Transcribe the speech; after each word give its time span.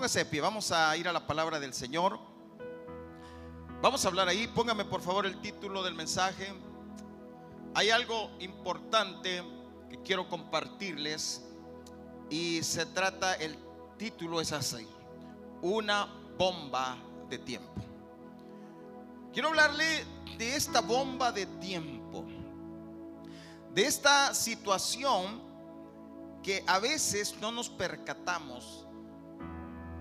Póngase 0.00 0.20
de 0.20 0.24
pie, 0.24 0.40
vamos 0.40 0.72
a 0.72 0.96
ir 0.96 1.06
a 1.08 1.12
la 1.12 1.26
palabra 1.26 1.60
del 1.60 1.74
Señor. 1.74 2.18
Vamos 3.82 4.02
a 4.02 4.08
hablar 4.08 4.28
ahí, 4.28 4.46
póngame 4.46 4.86
por 4.86 5.02
favor 5.02 5.26
el 5.26 5.38
título 5.42 5.82
del 5.82 5.94
mensaje. 5.94 6.54
Hay 7.74 7.90
algo 7.90 8.30
importante 8.40 9.42
que 9.90 10.00
quiero 10.00 10.26
compartirles 10.26 11.44
y 12.30 12.62
se 12.62 12.86
trata, 12.86 13.34
el 13.34 13.58
título 13.98 14.40
es 14.40 14.52
así, 14.52 14.88
una 15.60 16.06
bomba 16.38 16.96
de 17.28 17.36
tiempo. 17.36 17.82
Quiero 19.34 19.48
hablarle 19.48 20.06
de 20.38 20.56
esta 20.56 20.80
bomba 20.80 21.30
de 21.30 21.44
tiempo, 21.44 22.24
de 23.74 23.84
esta 23.84 24.32
situación 24.32 25.42
que 26.42 26.64
a 26.66 26.78
veces 26.78 27.36
no 27.38 27.52
nos 27.52 27.68
percatamos 27.68 28.86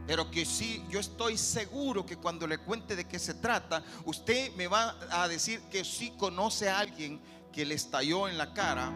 pero 0.09 0.31
que 0.31 0.43
sí, 0.43 0.83
yo 0.89 0.99
estoy 0.99 1.37
seguro 1.37 2.03
que 2.03 2.17
cuando 2.17 2.47
le 2.47 2.57
cuente 2.57 2.95
de 2.95 3.05
qué 3.05 3.19
se 3.19 3.35
trata, 3.35 3.83
usted 4.05 4.51
me 4.55 4.65
va 4.65 4.95
a 5.11 5.27
decir 5.27 5.61
que 5.69 5.85
sí 5.85 6.09
conoce 6.17 6.67
a 6.67 6.79
alguien 6.79 7.21
que 7.53 7.63
le 7.63 7.75
estalló 7.75 8.27
en 8.27 8.35
la 8.35 8.51
cara, 8.51 8.91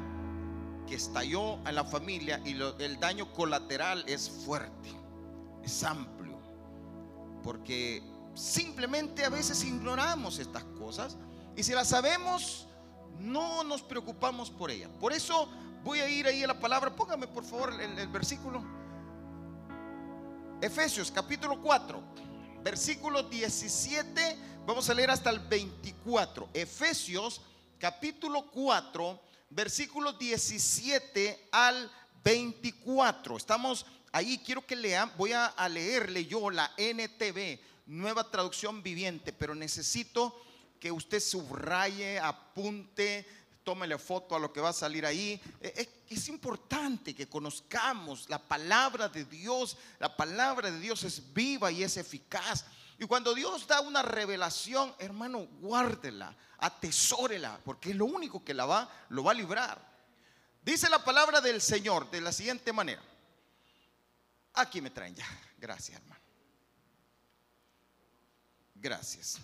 que 0.87 0.95
estalló 0.95 1.59
en 1.67 1.75
la 1.75 1.83
familia 1.83 2.41
y 2.43 2.59
el 2.79 2.99
daño 2.99 3.31
colateral 3.31 4.03
es 4.07 4.27
fuerte, 4.27 4.89
es 5.63 5.83
amplio. 5.83 6.39
Porque 7.43 8.01
simplemente 8.33 9.23
a 9.23 9.29
veces 9.29 9.63
ignoramos 9.63 10.39
estas 10.39 10.63
cosas 10.79 11.15
y 11.55 11.61
si 11.61 11.73
las 11.73 11.89
sabemos, 11.89 12.65
no 13.19 13.63
nos 13.63 13.83
preocupamos 13.83 14.49
por 14.49 14.71
ellas. 14.71 14.89
Por 14.99 15.13
eso 15.13 15.47
voy 15.83 15.99
a 15.99 16.09
ir 16.09 16.25
ahí 16.25 16.41
a 16.43 16.47
la 16.47 16.59
palabra, 16.59 16.95
póngame 16.95 17.27
por 17.27 17.45
favor 17.45 17.79
el 17.79 18.07
versículo. 18.07 18.82
Efesios 20.63 21.11
capítulo 21.11 21.61
4, 21.61 22.01
versículo 22.63 23.23
17, 23.23 24.37
vamos 24.65 24.89
a 24.89 24.93
leer 24.93 25.11
hasta 25.11 25.29
el 25.29 25.39
24. 25.39 26.51
Efesios 26.53 27.41
capítulo 27.77 28.49
4, 28.49 29.19
versículo 29.49 30.13
17 30.13 31.49
al 31.51 31.91
24. 32.23 33.35
Estamos 33.35 33.85
ahí, 34.13 34.37
quiero 34.37 34.65
que 34.65 34.77
lean, 34.77 35.11
voy 35.17 35.33
a, 35.33 35.47
a 35.47 35.67
leerle 35.67 36.27
yo 36.27 36.49
la 36.49 36.71
NTV, 36.77 37.59
nueva 37.87 38.31
traducción 38.31 38.81
viviente, 38.81 39.33
pero 39.33 39.55
necesito 39.55 40.33
que 40.79 40.93
usted 40.93 41.19
subraye, 41.19 42.19
apunte, 42.19 43.27
tómele 43.63 43.97
foto 43.97 44.35
a 44.35 44.39
lo 44.39 44.51
que 44.51 44.61
va 44.61 44.69
a 44.69 44.73
salir 44.73 45.05
ahí. 45.05 45.41
Eh, 45.61 46.03
es, 46.09 46.27
importante 46.27 47.15
que 47.15 47.27
conozcamos 47.27 48.29
la 48.29 48.39
palabra 48.39 49.09
de 49.09 49.25
Dios. 49.25 49.77
La 49.99 50.15
palabra 50.15 50.69
de 50.69 50.79
Dios 50.79 51.03
es 51.03 51.33
viva 51.33 51.71
y 51.71 51.83
es 51.83 51.97
eficaz. 51.97 52.65
Y 52.99 53.05
cuando 53.05 53.33
Dios 53.33 53.65
da 53.67 53.81
una 53.81 54.01
revelación, 54.01 54.93
hermano, 54.99 55.47
guárdela, 55.59 56.35
atesórela, 56.59 57.59
porque 57.63 57.91
es 57.91 57.95
lo 57.95 58.05
único 58.05 58.43
que 58.43 58.53
la 58.53 58.65
va, 58.65 58.89
lo 59.09 59.23
va 59.23 59.31
a 59.31 59.35
librar. 59.35 59.93
Dice 60.61 60.89
la 60.89 61.03
palabra 61.03 61.41
del 61.41 61.61
Señor 61.61 62.09
de 62.11 62.21
la 62.21 62.31
siguiente 62.31 62.71
manera. 62.71 63.01
Aquí 64.53 64.81
me 64.81 64.91
traen 64.91 65.15
ya. 65.15 65.25
Gracias, 65.57 65.99
hermano. 65.99 66.21
Gracias. 68.75 69.39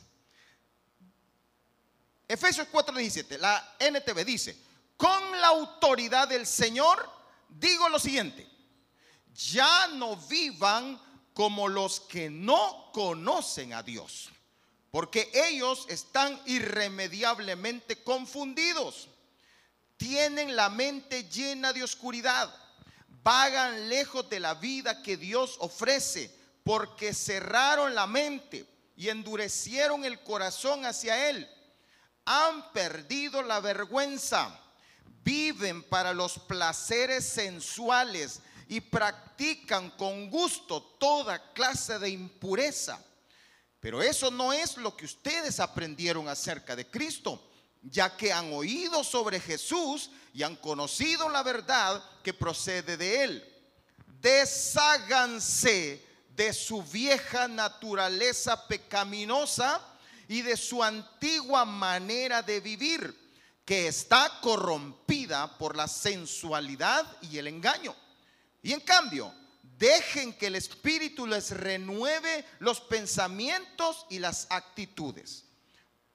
Efesios 2.30 2.68
4:17, 2.72 3.40
la 3.40 3.76
NTV 3.80 4.24
dice, 4.24 4.56
con 4.96 5.42
la 5.42 5.48
autoridad 5.48 6.28
del 6.28 6.46
Señor, 6.46 7.10
digo 7.50 7.90
lo 7.90 7.98
siguiente, 7.98 8.48
ya 9.34 9.88
no 9.88 10.16
vivan 10.16 11.02
como 11.34 11.68
los 11.68 12.02
que 12.02 12.30
no 12.30 12.92
conocen 12.94 13.74
a 13.74 13.82
Dios, 13.82 14.30
porque 14.92 15.32
ellos 15.34 15.88
están 15.90 16.40
irremediablemente 16.46 18.04
confundidos, 18.04 19.08
tienen 19.98 20.56
la 20.56 20.70
mente 20.70 21.24
llena 21.24 21.74
de 21.74 21.84
oscuridad, 21.84 22.54
vagan 23.24 23.90
lejos 23.90 24.30
de 24.30 24.40
la 24.40 24.54
vida 24.54 25.02
que 25.02 25.18
Dios 25.18 25.56
ofrece, 25.62 26.32
porque 26.64 27.12
cerraron 27.16 27.96
la 27.96 28.06
mente 28.06 28.68
y 28.96 29.10
endurecieron 29.10 30.06
el 30.06 30.20
corazón 30.20 30.86
hacia 30.86 31.28
Él 31.32 31.50
han 32.32 32.72
perdido 32.74 33.42
la 33.42 33.60
vergüenza, 33.60 34.56
viven 35.24 35.82
para 35.82 36.14
los 36.14 36.38
placeres 36.38 37.26
sensuales 37.28 38.42
y 38.68 38.82
practican 38.82 39.90
con 39.90 40.30
gusto 40.30 40.80
toda 41.00 41.52
clase 41.54 41.98
de 41.98 42.12
impureza. 42.12 43.04
Pero 43.80 44.04
eso 44.04 44.30
no 44.30 44.54
es 44.54 44.78
lo 44.78 44.96
que 44.96 45.06
ustedes 45.06 45.60
aprendieron 45.60 46.28
acerca 46.28 46.76
de 46.76 46.86
Cristo, 46.86 47.50
ya 47.82 48.16
que 48.16 48.32
han 48.32 48.54
oído 48.54 49.04
sobre 49.04 49.40
Jesús 49.40 50.12
y 50.32 50.44
han 50.44 50.56
conocido 50.58 51.30
la 51.30 51.42
verdad 51.42 52.00
que 52.22 52.36
procede 52.36 52.96
de 52.96 53.24
Él. 53.24 53.58
Desháganse 54.22 56.06
de 56.36 56.54
su 56.54 56.84
vieja 56.84 57.48
naturaleza 57.48 58.68
pecaminosa 58.68 59.82
y 60.30 60.44
de 60.44 60.56
su 60.56 60.84
antigua 60.84 61.66
manera 61.66 62.44
de 62.44 62.62
vivir, 62.62 63.18
que 63.66 63.88
está 63.88 64.40
corrompida 64.42 65.58
por 65.58 65.76
la 65.76 65.88
sensualidad 65.88 67.06
y 67.24 67.40
el 67.40 67.48
engaño. 67.48 67.96
Y 68.62 68.74
en 68.74 68.80
cambio, 68.82 69.34
dejen 69.64 70.34
que 70.34 70.48
el 70.48 70.56
Espíritu 70.56 71.26
les 71.26 71.50
renueve 71.50 72.46
los 72.60 72.80
pensamientos 72.80 74.06
y 74.12 74.20
las 74.20 74.46
actitudes. 74.52 75.46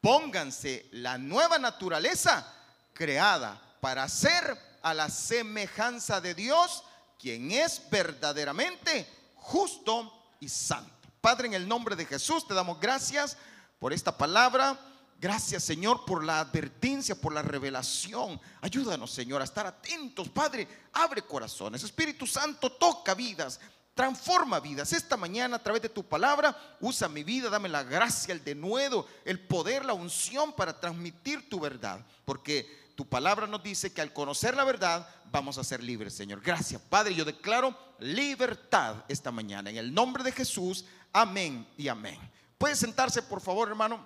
Pónganse 0.00 0.86
la 0.92 1.18
nueva 1.18 1.58
naturaleza 1.58 2.46
creada 2.92 3.60
para 3.80 4.08
ser 4.08 4.78
a 4.82 4.94
la 4.94 5.10
semejanza 5.10 6.20
de 6.20 6.36
Dios, 6.36 6.84
quien 7.18 7.50
es 7.50 7.82
verdaderamente 7.90 9.08
justo 9.34 10.30
y 10.38 10.48
santo. 10.48 10.92
Padre, 11.20 11.48
en 11.48 11.54
el 11.54 11.66
nombre 11.66 11.96
de 11.96 12.06
Jesús 12.06 12.46
te 12.46 12.54
damos 12.54 12.78
gracias 12.78 13.36
por 13.84 13.92
esta 13.92 14.16
palabra. 14.16 14.80
Gracias, 15.20 15.62
Señor, 15.62 16.06
por 16.06 16.24
la 16.24 16.40
advertencia, 16.40 17.14
por 17.14 17.34
la 17.34 17.42
revelación. 17.42 18.40
Ayúdanos, 18.62 19.10
Señor, 19.10 19.42
a 19.42 19.44
estar 19.44 19.66
atentos. 19.66 20.30
Padre, 20.30 20.66
abre 20.94 21.20
corazones. 21.20 21.84
Espíritu 21.84 22.26
Santo, 22.26 22.72
toca 22.72 23.12
vidas. 23.12 23.60
Transforma 23.92 24.58
vidas. 24.58 24.94
Esta 24.94 25.18
mañana, 25.18 25.56
a 25.56 25.62
través 25.62 25.82
de 25.82 25.90
tu 25.90 26.02
palabra, 26.02 26.56
usa 26.80 27.10
mi 27.10 27.24
vida. 27.24 27.50
Dame 27.50 27.68
la 27.68 27.82
gracia, 27.82 28.32
el 28.32 28.42
denuedo, 28.42 29.06
el 29.26 29.38
poder, 29.38 29.84
la 29.84 29.92
unción 29.92 30.54
para 30.54 30.80
transmitir 30.80 31.50
tu 31.50 31.60
verdad. 31.60 32.00
Porque 32.24 32.90
tu 32.96 33.06
palabra 33.06 33.46
nos 33.46 33.62
dice 33.62 33.92
que 33.92 34.00
al 34.00 34.14
conocer 34.14 34.56
la 34.56 34.64
verdad 34.64 35.06
vamos 35.30 35.58
a 35.58 35.62
ser 35.62 35.82
libres, 35.82 36.14
Señor. 36.14 36.40
Gracias, 36.40 36.80
Padre. 36.80 37.14
Yo 37.14 37.26
declaro 37.26 37.76
libertad 37.98 39.04
esta 39.08 39.30
mañana. 39.30 39.68
En 39.68 39.76
el 39.76 39.92
nombre 39.92 40.24
de 40.24 40.32
Jesús, 40.32 40.86
amén 41.12 41.68
y 41.76 41.88
amén. 41.88 42.18
Puede 42.64 42.76
sentarse, 42.76 43.20
por 43.20 43.42
favor, 43.42 43.68
hermano. 43.68 44.02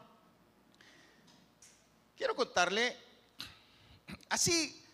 Quiero 2.17 2.35
contarle 2.35 2.97
así 4.29 4.85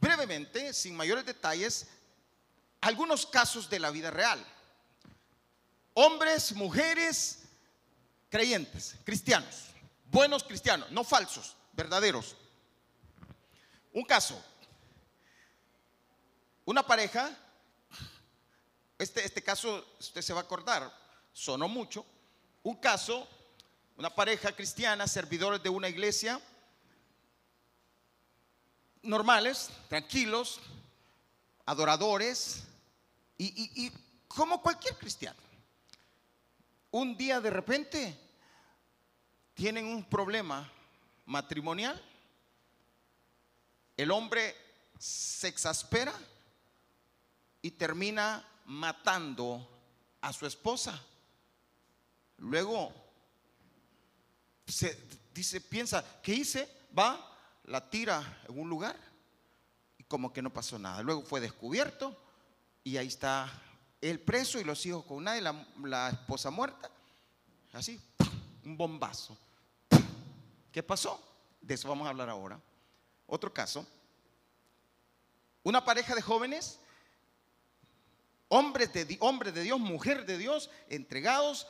brevemente, 0.00 0.72
sin 0.72 0.94
mayores 0.94 1.26
detalles, 1.26 1.88
algunos 2.80 3.26
casos 3.26 3.68
de 3.68 3.80
la 3.80 3.90
vida 3.90 4.12
real. 4.12 4.38
Hombres, 5.94 6.52
mujeres, 6.52 7.40
creyentes, 8.28 8.94
cristianos, 9.02 9.70
buenos 10.04 10.44
cristianos, 10.44 10.88
no 10.92 11.02
falsos, 11.02 11.56
verdaderos. 11.72 12.36
Un 13.92 14.04
caso, 14.04 14.40
una 16.64 16.86
pareja, 16.86 17.36
este, 18.96 19.24
este 19.24 19.42
caso 19.42 19.96
usted 19.98 20.22
se 20.22 20.32
va 20.32 20.42
a 20.42 20.44
acordar, 20.44 20.96
sonó 21.32 21.66
mucho, 21.66 22.06
un 22.62 22.76
caso, 22.76 23.26
una 23.96 24.10
pareja 24.10 24.52
cristiana, 24.52 25.06
servidores 25.06 25.62
de 25.62 25.68
una 25.68 25.88
iglesia, 25.88 26.40
normales, 29.02 29.70
tranquilos, 29.88 30.60
adoradores, 31.64 32.64
y, 33.38 33.90
como 34.28 34.60
cualquier 34.60 34.96
cristiano. 34.96 35.40
Un 36.90 37.16
día 37.16 37.40
de 37.40 37.50
repente 37.50 38.18
tienen 39.54 39.86
un 39.86 40.04
problema 40.04 40.70
matrimonial, 41.26 42.00
el 43.96 44.10
hombre 44.10 44.56
se 44.98 45.48
exaspera 45.48 46.12
y 47.62 47.70
termina 47.70 48.46
matando 48.66 49.66
a 50.20 50.32
su 50.32 50.46
esposa. 50.46 51.00
Luego 52.40 52.92
se 54.66 54.98
dice, 55.32 55.60
piensa, 55.60 56.04
¿qué 56.22 56.34
hice? 56.34 56.68
Va, 56.96 57.18
la 57.64 57.88
tira 57.88 58.42
en 58.48 58.58
un 58.58 58.68
lugar 58.68 58.96
y 59.98 60.04
como 60.04 60.32
que 60.32 60.42
no 60.42 60.52
pasó 60.52 60.78
nada. 60.78 61.02
Luego 61.02 61.22
fue 61.22 61.40
descubierto 61.40 62.16
y 62.82 62.96
ahí 62.96 63.06
está 63.06 63.50
el 64.00 64.20
preso 64.20 64.58
y 64.58 64.64
los 64.64 64.84
hijos 64.86 65.04
con 65.04 65.22
nadie, 65.22 65.42
la, 65.42 65.66
la 65.82 66.10
esposa 66.10 66.50
muerta, 66.50 66.90
así, 67.72 68.00
un 68.64 68.76
bombazo. 68.76 69.36
¿Qué 70.72 70.82
pasó? 70.82 71.22
De 71.60 71.74
eso 71.74 71.88
vamos 71.88 72.06
a 72.06 72.10
hablar 72.10 72.30
ahora. 72.30 72.60
Otro 73.26 73.52
caso, 73.52 73.86
una 75.62 75.84
pareja 75.84 76.14
de 76.14 76.22
jóvenes, 76.22 76.80
hombres 78.48 78.92
de, 78.92 79.16
hombres 79.20 79.54
de 79.54 79.62
Dios, 79.62 79.78
mujer 79.78 80.24
de 80.26 80.38
Dios, 80.38 80.70
entregados, 80.88 81.66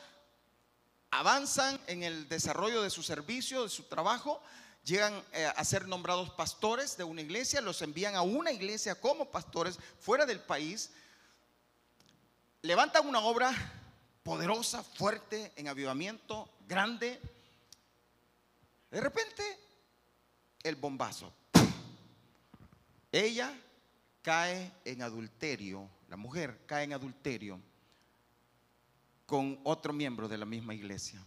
avanzan 1.11 1.79
en 1.87 2.03
el 2.03 2.27
desarrollo 2.29 2.81
de 2.81 2.89
su 2.89 3.03
servicio, 3.03 3.63
de 3.63 3.69
su 3.69 3.83
trabajo, 3.83 4.41
llegan 4.83 5.21
eh, 5.33 5.45
a 5.55 5.63
ser 5.63 5.87
nombrados 5.87 6.31
pastores 6.31 6.97
de 6.97 7.03
una 7.03 7.21
iglesia, 7.21 7.61
los 7.61 7.81
envían 7.81 8.15
a 8.15 8.21
una 8.21 8.51
iglesia 8.51 8.95
como 8.95 9.29
pastores 9.29 9.77
fuera 9.99 10.25
del 10.25 10.39
país, 10.39 10.89
levantan 12.61 13.07
una 13.07 13.19
obra 13.19 13.53
poderosa, 14.23 14.83
fuerte, 14.83 15.51
en 15.55 15.67
avivamiento, 15.67 16.49
grande. 16.67 17.19
De 18.89 19.01
repente, 19.01 19.43
el 20.63 20.75
bombazo. 20.75 21.33
Ella 23.11 23.53
cae 24.21 24.71
en 24.85 25.01
adulterio, 25.01 25.89
la 26.07 26.15
mujer 26.15 26.61
cae 26.65 26.85
en 26.85 26.93
adulterio 26.93 27.59
con 29.31 29.57
otro 29.63 29.93
miembro 29.93 30.27
de 30.27 30.37
la 30.37 30.45
misma 30.45 30.73
iglesia. 30.73 31.25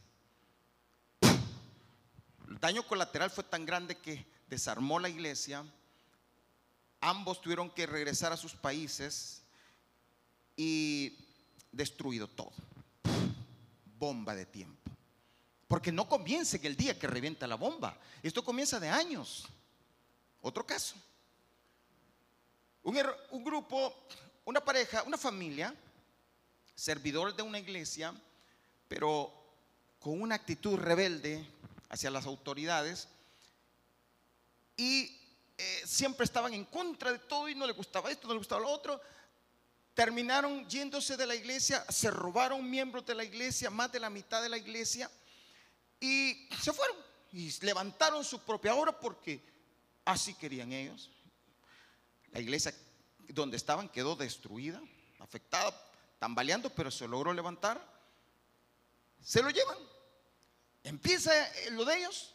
El 1.22 2.60
daño 2.60 2.86
colateral 2.86 3.30
fue 3.30 3.44
tan 3.44 3.64
grande 3.64 3.96
que 3.96 4.26
desarmó 4.46 4.98
la 4.98 5.08
iglesia. 5.08 5.64
Ambos 7.00 7.40
tuvieron 7.40 7.70
que 7.70 7.86
regresar 7.86 8.30
a 8.30 8.36
sus 8.36 8.52
países 8.52 9.40
y 10.54 11.16
destruido 11.72 12.28
todo. 12.28 12.52
Bomba 13.98 14.34
de 14.34 14.44
tiempo. 14.44 14.90
Porque 15.66 15.90
no 15.90 16.06
comienza 16.06 16.58
en 16.58 16.66
el 16.66 16.76
día 16.76 16.98
que 16.98 17.06
revienta 17.06 17.46
la 17.46 17.54
bomba. 17.54 17.98
Esto 18.22 18.44
comienza 18.44 18.78
de 18.78 18.90
años. 18.90 19.46
Otro 20.42 20.66
caso. 20.66 20.94
Un, 22.82 23.00
un 23.30 23.42
grupo, 23.42 23.94
una 24.44 24.62
pareja, 24.62 25.04
una 25.04 25.16
familia, 25.16 25.74
servidores 26.74 27.36
de 27.36 27.42
una 27.42 27.58
iglesia, 27.58 28.14
pero 28.88 29.32
con 29.98 30.20
una 30.20 30.34
actitud 30.34 30.78
rebelde 30.78 31.46
hacia 31.88 32.10
las 32.10 32.26
autoridades 32.26 33.08
y 34.76 35.20
eh, 35.56 35.82
siempre 35.86 36.24
estaban 36.24 36.52
en 36.52 36.64
contra 36.64 37.12
de 37.12 37.20
todo 37.20 37.48
y 37.48 37.54
no 37.54 37.66
le 37.66 37.72
gustaba 37.72 38.10
esto, 38.10 38.26
no 38.26 38.34
le 38.34 38.38
gustaba 38.38 38.62
lo 38.62 38.70
otro. 38.70 39.00
Terminaron 39.94 40.68
yéndose 40.68 41.16
de 41.16 41.26
la 41.26 41.36
iglesia, 41.36 41.84
se 41.88 42.10
robaron 42.10 42.68
miembros 42.68 43.06
de 43.06 43.14
la 43.14 43.22
iglesia, 43.22 43.70
más 43.70 43.92
de 43.92 44.00
la 44.00 44.10
mitad 44.10 44.42
de 44.42 44.48
la 44.48 44.58
iglesia, 44.58 45.08
y 46.00 46.48
se 46.60 46.72
fueron 46.72 46.96
y 47.32 47.52
levantaron 47.64 48.24
su 48.24 48.40
propia 48.40 48.74
obra 48.74 48.98
porque 48.98 49.40
así 50.04 50.34
querían 50.34 50.72
ellos. 50.72 51.10
La 52.32 52.40
iglesia 52.40 52.74
donde 53.28 53.56
estaban 53.56 53.88
quedó 53.88 54.16
destruida, 54.16 54.82
afectada, 55.18 55.72
tambaleando, 56.24 56.70
pero 56.70 56.90
se 56.90 57.06
logró 57.06 57.34
levantar. 57.34 57.78
Se 59.22 59.42
lo 59.42 59.50
llevan. 59.50 59.76
Empieza 60.82 61.30
lo 61.72 61.84
de 61.84 61.98
ellos. 61.98 62.34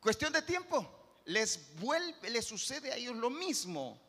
Cuestión 0.00 0.32
de 0.32 0.40
tiempo. 0.40 1.20
Les 1.26 1.76
vuelve, 1.76 2.30
les 2.30 2.46
sucede 2.46 2.90
a 2.90 2.96
ellos 2.96 3.14
lo 3.14 3.28
mismo. 3.28 4.00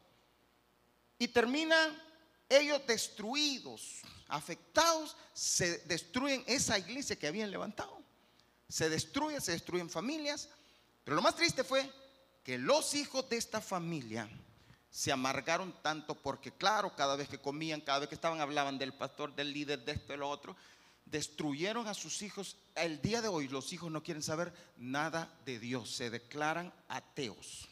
Y 1.20 1.28
terminan 1.28 2.02
ellos 2.48 2.88
destruidos, 2.88 4.00
afectados, 4.30 5.18
se 5.34 5.80
destruyen 5.80 6.42
esa 6.48 6.80
iglesia 6.80 7.20
que 7.20 7.28
habían 7.28 7.52
levantado. 7.52 8.02
Se 8.70 8.90
destruye, 8.90 9.42
se 9.42 9.52
destruyen 9.52 9.90
familias. 9.90 10.48
Pero 11.04 11.16
lo 11.16 11.22
más 11.22 11.36
triste 11.36 11.66
fue 11.66 11.92
que 12.46 12.58
los 12.58 12.96
hijos 12.96 13.28
de 13.28 13.36
esta 13.36 13.60
familia 13.60 14.30
se 14.98 15.12
amargaron 15.12 15.72
tanto 15.84 16.16
porque, 16.16 16.52
claro, 16.52 16.96
cada 16.96 17.16
vez 17.16 17.30
que 17.30 17.40
comían, 17.40 17.82
cada 17.82 18.00
vez 18.00 18.10
que 18.10 18.16
estaban, 18.16 18.42
hablaban 18.42 18.80
del 18.80 18.96
pastor, 18.96 19.36
del 19.36 19.54
líder, 19.54 19.86
de 19.86 19.92
esto 19.92 20.12
y 20.12 20.18
lo 20.18 20.28
otro, 20.28 20.56
destruyeron 21.06 21.88
a 21.88 21.94
sus 21.94 22.24
hijos. 22.24 22.58
El 22.74 23.00
día 23.00 23.22
de 23.22 23.28
hoy 23.28 23.48
los 23.48 23.72
hijos 23.74 23.92
no 23.92 24.02
quieren 24.02 24.24
saber 24.24 24.52
nada 24.76 25.32
de 25.46 25.60
Dios, 25.60 25.92
se 25.92 26.10
declaran 26.10 26.74
ateos. 26.88 27.70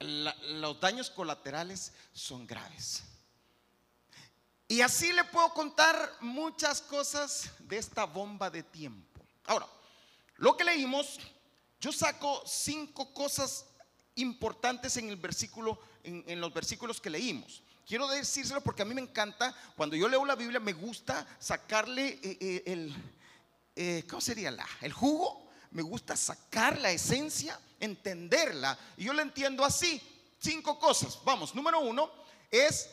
los 0.00 0.78
daños 0.78 1.08
colaterales 1.08 1.94
son 2.12 2.46
graves. 2.46 3.04
Y 4.68 4.82
así 4.82 5.10
le 5.10 5.24
puedo 5.24 5.54
contar 5.54 6.18
muchas 6.20 6.82
cosas 6.82 7.50
de 7.60 7.78
esta 7.78 8.04
bomba 8.04 8.50
de 8.50 8.62
tiempo. 8.62 9.22
Ahora, 9.46 9.66
lo 10.36 10.54
que 10.54 10.64
leímos, 10.64 11.18
yo 11.80 11.92
saco 11.92 12.42
cinco 12.44 13.14
cosas 13.14 13.64
importantes 14.18 14.96
en 14.96 15.08
el 15.08 15.16
versículo, 15.16 15.78
en, 16.02 16.40
los 16.40 16.52
versículos 16.52 17.00
que 17.00 17.10
leímos. 17.10 17.62
Quiero 17.86 18.06
decírselo 18.08 18.60
porque 18.60 18.82
a 18.82 18.84
mí 18.84 18.94
me 18.94 19.00
encanta, 19.00 19.54
cuando 19.76 19.96
yo 19.96 20.08
leo 20.08 20.24
la 20.24 20.34
Biblia, 20.34 20.60
me 20.60 20.72
gusta 20.72 21.26
sacarle 21.38 22.18
eh, 22.22 22.38
eh, 22.40 22.62
el, 22.66 22.94
eh, 23.74 24.04
¿cómo 24.08 24.20
sería 24.20 24.50
la? 24.50 24.66
El 24.80 24.92
jugo. 24.92 25.48
Me 25.70 25.82
gusta 25.82 26.16
sacar 26.16 26.78
la 26.78 26.90
esencia, 26.90 27.58
entenderla. 27.78 28.78
Y 28.96 29.04
yo 29.04 29.12
la 29.12 29.22
entiendo 29.22 29.64
así. 29.64 30.00
Cinco 30.38 30.78
cosas. 30.78 31.18
Vamos, 31.24 31.54
número 31.54 31.80
uno 31.80 32.10
es, 32.50 32.88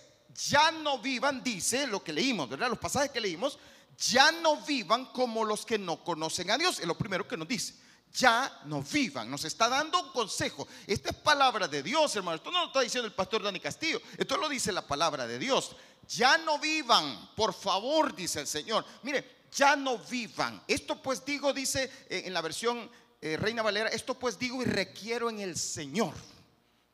ya 0.49 0.71
no 0.71 0.99
vivan, 0.99 1.43
dice 1.43 1.87
lo 1.87 2.03
que 2.03 2.11
leímos, 2.11 2.49
¿verdad? 2.49 2.69
Los 2.69 2.79
pasajes 2.79 3.11
que 3.11 3.21
leímos, 3.21 3.57
ya 3.97 4.31
no 4.31 4.57
vivan 4.57 5.05
como 5.07 5.45
los 5.45 5.65
que 5.65 5.77
no 5.77 6.03
conocen 6.03 6.51
a 6.51 6.57
Dios. 6.57 6.79
Es 6.79 6.85
lo 6.85 6.97
primero 6.97 7.27
que 7.27 7.37
nos 7.37 7.47
dice 7.47 7.84
ya 8.17 8.61
no 8.65 8.81
vivan. 8.81 9.29
Nos 9.29 9.45
está 9.45 9.67
dando 9.69 10.01
un 10.01 10.11
consejo. 10.11 10.67
Esta 10.87 11.09
es 11.09 11.15
palabra 11.17 11.67
de 11.67 11.83
Dios, 11.83 12.15
hermano. 12.15 12.37
Esto 12.37 12.51
no 12.51 12.61
lo 12.61 12.67
está 12.67 12.81
diciendo 12.81 13.07
el 13.07 13.13
pastor 13.13 13.43
Dani 13.43 13.59
Castillo. 13.59 14.01
Esto 14.17 14.37
lo 14.37 14.47
dice 14.49 14.71
la 14.71 14.85
palabra 14.85 15.27
de 15.27 15.37
Dios. 15.37 15.75
Ya 16.07 16.37
no 16.37 16.59
vivan, 16.59 17.31
por 17.35 17.53
favor, 17.53 18.15
dice 18.15 18.41
el 18.41 18.47
Señor. 18.47 18.85
Mire, 19.03 19.45
ya 19.51 19.75
no 19.75 19.97
vivan. 19.97 20.63
Esto 20.67 21.01
pues 21.01 21.25
digo, 21.25 21.51
dice 21.53 21.91
eh, 22.09 22.23
en 22.25 22.33
la 22.33 22.41
versión 22.41 22.89
eh, 23.21 23.37
Reina 23.37 23.61
Valera, 23.61 23.89
esto 23.89 24.13
pues 24.13 24.37
digo 24.37 24.61
y 24.61 24.65
requiero 24.65 25.29
en 25.29 25.39
el 25.39 25.57
Señor. 25.57 26.13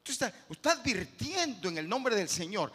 Usted 0.07 0.33
está 0.50 0.71
advirtiendo 0.71 1.69
en 1.69 1.77
el 1.77 1.88
nombre 1.88 2.15
del 2.15 2.29
Señor. 2.29 2.71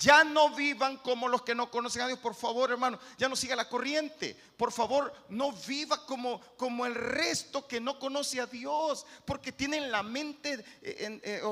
Ya 0.00 0.24
no 0.24 0.54
vivan 0.54 0.96
como 0.96 1.28
los 1.28 1.42
que 1.42 1.54
no 1.54 1.70
conocen 1.70 2.00
a 2.00 2.06
Dios, 2.06 2.18
por 2.18 2.34
favor, 2.34 2.70
hermano. 2.70 2.98
Ya 3.18 3.28
no 3.28 3.36
siga 3.36 3.54
la 3.54 3.68
corriente. 3.68 4.34
Por 4.56 4.72
favor, 4.72 5.12
no 5.28 5.52
viva 5.52 6.06
como, 6.06 6.40
como 6.56 6.86
el 6.86 6.94
resto 6.94 7.68
que 7.68 7.80
no 7.80 7.98
conoce 7.98 8.40
a 8.40 8.46
Dios, 8.46 9.04
porque 9.26 9.52
tienen 9.52 9.92
la 9.92 10.02
mente 10.02 10.64
en, 10.80 11.20
eh, 11.22 11.42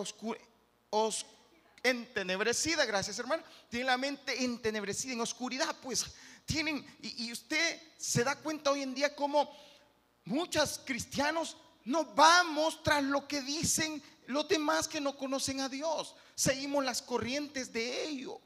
entenebrecida, 1.83 2.87
gracias, 2.87 3.19
hermano. 3.19 3.43
Tienen 3.69 3.87
la 3.87 3.99
mente 3.99 4.43
entenebrecida, 4.43 5.13
en 5.13 5.21
oscuridad, 5.21 5.77
pues 5.83 6.07
tienen, 6.47 6.87
y, 7.03 7.27
y 7.27 7.33
usted 7.33 7.83
se 7.99 8.25
da 8.25 8.35
cuenta 8.37 8.71
hoy 8.71 8.81
en 8.81 8.95
día 8.95 9.15
como 9.15 9.55
muchos 10.25 10.81
cristianos 10.87 11.59
no 11.85 12.05
vamos 12.05 12.83
tras 12.83 13.03
lo 13.03 13.27
que 13.27 13.41
dicen 13.41 14.03
los 14.29 14.47
demás 14.47 14.87
que 14.87 15.01
no 15.01 15.17
conocen 15.17 15.61
a 15.61 15.71
Dios, 15.71 16.15
seguimos 16.35 16.85
las 16.85 17.01
corrientes 17.01 17.73
de 17.73 18.05
ellos. 18.05 18.37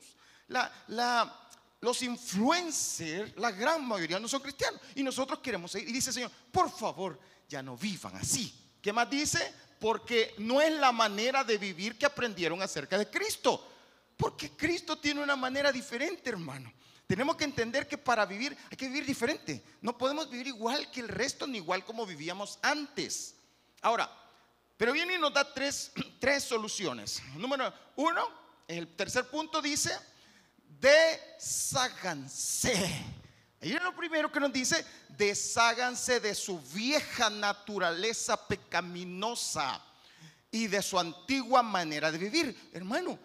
los 1.81 2.03
influencers, 2.03 3.37
la 3.37 3.51
gran 3.51 3.85
mayoría 3.85 4.21
no 4.21 4.29
son 4.29 4.43
cristianos 4.43 4.81
y 4.95 5.03
nosotros 5.03 5.41
queremos 5.41 5.73
seguir. 5.73 5.89
Y 5.89 5.93
dice 5.93 6.11
el 6.11 6.15
Señor, 6.15 6.31
por 6.53 6.71
favor, 6.71 7.19
ya 7.49 7.65
no 7.65 7.77
vivan 7.77 8.15
así. 8.15 8.55
¿Qué 8.81 8.93
más 8.93 9.11
dice? 9.11 9.53
Porque 9.81 10.37
no 10.39 10.63
es 10.63 10.73
la 10.73 10.93
manera 10.93 11.43
de 11.43 11.59
vivir 11.59 11.99
que 11.99 12.07
aprendieron 12.07 12.63
acerca 12.63 12.97
de 12.97 13.11
Cristo. 13.11 13.69
Porque 14.17 14.51
Cristo 14.51 14.99
tiene 14.99 15.21
una 15.21 15.35
manera 15.35 15.73
diferente, 15.73 16.31
hermano. 16.31 16.73
Tenemos 17.09 17.35
que 17.35 17.43
entender 17.43 17.89
que 17.89 17.99
para 17.99 18.25
vivir 18.25 18.57
hay 18.71 18.77
que 18.77 18.87
vivir 18.87 19.05
diferente. 19.05 19.65
No 19.81 19.99
podemos 19.99 20.31
vivir 20.31 20.47
igual 20.47 20.93
que 20.93 21.01
el 21.01 21.09
resto 21.09 21.49
ni 21.49 21.59
igual 21.59 21.85
como 21.85 22.07
vivíamos 22.07 22.61
antes. 22.63 23.35
Ahora, 23.81 24.22
pero 24.83 24.93
viene 24.93 25.15
y 25.15 25.19
nos 25.19 25.33
da 25.33 25.55
tres, 25.55 25.93
tres 26.19 26.43
soluciones. 26.43 27.23
Número 27.37 27.73
uno, 27.95 28.29
el 28.67 28.97
tercer 28.97 29.31
punto 29.31 29.63
dice, 29.63 29.97
desháganse. 30.81 32.75
Y 33.61 33.75
es 33.75 33.81
lo 33.81 33.95
primero 33.95 34.33
que 34.33 34.41
nos 34.41 34.53
dice, 34.53 34.85
desháganse 35.11 36.19
de 36.19 36.35
su 36.35 36.61
vieja 36.61 37.31
naturaleza 37.31 38.37
pecaminosa 38.49 39.81
y 40.51 40.67
de 40.67 40.83
su 40.83 40.99
antigua 40.99 41.63
manera 41.63 42.11
de 42.11 42.19
vivir. 42.19 42.71
Hermano, 42.73 43.17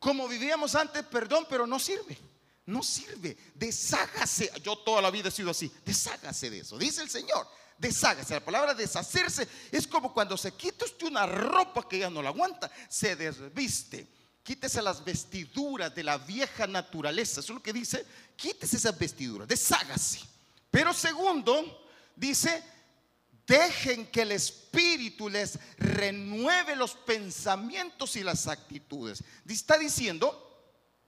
como 0.00 0.26
vivíamos 0.26 0.74
antes, 0.74 1.04
perdón, 1.04 1.46
pero 1.48 1.68
no 1.68 1.78
sirve. 1.78 2.18
No 2.64 2.82
sirve. 2.82 3.36
Deshágase. 3.54 4.50
Yo 4.60 4.74
toda 4.78 5.00
la 5.00 5.12
vida 5.12 5.28
he 5.28 5.30
sido 5.30 5.52
así. 5.52 5.70
Deshágase 5.84 6.50
de 6.50 6.58
eso. 6.58 6.76
Dice 6.76 7.00
el 7.00 7.08
Señor 7.08 7.46
deshágase. 7.78 8.34
La 8.34 8.44
palabra 8.44 8.74
deshacerse 8.74 9.46
es 9.70 9.86
como 9.86 10.12
cuando 10.12 10.36
se 10.36 10.52
quita 10.52 10.84
usted 10.84 11.06
una 11.06 11.26
ropa 11.26 11.88
que 11.88 11.98
ya 11.98 12.10
no 12.10 12.22
la 12.22 12.30
aguanta, 12.30 12.70
se 12.88 13.16
desviste. 13.16 14.06
quítese 14.42 14.80
las 14.80 15.04
vestiduras 15.04 15.94
de 15.94 16.04
la 16.04 16.18
vieja 16.18 16.66
naturaleza. 16.66 17.40
Eso 17.40 17.52
es 17.52 17.56
lo 17.56 17.62
que 17.62 17.72
dice, 17.72 18.06
quítese 18.36 18.76
esas 18.76 18.96
vestiduras, 18.96 19.48
deshágase. 19.48 20.20
Pero 20.70 20.92
segundo, 20.92 21.88
dice, 22.14 22.62
dejen 23.46 24.06
que 24.06 24.22
el 24.22 24.32
Espíritu 24.32 25.28
les 25.28 25.58
renueve 25.78 26.76
los 26.76 26.94
pensamientos 26.94 28.16
y 28.16 28.22
las 28.22 28.46
actitudes. 28.46 29.22
Está 29.48 29.78
diciendo 29.78 30.45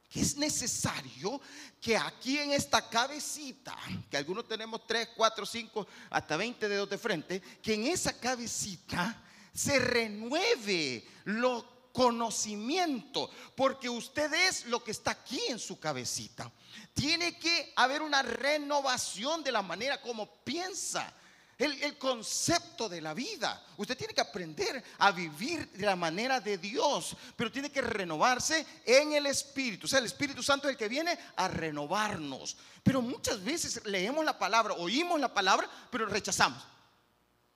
que 0.08 0.20
es 0.20 0.36
necesario 0.36 1.40
que 1.80 1.96
aquí 1.96 2.38
en 2.38 2.52
esta 2.52 2.88
cabecita, 2.88 3.76
que 4.10 4.16
algunos 4.16 4.48
tenemos 4.48 4.86
3, 4.86 5.10
4, 5.16 5.46
5, 5.46 5.86
hasta 6.10 6.36
20 6.36 6.68
dedos 6.68 6.88
de 6.88 6.98
frente, 6.98 7.40
que 7.62 7.74
en 7.74 7.86
esa 7.86 8.18
cabecita 8.18 9.22
se 9.52 9.78
renueve 9.78 11.06
lo 11.24 11.90
conocimiento, 11.92 13.30
porque 13.56 13.88
usted 13.88 14.32
es 14.32 14.66
lo 14.66 14.82
que 14.82 14.92
está 14.92 15.10
aquí 15.10 15.40
en 15.48 15.58
su 15.58 15.78
cabecita. 15.80 16.50
Tiene 16.94 17.38
que 17.38 17.72
haber 17.76 18.02
una 18.02 18.22
renovación 18.22 19.42
de 19.42 19.52
la 19.52 19.62
manera 19.62 20.00
como 20.00 20.42
piensa. 20.44 21.12
El, 21.58 21.98
concepto 21.98 22.88
de 22.88 23.00
la 23.00 23.14
vida. 23.14 23.60
Usted 23.76 23.98
tiene 23.98 24.14
que 24.14 24.20
aprender 24.20 24.82
a 24.98 25.10
vivir 25.10 25.68
de 25.72 25.84
la 25.84 25.96
manera 25.96 26.40
de 26.40 26.56
Dios, 26.56 27.16
pero 27.34 27.50
tiene 27.50 27.70
que 27.70 27.82
renovarse 27.82 28.64
en 28.84 29.12
el 29.12 29.26
Espíritu. 29.26 29.86
O 29.86 29.88
sea, 29.88 29.98
el 29.98 30.04
Espíritu 30.04 30.40
Santo 30.40 30.68
es 30.68 30.72
el 30.72 30.78
que 30.78 30.88
viene 30.88 31.18
a 31.34 31.48
renovarnos. 31.48 32.56
Pero 32.84 33.02
muchas 33.02 33.42
veces 33.42 33.84
leemos 33.86 34.24
la 34.24 34.38
palabra, 34.38 34.74
oímos 34.74 35.18
la 35.18 35.34
palabra, 35.34 35.68
pero 35.90 36.06
rechazamos. 36.06 36.62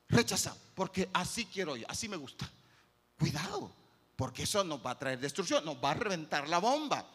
Rechazamos, 0.08 0.58
porque 0.74 1.08
así 1.12 1.46
quiero 1.46 1.76
yo, 1.76 1.86
así 1.88 2.08
me 2.08 2.16
gusta. 2.16 2.50
Cuidado, 3.16 3.72
porque 4.16 4.42
eso 4.42 4.64
nos 4.64 4.84
va 4.84 4.90
a 4.90 4.98
traer 4.98 5.20
destrucción, 5.20 5.64
nos 5.64 5.76
va 5.76 5.92
a 5.92 5.94
reventar 5.94 6.48
la 6.48 6.58
bomba. 6.58 7.06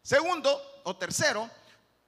Segundo 0.00 0.80
o 0.84 0.96
tercero, 0.96 1.50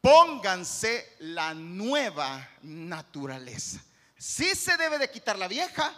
pónganse 0.00 1.16
la 1.18 1.52
nueva 1.54 2.48
naturaleza. 2.62 3.82
Sí 4.18 4.54
se 4.56 4.76
debe 4.76 4.98
de 4.98 5.10
quitar 5.10 5.38
la 5.38 5.46
vieja, 5.46 5.94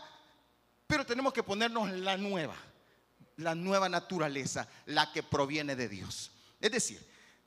pero 0.87 1.07
tenemos 1.07 1.33
que 1.33 1.43
ponernos 1.43 1.91
la 1.91 2.19
nueva, 2.19 2.55
la 3.39 3.55
nueva 3.55 3.89
naturaleza, 3.89 4.69
la 4.87 5.11
que 5.11 5.23
proviene 5.23 5.75
de 5.75 5.89
Dios. 5.89 6.31
Es 6.61 6.71
decir, 6.71 7.05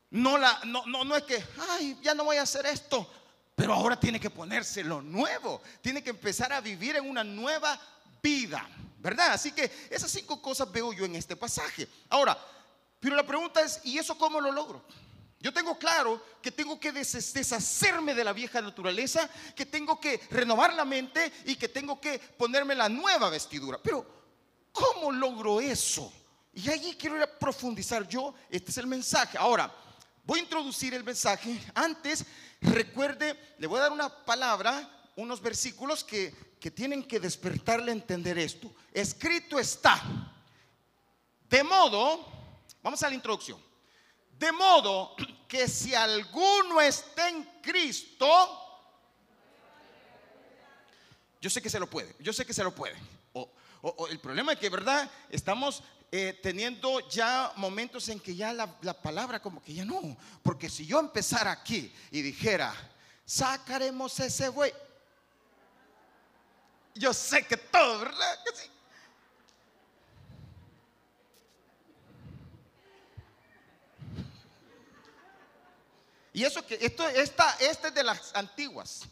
no, 0.10 0.38
la, 0.38 0.60
no, 0.65 0.86
no, 0.88 1.03
no 1.03 1.15
es 1.15 1.24
que, 1.24 1.44
ay, 1.70 2.00
ya 2.01 2.15
no 2.15 2.24
voy 2.24 2.38
a 2.38 2.42
hacer 2.42 2.65
esto, 2.65 3.08
pero 3.56 3.74
ahora 3.74 4.00
tiene 4.00 4.20
que 4.20 4.32
ponerse 4.32 4.84
lo 4.84 5.01
nuevo, 5.01 5.62
tiene 5.82 6.03
que 6.03 6.10
empezar 6.10 6.51
a 6.51 6.62
vivir 6.62 6.96
en 6.96 7.08
una 7.08 7.24
nueva 7.24 7.80
vida, 8.22 8.68
¿verdad? 8.98 9.34
Así 9.34 9.51
que 9.51 9.72
esas 9.92 10.10
cinco 10.10 10.42
cosas 10.42 10.72
veo 10.72 10.92
yo 10.92 11.06
en 11.06 11.15
este 11.15 11.36
pasaje. 11.36 11.88
Ahora, 12.10 12.38
pero 13.00 13.15
la 13.15 13.27
pregunta 13.27 13.62
es, 13.62 13.80
¿y 13.84 14.00
eso 14.00 14.18
cómo 14.18 14.42
lo 14.42 14.51
logro? 14.51 14.84
Yo 15.44 15.52
tengo 15.52 15.78
claro 15.78 16.24
que 16.42 16.54
tengo 16.54 16.80
que 16.80 16.94
deshacerme 16.94 18.16
de 18.16 18.24
la 18.24 18.32
vieja 18.32 18.62
naturaleza, 18.62 19.30
que 19.54 19.66
tengo 19.66 20.00
que 20.00 20.22
renovar 20.32 20.74
la 20.74 20.86
mente 20.86 21.34
y 21.44 21.58
que 21.58 21.68
tengo 21.68 22.00
que 22.00 22.18
ponerme 22.18 22.74
la 22.74 22.88
nueva 22.88 23.30
vestidura. 23.30 23.78
Pero, 23.84 24.06
¿cómo 24.72 25.12
logro 25.12 25.60
eso? 25.60 26.14
Y 26.54 26.70
allí 26.70 26.96
quiero 26.96 27.18
ir 27.18 27.24
a 27.24 27.40
profundizar 27.40 28.08
yo. 28.08 28.34
Este 28.50 28.72
es 28.72 28.78
el 28.78 28.88
mensaje. 28.88 29.38
Ahora, 29.38 29.70
voy 30.24 30.40
a 30.40 30.44
introducir 30.44 30.94
el 30.94 31.04
mensaje. 31.04 31.62
Antes, 31.76 32.24
recuerde, 32.62 33.56
le 33.60 33.68
voy 33.68 33.80
a 33.80 33.84
dar 33.84 33.92
una 33.92 34.08
palabra, 34.24 35.10
unos 35.18 35.42
versículos 35.42 36.06
que, 36.06 36.34
que 36.58 36.72
tienen 36.72 37.04
que 37.04 37.20
despertarle 37.20 37.92
a 37.92 37.96
entender 37.96 38.38
esto. 38.38 38.74
Escrito 38.94 39.60
está. 39.60 40.02
De 41.50 41.64
modo, 41.64 42.26
vamos 42.82 43.04
a 43.04 43.10
la 43.10 43.16
introducción. 43.16 43.62
De 44.44 44.52
modo 44.52 45.16
que 45.48 45.68
si 45.68 45.94
alguno 45.94 46.82
está 46.82 47.30
en 47.30 47.44
Cristo, 47.62 48.28
yo 51.42 51.50
sé 51.50 51.62
que 51.62 51.70
se 51.70 51.80
lo 51.80 51.90
puede, 51.90 52.16
yo 52.20 52.34
sé 52.34 52.46
que 52.46 52.54
se 52.54 52.64
lo 52.64 52.74
puede. 52.74 52.96
O, 53.34 54.08
el 54.08 54.20
problema 54.20 54.54
es 54.54 54.60
que, 54.60 54.70
¿verdad? 54.70 55.12
Estamos 55.30 55.84
eh, 56.10 56.40
teniendo 56.42 57.02
ya 57.10 57.52
momentos 57.58 58.08
en 58.08 58.20
que 58.20 58.34
ya 58.34 58.54
la, 58.54 58.78
la 58.82 58.94
palabra 58.94 59.42
como 59.42 59.62
que 59.62 59.74
ya 59.74 59.84
no. 59.84 60.16
Porque 60.42 60.70
si 60.70 60.86
yo 60.86 61.02
empezara 61.02 61.52
aquí 61.52 61.94
y 62.10 62.22
dijera, 62.22 62.74
sacaremos 63.26 64.18
ese 64.22 64.48
güey, 64.48 64.74
yo 66.96 67.14
sé 67.14 67.46
que 67.46 67.58
todo, 67.58 68.00
¿verdad? 68.00 68.44
Que 68.46 68.56
sí. 68.56 68.73
Y 76.34 76.44
eso 76.44 76.66
que 76.66 76.80
esto 76.82 77.08
esta, 77.08 77.56
este 77.60 77.90
es 77.90 77.94
de 77.94 78.04
las 78.04 78.36
antiguas. 78.36 79.04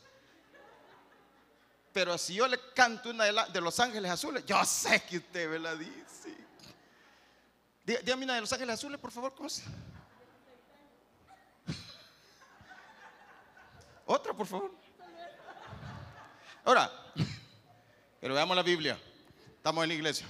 Pero 1.93 2.17
si 2.17 2.33
yo 2.33 2.47
le 2.47 2.59
canto 2.73 3.09
una 3.09 3.25
de, 3.25 3.61
los 3.61 3.79
ángeles 3.79 4.09
azules, 4.09 4.43
yo 4.45 4.63
sé 4.65 5.03
que 5.03 5.17
usted 5.17 5.49
me 5.49 5.59
la 5.59 5.75
dice. 5.75 6.35
Dígame 7.83 8.23
una 8.23 8.35
de 8.35 8.41
los 8.41 8.51
ángeles 8.51 8.75
azules, 8.75 8.99
por 8.99 9.11
favor, 9.11 9.35
¿cómo 9.35 9.49
se? 9.49 9.63
Otra, 14.05 14.33
por 14.33 14.47
favor. 14.47 14.71
Ahora, 16.63 16.91
pero 18.19 18.33
veamos 18.33 18.55
la 18.55 18.63
Biblia. 18.63 18.99
Estamos 19.57 19.83
en 19.83 19.89
la 19.89 19.95
iglesia. 19.95 20.27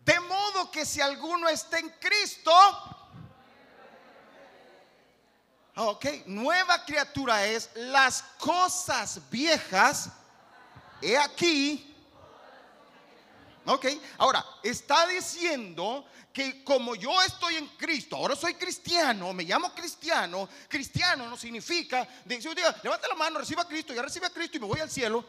De 0.00 0.18
modo 0.20 0.70
que 0.70 0.84
si 0.84 1.00
alguno 1.00 1.48
está 1.48 1.78
en 1.78 1.90
Cristo, 2.00 2.50
Ok, 5.80 6.06
nueva 6.26 6.84
criatura 6.84 7.46
es 7.46 7.70
las 7.76 8.22
cosas 8.36 9.20
viejas. 9.30 10.10
He 11.00 11.16
aquí. 11.16 11.94
Ok, 13.64 13.86
ahora 14.16 14.44
está 14.64 15.06
diciendo 15.06 16.04
que 16.32 16.64
como 16.64 16.96
yo 16.96 17.22
estoy 17.22 17.54
en 17.56 17.68
Cristo, 17.76 18.16
ahora 18.16 18.34
soy 18.34 18.54
cristiano, 18.54 19.32
me 19.32 19.44
llamo 19.44 19.72
cristiano. 19.72 20.48
Cristiano 20.66 21.30
no 21.30 21.36
significa, 21.36 22.08
un 22.24 22.54
día, 22.56 22.74
levanta 22.82 23.06
la 23.06 23.14
mano, 23.14 23.38
reciba 23.38 23.62
a 23.62 23.68
Cristo, 23.68 23.94
ya 23.94 24.02
recibe 24.02 24.26
a 24.26 24.30
Cristo 24.30 24.56
y 24.56 24.60
me 24.60 24.66
voy 24.66 24.80
al 24.80 24.90
cielo. 24.90 25.24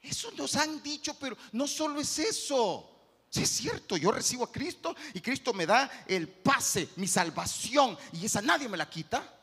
Eso 0.00 0.30
nos 0.38 0.56
han 0.56 0.82
dicho, 0.82 1.12
pero 1.20 1.36
no 1.52 1.68
solo 1.68 2.00
es 2.00 2.18
eso. 2.18 2.86
Si 3.28 3.42
es 3.42 3.50
cierto, 3.50 3.98
yo 3.98 4.10
recibo 4.10 4.44
a 4.44 4.50
Cristo 4.50 4.96
y 5.12 5.20
Cristo 5.20 5.52
me 5.52 5.66
da 5.66 6.04
el 6.06 6.28
pase, 6.28 6.88
mi 6.96 7.06
salvación, 7.06 7.98
y 8.14 8.24
esa 8.24 8.40
nadie 8.40 8.66
me 8.66 8.78
la 8.78 8.88
quita. 8.88 9.36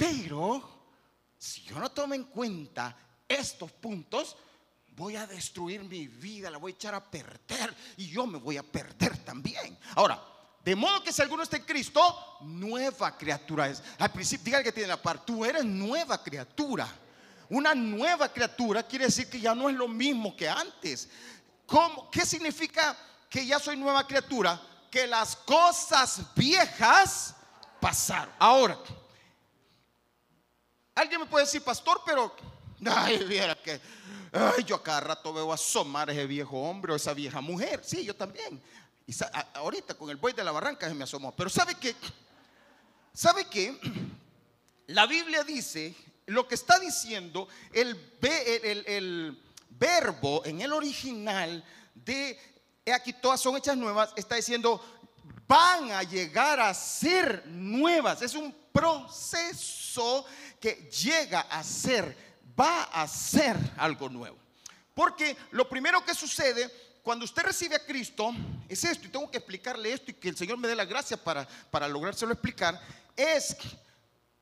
Pero 0.00 0.62
si 1.36 1.60
yo 1.60 1.78
no 1.78 1.90
tomo 1.90 2.14
en 2.14 2.24
cuenta 2.24 2.96
estos 3.28 3.70
puntos, 3.70 4.34
voy 4.96 5.14
a 5.14 5.26
destruir 5.26 5.84
mi 5.84 6.06
vida, 6.06 6.48
la 6.48 6.56
voy 6.56 6.72
a 6.72 6.74
echar 6.74 6.94
a 6.94 7.04
perder 7.04 7.76
y 7.98 8.08
yo 8.08 8.26
me 8.26 8.38
voy 8.38 8.56
a 8.56 8.62
perder 8.62 9.18
también. 9.18 9.78
Ahora, 9.96 10.18
de 10.64 10.74
modo 10.74 11.02
que 11.02 11.12
si 11.12 11.20
alguno 11.20 11.42
está 11.42 11.58
en 11.58 11.64
Cristo, 11.64 12.00
nueva 12.40 13.18
criatura 13.18 13.68
es. 13.68 13.82
Al 13.98 14.10
principio, 14.10 14.46
diga 14.46 14.62
que 14.62 14.72
tiene 14.72 14.88
la 14.88 15.02
par, 15.02 15.22
tú 15.22 15.44
eres 15.44 15.66
nueva 15.66 16.22
criatura. 16.22 16.88
Una 17.50 17.74
nueva 17.74 18.32
criatura 18.32 18.82
quiere 18.84 19.04
decir 19.04 19.28
que 19.28 19.38
ya 19.38 19.54
no 19.54 19.68
es 19.68 19.76
lo 19.76 19.86
mismo 19.86 20.34
que 20.34 20.48
antes. 20.48 21.10
¿Cómo? 21.66 22.10
¿Qué 22.10 22.24
significa 22.24 22.96
que 23.28 23.44
ya 23.44 23.58
soy 23.58 23.76
nueva 23.76 24.06
criatura? 24.06 24.58
Que 24.90 25.06
las 25.06 25.36
cosas 25.36 26.22
viejas 26.34 27.34
pasaron. 27.78 28.32
Ahora, 28.38 28.78
Alguien 31.00 31.20
me 31.20 31.26
puede 31.26 31.46
decir, 31.46 31.62
pastor, 31.62 32.02
pero, 32.04 32.36
ay, 32.84 33.24
viera 33.24 33.54
que, 33.54 33.80
ay, 34.32 34.62
yo 34.64 34.76
a 34.76 34.82
cada 34.82 35.00
rato 35.00 35.32
veo 35.32 35.50
asomar 35.50 36.10
a 36.10 36.12
ese 36.12 36.26
viejo 36.26 36.60
hombre 36.60 36.92
o 36.92 36.96
esa 36.96 37.14
vieja 37.14 37.40
mujer. 37.40 37.80
Sí, 37.82 38.04
yo 38.04 38.14
también. 38.14 38.60
Ahorita 39.54 39.94
con 39.94 40.10
el 40.10 40.16
buey 40.16 40.34
de 40.34 40.44
la 40.44 40.52
barranca 40.52 40.86
se 40.86 40.94
me 40.94 41.04
asomó. 41.04 41.34
Pero 41.34 41.48
¿sabe 41.48 41.74
qué? 41.76 41.96
¿Sabe 43.14 43.46
qué? 43.46 43.80
La 44.88 45.06
Biblia 45.06 45.42
dice, 45.42 45.94
lo 46.26 46.46
que 46.46 46.54
está 46.54 46.78
diciendo, 46.78 47.48
el, 47.72 47.96
el 48.20 49.42
verbo 49.70 50.42
en 50.44 50.60
el 50.60 50.72
original 50.74 51.64
de 51.94 52.38
aquí 52.94 53.14
todas 53.14 53.40
son 53.40 53.56
hechas 53.56 53.76
nuevas, 53.76 54.12
está 54.16 54.34
diciendo 54.34 54.84
van 55.50 55.90
a 55.90 56.04
llegar 56.04 56.60
a 56.60 56.72
ser 56.72 57.44
nuevas. 57.46 58.22
Es 58.22 58.34
un 58.34 58.54
proceso 58.72 60.24
que 60.60 60.90
llega 60.90 61.40
a 61.40 61.64
ser, 61.64 62.16
va 62.58 62.84
a 62.84 63.08
ser 63.08 63.56
algo 63.78 64.08
nuevo. 64.08 64.36
Porque 64.94 65.36
lo 65.52 65.68
primero 65.68 66.04
que 66.04 66.14
sucede 66.14 66.70
cuando 67.02 67.24
usted 67.24 67.42
recibe 67.42 67.76
a 67.76 67.84
Cristo 67.86 68.32
es 68.68 68.84
esto, 68.84 69.06
y 69.06 69.10
tengo 69.10 69.30
que 69.30 69.38
explicarle 69.38 69.92
esto 69.92 70.10
y 70.10 70.14
que 70.14 70.28
el 70.28 70.36
Señor 70.36 70.58
me 70.58 70.68
dé 70.68 70.76
la 70.76 70.84
gracia 70.84 71.16
para, 71.16 71.48
para 71.70 71.88
lográrselo 71.88 72.32
explicar, 72.32 72.78
es 73.16 73.56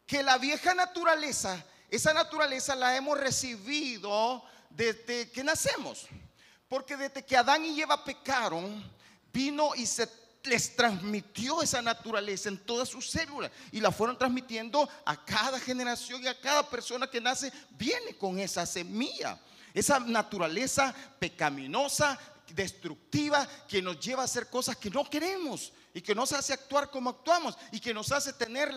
que 0.04 0.22
la 0.22 0.38
vieja 0.38 0.75
naturaleza, 0.75 1.64
esa 1.88 2.12
naturaleza 2.12 2.75
la 2.75 2.96
hemos 2.96 3.18
recibido 3.18 4.42
desde 4.70 5.30
que 5.30 5.44
nacemos. 5.44 6.06
Porque 6.68 6.96
desde 6.96 7.25
que 7.25 7.37
Adán 7.37 7.64
y 7.64 7.80
Eva 7.80 8.04
pecaron, 8.04 8.84
vino 9.32 9.75
y 9.75 9.87
se 9.87 10.08
les 10.45 10.75
transmitió 10.76 11.62
esa 11.62 11.83
naturaleza 11.83 12.49
en 12.49 12.59
todas 12.59 12.88
sus 12.88 13.11
células 13.11 13.50
y 13.73 13.80
la 13.80 13.90
fueron 13.90 14.18
transmitiendo 14.18 14.88
a 15.04 15.25
cada 15.25 15.59
generación 15.61 16.23
y 16.23 16.26
a 16.26 16.40
cada 16.40 16.68
persona 16.68 17.09
que 17.09 17.21
nace, 17.21 17.52
viene 17.71 18.16
con 18.16 18.38
esa 18.38 18.64
semilla. 18.66 19.38
Esa 19.75 20.00
naturaleza 20.00 20.95
pecaminosa, 21.18 22.18
destructiva, 22.54 23.47
que 23.68 23.83
nos 23.83 24.00
lleva 24.00 24.23
a 24.23 24.25
hacer 24.25 24.49
cosas 24.49 24.76
que 24.76 24.90
no 24.90 25.09
queremos 25.09 25.73
y 25.92 26.00
que 26.00 26.14
nos 26.14 26.33
hace 26.33 26.52
actuar 26.52 26.90
como 26.90 27.11
actuamos 27.11 27.57
y 27.71 27.80
que 27.80 27.95
nos 27.95 28.11
hace 28.12 28.33
tener 28.33 28.73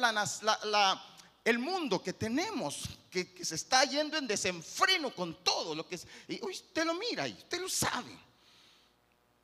el 1.45 1.59
mundo 1.59 2.01
que 2.01 2.13
tenemos, 2.13 2.89
que, 3.09 3.33
se 3.43 3.55
está 3.55 3.83
yendo 3.85 4.17
en 4.17 4.27
desenfreno 4.27 5.13
con 5.15 5.43
todo 5.43 5.73
lo 5.73 5.87
que 5.87 5.95
es. 5.95 6.07
Y 6.27 6.43
usted 6.45 6.85
lo 6.85 6.93
mira 6.93 7.27
y 7.27 7.33
usted 7.33 7.61
lo 7.61 7.69
sabe. 7.69 8.17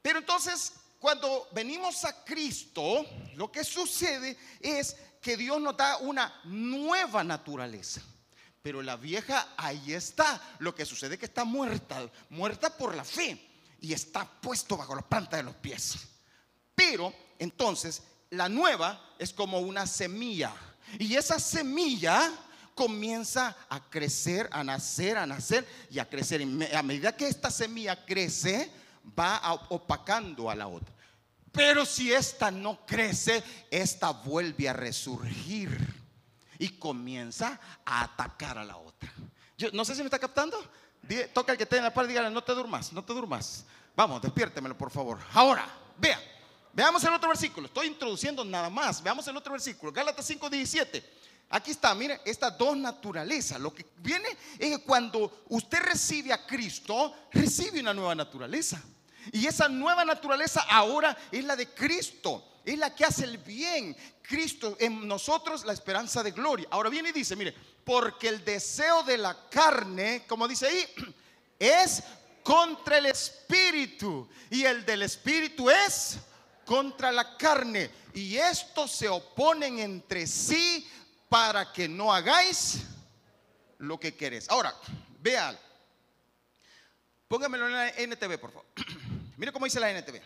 Pero 0.02 0.20
entonces, 0.20 0.74
cuando 1.00 1.48
venimos 1.52 2.04
a 2.06 2.24
Cristo, 2.24 3.06
lo 3.36 3.52
que 3.52 3.64
sucede 3.64 4.38
es 4.60 4.96
que 5.22 5.38
Dios 5.38 5.62
nos 5.62 5.78
da 5.78 5.98
una 5.98 6.42
nueva 6.46 7.24
naturaleza. 7.24 8.02
Pero 8.62 8.82
la 8.82 8.98
vieja 8.98 9.54
ahí 9.56 9.94
está. 9.94 10.42
Lo 10.60 10.74
que 10.74 10.86
sucede 10.86 11.14
es 11.14 11.20
que 11.20 11.28
está 11.28 11.44
muerta, 11.44 12.10
muerta 12.30 12.76
por 12.76 12.96
la 12.96 13.04
fe 13.04 13.40
y 13.80 13.94
está 13.94 14.26
puesto 14.26 14.76
bajo 14.76 14.96
la 14.96 15.04
planta 15.04 15.38
de 15.38 15.44
los 15.44 15.56
pies. 15.56 15.98
Pero 16.76 17.14
entonces 17.40 18.02
la 18.32 18.50
nueva 18.50 19.14
es 19.20 19.32
como 19.32 19.60
una 19.60 19.88
semilla. 19.88 20.54
Y 21.00 21.16
esa 21.16 21.40
semilla 21.40 22.32
comienza 22.74 23.56
a 23.70 23.90
crecer, 23.90 24.50
a 24.52 24.64
nacer, 24.64 25.18
a 25.18 25.26
nacer 25.26 25.68
y 25.90 26.00
a 26.00 26.10
crecer. 26.10 26.42
A 26.74 26.84
medida 26.84 27.16
que 27.16 27.28
esta 27.28 27.52
semilla 27.52 28.06
crece, 28.06 28.72
va 29.18 29.66
opacando 29.70 30.50
a 30.50 30.56
la 30.56 30.68
otra. 30.68 30.94
Pero 31.52 31.86
si 31.86 32.14
esta 32.14 32.52
no 32.52 32.86
crece, 32.86 33.44
esta 33.72 34.12
vuelve 34.12 34.70
a 34.70 34.74
resurgir 34.74 35.76
y 36.60 36.70
comienza 36.70 37.60
a 37.86 38.04
atacar 38.04 38.58
a 38.58 38.66
la 38.66 38.78
otra. 38.78 39.12
Yo 39.58 39.72
no 39.72 39.84
sé 39.84 39.96
si 39.96 40.02
me 40.02 40.06
está 40.06 40.20
captando. 40.20 40.58
Toca 41.34 41.54
el 41.54 41.58
que 41.58 41.64
esté 41.64 41.78
en 41.78 41.84
la 41.84 41.94
par, 41.94 42.06
dígale, 42.06 42.30
no 42.30 42.44
te 42.44 42.54
durmas, 42.54 42.94
no 42.94 43.04
te 43.04 43.14
durmas. 43.14 43.66
Vamos, 43.96 44.22
despiértemelo, 44.22 44.78
por 44.78 44.92
favor. 44.92 45.18
Ahora, 45.34 45.68
vea, 45.98 46.20
veamos 46.74 47.04
el 47.04 47.14
otro 47.14 47.30
versículo. 47.30 47.68
Estoy 47.68 47.88
introduciendo 47.88 48.46
nada 48.46 48.70
más. 48.70 49.02
Veamos 49.02 49.28
el 49.28 49.38
otro 49.38 49.54
versículo. 49.54 49.92
Gálatas 49.92 50.26
5, 50.26 50.50
17. 50.50 51.18
Aquí 51.50 51.72
está, 51.72 51.96
mire, 51.96 52.20
estas 52.26 52.58
dos 52.58 52.76
naturalezas. 52.78 53.60
Lo 53.60 53.74
que 53.74 53.86
viene 53.98 54.28
es 54.60 54.78
que 54.78 54.84
cuando 54.84 55.44
usted 55.50 55.80
recibe 55.80 56.34
a 56.34 56.46
Cristo, 56.46 57.14
recibe 57.32 57.80
una 57.80 57.94
nueva 57.94 58.14
naturaleza. 58.14 58.80
Y 59.32 59.48
esa 59.48 59.68
nueva 59.68 60.06
naturaleza 60.06 60.66
ahora 60.70 61.18
es 61.32 61.44
la 61.44 61.56
de 61.56 61.68
Cristo. 61.70 62.60
Es 62.66 62.78
la 62.78 62.94
que 62.94 63.06
hace 63.06 63.24
el 63.24 63.38
bien. 63.38 63.96
Cristo 64.22 64.76
en 64.80 65.08
nosotros 65.08 65.64
la 65.64 65.74
esperanza 65.74 66.22
de 66.22 66.32
gloria. 66.32 66.68
Ahora 66.70 66.90
viene 66.90 67.10
y 67.10 67.14
dice, 67.14 67.36
mire, 67.36 67.56
porque 67.84 68.28
el 68.28 68.44
deseo 68.44 69.04
de 69.04 69.18
la 69.18 69.50
carne, 69.50 70.24
como 70.28 70.48
dice 70.48 70.68
ahí, 70.68 70.86
es 71.60 72.04
contra 72.44 72.98
el 72.98 73.06
espíritu. 73.06 74.28
Y 74.50 74.66
el 74.66 74.86
del 74.86 75.04
espíritu 75.04 75.70
es 75.70 76.18
contra 76.66 77.12
la 77.12 77.38
carne. 77.38 77.90
Y 78.14 78.38
estos 78.38 78.92
se 78.92 79.08
oponen 79.08 79.80
entre 79.80 80.28
sí 80.28 80.88
para 81.30 81.72
que 81.72 81.88
no 81.88 82.14
hagáis 82.14 82.84
lo 83.78 84.00
que 84.00 84.16
queréis. 84.16 84.50
Ahora, 84.50 84.74
vean. 85.20 85.58
Póngamelo 87.28 87.68
en 87.68 87.74
la 87.74 87.90
NTV, 87.90 88.38
por 88.40 88.52
favor. 88.52 88.66
Mire 89.38 89.52
cómo 89.52 89.66
dice 89.66 89.80
la 89.80 89.92
NTV. 89.92 90.20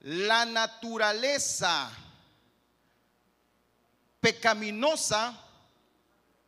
La 0.00 0.44
naturaleza 0.44 1.90
pecaminosa 4.20 5.38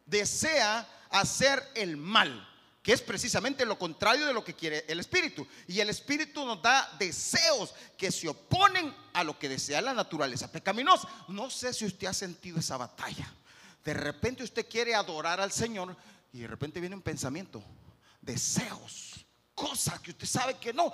desea 0.06 0.86
hacer 1.10 1.62
el 1.74 1.96
mal, 1.96 2.48
que 2.82 2.92
es 2.92 3.00
precisamente 3.00 3.64
lo 3.64 3.78
contrario 3.78 4.26
de 4.26 4.34
lo 4.34 4.44
que 4.44 4.54
quiere 4.54 4.84
el 4.88 5.00
espíritu. 5.00 5.46
Y 5.66 5.80
el 5.80 5.88
espíritu 5.88 6.44
nos 6.44 6.60
da 6.60 6.94
deseos 6.98 7.74
que 7.96 8.12
se 8.12 8.28
oponen 8.28 8.94
a 9.14 9.24
lo 9.24 9.38
que 9.38 9.48
desea 9.48 9.80
la 9.80 9.94
naturaleza 9.94 10.52
pecaminosa. 10.52 11.08
No 11.28 11.50
sé 11.50 11.72
si 11.72 11.86
usted 11.86 12.06
ha 12.06 12.14
sentido 12.14 12.58
esa 12.58 12.76
batalla. 12.76 13.32
De 13.84 13.94
repente 13.94 14.44
usted 14.44 14.68
quiere 14.68 14.94
adorar 14.94 15.40
al 15.40 15.52
Señor 15.52 15.96
y 16.32 16.40
de 16.40 16.48
repente 16.48 16.80
viene 16.80 16.96
un 16.96 17.02
pensamiento, 17.02 17.62
deseos, 18.20 19.11
cosas 19.54 20.00
que 20.00 20.12
usted 20.12 20.26
sabe 20.26 20.58
que 20.58 20.72
no 20.72 20.92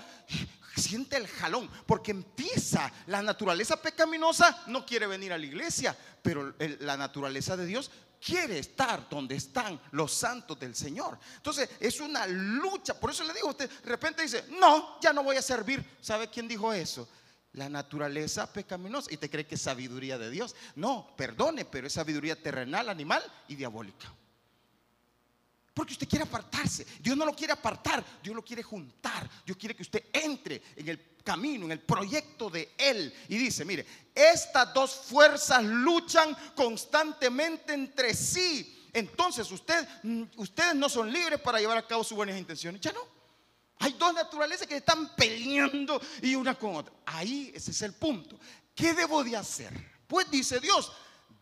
siente 0.76 1.16
el 1.16 1.26
jalón, 1.26 1.68
porque 1.86 2.12
empieza 2.12 2.90
la 3.06 3.22
naturaleza 3.22 3.80
pecaminosa, 3.80 4.64
no 4.68 4.86
quiere 4.86 5.06
venir 5.06 5.32
a 5.32 5.38
la 5.38 5.46
iglesia, 5.46 5.96
pero 6.22 6.54
la 6.80 6.96
naturaleza 6.96 7.56
de 7.56 7.66
Dios 7.66 7.90
quiere 8.24 8.58
estar 8.58 9.08
donde 9.08 9.36
están 9.36 9.80
los 9.92 10.12
santos 10.12 10.58
del 10.58 10.74
Señor. 10.74 11.18
Entonces 11.36 11.68
es 11.80 12.00
una 12.00 12.26
lucha, 12.26 12.98
por 12.98 13.10
eso 13.10 13.24
le 13.24 13.34
digo 13.34 13.48
usted, 13.48 13.70
de 13.70 13.88
repente 13.88 14.22
dice, 14.22 14.44
no, 14.58 15.00
ya 15.00 15.12
no 15.12 15.22
voy 15.22 15.36
a 15.36 15.42
servir. 15.42 15.84
¿Sabe 16.00 16.28
quién 16.28 16.48
dijo 16.48 16.72
eso? 16.72 17.08
La 17.52 17.68
naturaleza 17.68 18.52
pecaminosa. 18.52 19.12
¿Y 19.12 19.16
te 19.16 19.30
cree 19.30 19.46
que 19.46 19.54
es 19.54 19.62
sabiduría 19.62 20.18
de 20.18 20.30
Dios? 20.30 20.54
No, 20.74 21.14
perdone, 21.16 21.64
pero 21.64 21.86
es 21.86 21.92
sabiduría 21.92 22.40
terrenal, 22.40 22.88
animal 22.88 23.22
y 23.48 23.56
diabólica. 23.56 24.12
Porque 25.78 25.92
usted 25.92 26.08
quiere 26.08 26.24
apartarse. 26.24 26.84
Dios 26.98 27.16
no 27.16 27.24
lo 27.24 27.32
quiere 27.32 27.52
apartar, 27.52 28.04
Dios 28.20 28.34
lo 28.34 28.44
quiere 28.44 28.64
juntar. 28.64 29.30
Dios 29.46 29.56
quiere 29.56 29.76
que 29.76 29.82
usted 29.82 30.06
entre 30.12 30.60
en 30.74 30.88
el 30.88 31.14
camino, 31.22 31.66
en 31.66 31.70
el 31.70 31.78
proyecto 31.78 32.50
de 32.50 32.74
Él. 32.76 33.14
Y 33.28 33.38
dice, 33.38 33.64
mire, 33.64 33.86
estas 34.12 34.74
dos 34.74 34.92
fuerzas 34.92 35.62
luchan 35.62 36.36
constantemente 36.56 37.74
entre 37.74 38.12
sí. 38.12 38.88
Entonces 38.92 39.48
usted, 39.52 39.86
mm, 40.02 40.24
ustedes 40.38 40.74
no 40.74 40.88
son 40.88 41.12
libres 41.12 41.40
para 41.40 41.60
llevar 41.60 41.78
a 41.78 41.86
cabo 41.86 42.02
sus 42.02 42.16
buenas 42.16 42.36
intenciones. 42.36 42.80
Ya 42.80 42.90
no. 42.90 43.02
Hay 43.78 43.92
dos 43.92 44.12
naturalezas 44.12 44.66
que 44.66 44.78
están 44.78 45.14
peleando 45.14 46.02
y 46.20 46.34
una 46.34 46.56
con 46.56 46.74
otra. 46.74 46.92
Ahí 47.06 47.52
ese 47.54 47.70
es 47.70 47.82
el 47.82 47.92
punto. 47.92 48.36
¿Qué 48.74 48.94
debo 48.94 49.22
de 49.22 49.36
hacer? 49.36 49.72
Pues 50.08 50.28
dice 50.28 50.58
Dios, 50.58 50.90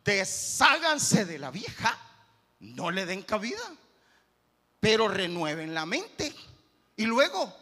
desháganse 0.04 1.24
de 1.24 1.38
la 1.38 1.50
vieja, 1.50 1.98
no 2.60 2.90
le 2.90 3.06
den 3.06 3.22
cabida 3.22 3.76
pero 4.86 5.08
renueven 5.08 5.74
la 5.74 5.84
mente 5.84 6.32
y 6.94 7.06
luego 7.06 7.52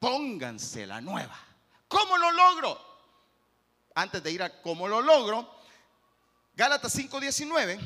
pónganse 0.00 0.84
la 0.88 1.00
nueva. 1.00 1.38
¿Cómo 1.86 2.18
lo 2.18 2.32
logro? 2.32 2.76
Antes 3.94 4.20
de 4.24 4.32
ir 4.32 4.42
a 4.42 4.60
cómo 4.60 4.88
lo 4.88 5.00
logro, 5.00 5.48
Gálatas 6.56 6.98
5:19 6.98 7.78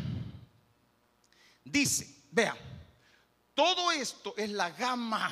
dice, 1.64 2.22
vean, 2.30 2.56
todo 3.52 3.92
esto 3.92 4.32
es 4.38 4.48
la 4.48 4.70
gama 4.70 5.30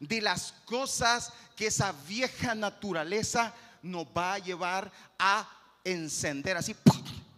de 0.00 0.20
las 0.20 0.50
cosas 0.64 1.32
que 1.54 1.68
esa 1.68 1.92
vieja 1.92 2.56
naturaleza 2.56 3.54
nos 3.82 4.04
va 4.06 4.34
a 4.34 4.38
llevar 4.40 4.90
a 5.16 5.48
encender 5.84 6.56
así 6.56 6.74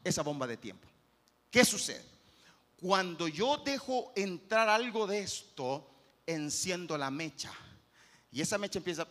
esa 0.03 0.23
bomba 0.23 0.47
de 0.47 0.57
tiempo. 0.57 0.89
¿Qué 1.51 1.63
sucede? 1.63 2.12
Cuando 2.83 3.29
yo 3.29 3.59
dejo 3.59 4.13
entrar 4.17 4.69
algo 4.69 5.07
de 5.07 5.21
esto, 5.21 5.89
enciendo 6.27 6.99
la 6.99 7.13
mecha. 7.13 7.53
Y 8.33 8.41
esa 8.41 8.59
mecha 8.59 8.81
empieza... 8.81 9.07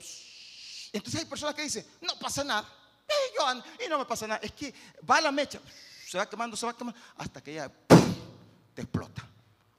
Entonces 0.91 1.21
hay 1.21 1.25
personas 1.25 1.55
que 1.55 1.61
dicen, 1.61 1.85
no 2.01 2.19
pasa 2.19 2.43
nada. 2.43 2.67
y 3.79 3.87
no 3.87 3.97
me 3.97 4.03
pasa 4.03 4.27
nada. 4.27 4.41
Es 4.43 4.51
que 4.51 4.73
va 5.09 5.21
la 5.21 5.31
mecha, 5.31 5.61
se 6.05 6.17
va 6.17 6.29
quemando, 6.29 6.57
se 6.57 6.65
va 6.65 6.75
quemando, 6.75 6.99
hasta 7.15 7.41
que 7.41 7.53
ya 7.53 7.71
te 8.73 8.81
explota. 8.81 9.25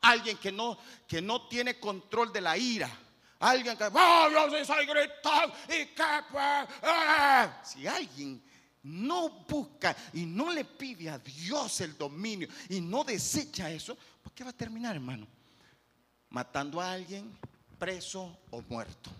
Alguien 0.01 0.39
que 0.39 0.51
no, 0.51 0.79
que 1.07 1.21
no 1.21 1.47
tiene 1.49 1.79
control 1.79 2.33
de 2.33 2.41
la 2.41 2.57
ira. 2.57 2.89
Alguien 3.41 3.77
que, 3.77 3.85
y 5.69 5.87
que, 5.87 6.25
si 7.63 7.87
alguien 7.87 8.43
no 8.83 9.45
busca 9.49 9.97
y 10.13 10.27
no 10.27 10.53
le 10.53 10.65
pide 10.65 11.09
a 11.11 11.19
Dios 11.19 11.81
el 11.81 11.97
dominio 11.97 12.49
y 12.69 12.81
no 12.81 13.05
desecha 13.05 13.71
eso, 13.71 13.97
¿por 14.23 14.33
qué 14.33 14.45
va 14.45 14.51
a 14.51 14.57
terminar, 14.57 14.97
hermano? 14.97 15.27
Matando 16.31 16.81
a 16.81 16.93
alguien, 16.93 17.39
preso 17.79 18.39
o 18.51 18.63
muerto. 18.63 19.11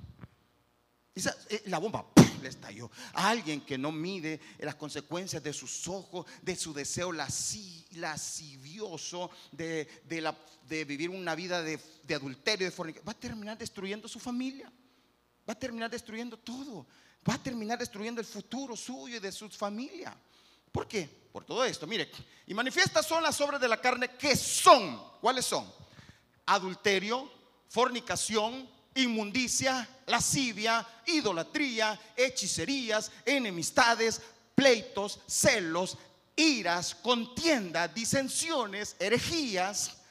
Eh, 1.15 1.63
la 1.67 1.79
bomba 1.79 2.07
le 2.41 2.49
estalló. 2.49 2.91
Alguien 3.13 3.61
que 3.61 3.79
no 3.79 3.93
mide 3.93 4.41
las 4.59 4.75
consecuencias 4.75 5.43
de 5.43 5.53
sus 5.53 5.87
ojos, 5.87 6.27
de 6.41 6.57
su 6.57 6.73
deseo 6.73 7.13
lascivioso, 7.13 7.71
de, 9.53 9.89
de, 10.05 10.85
vivir 10.85 11.11
una 11.11 11.35
vida 11.35 11.63
de, 11.63 11.79
de 12.03 12.15
adulterio, 12.15 12.67
de 12.67 12.73
fornicación, 12.73 13.07
va 13.07 13.13
a 13.13 13.21
terminar 13.21 13.59
destruyendo 13.59 14.09
su 14.09 14.19
familia. 14.19 14.73
Va 15.49 15.53
a 15.53 15.59
terminar 15.59 15.91
destruyendo 15.91 16.37
todo 16.39 16.87
va 17.29 17.35
a 17.35 17.43
terminar 17.43 17.79
destruyendo 17.79 18.21
el 18.21 18.27
futuro 18.27 18.77
suyo 18.77 19.17
y 19.17 19.21
de 19.21 19.33
su 19.33 19.49
familia. 19.49 20.17
¿Por 20.71 20.89
qué? 20.89 21.09
Por 21.33 21.45
todo 21.45 21.65
esto. 21.65 21.87
Mire, 21.87 22.11
y 22.47 22.55
manifiestas 22.55 23.07
son 23.07 23.23
las 23.23 23.41
obras 23.41 23.61
de 23.61 23.69
la 23.69 23.81
carne 23.81 24.17
que 24.17 24.37
son. 24.37 25.03
¿Cuáles 25.21 25.45
son? 25.45 25.71
Adulterio, 26.47 27.31
fornicación, 27.69 28.69
inmundicia, 28.95 29.89
lascivia, 30.07 30.87
idolatría, 31.07 31.99
hechicerías, 32.17 33.11
enemistades, 33.25 34.21
pleitos, 34.55 35.21
celos, 35.27 35.97
iras, 36.37 36.95
contiendas, 36.95 37.95
disensiones, 37.95 38.97
herejías, 38.99 40.02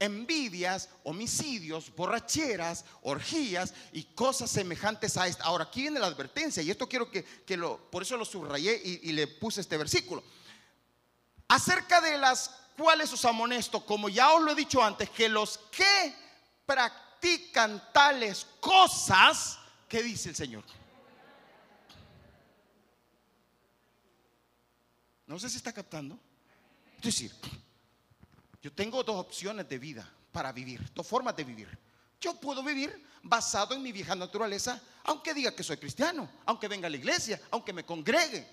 envidias, 0.00 0.88
homicidios, 1.04 1.94
borracheras, 1.94 2.84
orgías 3.02 3.72
y 3.92 4.02
cosas 4.02 4.50
semejantes 4.50 5.16
a 5.16 5.28
esta. 5.28 5.44
Ahora, 5.44 5.64
aquí 5.64 5.82
viene 5.82 6.00
la 6.00 6.08
advertencia 6.08 6.62
y 6.62 6.70
esto 6.70 6.88
quiero 6.88 7.08
que, 7.10 7.24
lo, 7.56 7.78
por 7.90 8.02
eso 8.02 8.16
lo 8.16 8.24
subrayé 8.24 8.80
y, 8.84 9.10
y 9.10 9.12
le 9.12 9.28
puse 9.28 9.60
este 9.60 9.76
versículo. 9.76 10.24
Acerca 11.46 12.00
de 12.00 12.18
las 12.18 12.50
cuales 12.76 13.12
os 13.12 13.24
amonesto, 13.24 13.84
como 13.84 14.08
ya 14.08 14.32
os 14.32 14.42
lo 14.42 14.52
he 14.52 14.54
dicho 14.54 14.82
antes, 14.82 15.10
que 15.10 15.28
los 15.28 15.58
que 15.70 16.14
practican 16.64 17.92
tales 17.92 18.46
cosas, 18.58 19.58
¿qué 19.88 20.02
dice 20.02 20.30
el 20.30 20.36
Señor? 20.36 20.64
No 25.26 25.38
sé 25.38 25.48
si 25.48 25.58
está 25.58 25.72
captando. 25.72 26.18
Es 26.96 27.02
decir, 27.02 27.32
yo 28.62 28.72
tengo 28.72 29.02
dos 29.02 29.16
opciones 29.16 29.68
de 29.68 29.78
vida 29.78 30.08
para 30.32 30.52
vivir, 30.52 30.92
dos 30.94 31.06
formas 31.06 31.34
de 31.36 31.44
vivir. 31.44 31.78
Yo 32.20 32.34
puedo 32.34 32.62
vivir 32.62 33.06
basado 33.22 33.74
en 33.74 33.82
mi 33.82 33.92
vieja 33.92 34.14
naturaleza, 34.14 34.80
aunque 35.04 35.32
diga 35.32 35.54
que 35.54 35.62
soy 35.62 35.78
cristiano, 35.78 36.28
aunque 36.44 36.68
venga 36.68 36.86
a 36.86 36.90
la 36.90 36.96
iglesia, 36.96 37.40
aunque 37.50 37.72
me 37.72 37.84
congregue. 37.84 38.46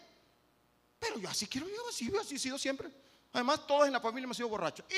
Pero 0.99 1.19
yo 1.19 1.29
así 1.29 1.47
quiero 1.47 1.67
vivir, 1.67 1.81
así, 1.89 2.11
así 2.19 2.35
he 2.35 2.39
sido 2.39 2.57
siempre. 2.57 2.89
Además, 3.33 3.67
todos 3.67 3.87
en 3.87 3.93
la 3.93 3.99
familia 3.99 4.27
han 4.27 4.33
sido 4.33 4.49
borrachos. 4.49 4.85
¿Y? 4.89 4.95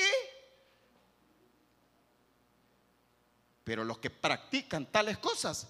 Pero 3.64 3.84
los 3.84 3.98
que 3.98 4.10
practican 4.10 4.86
tales 4.86 5.18
cosas 5.18 5.68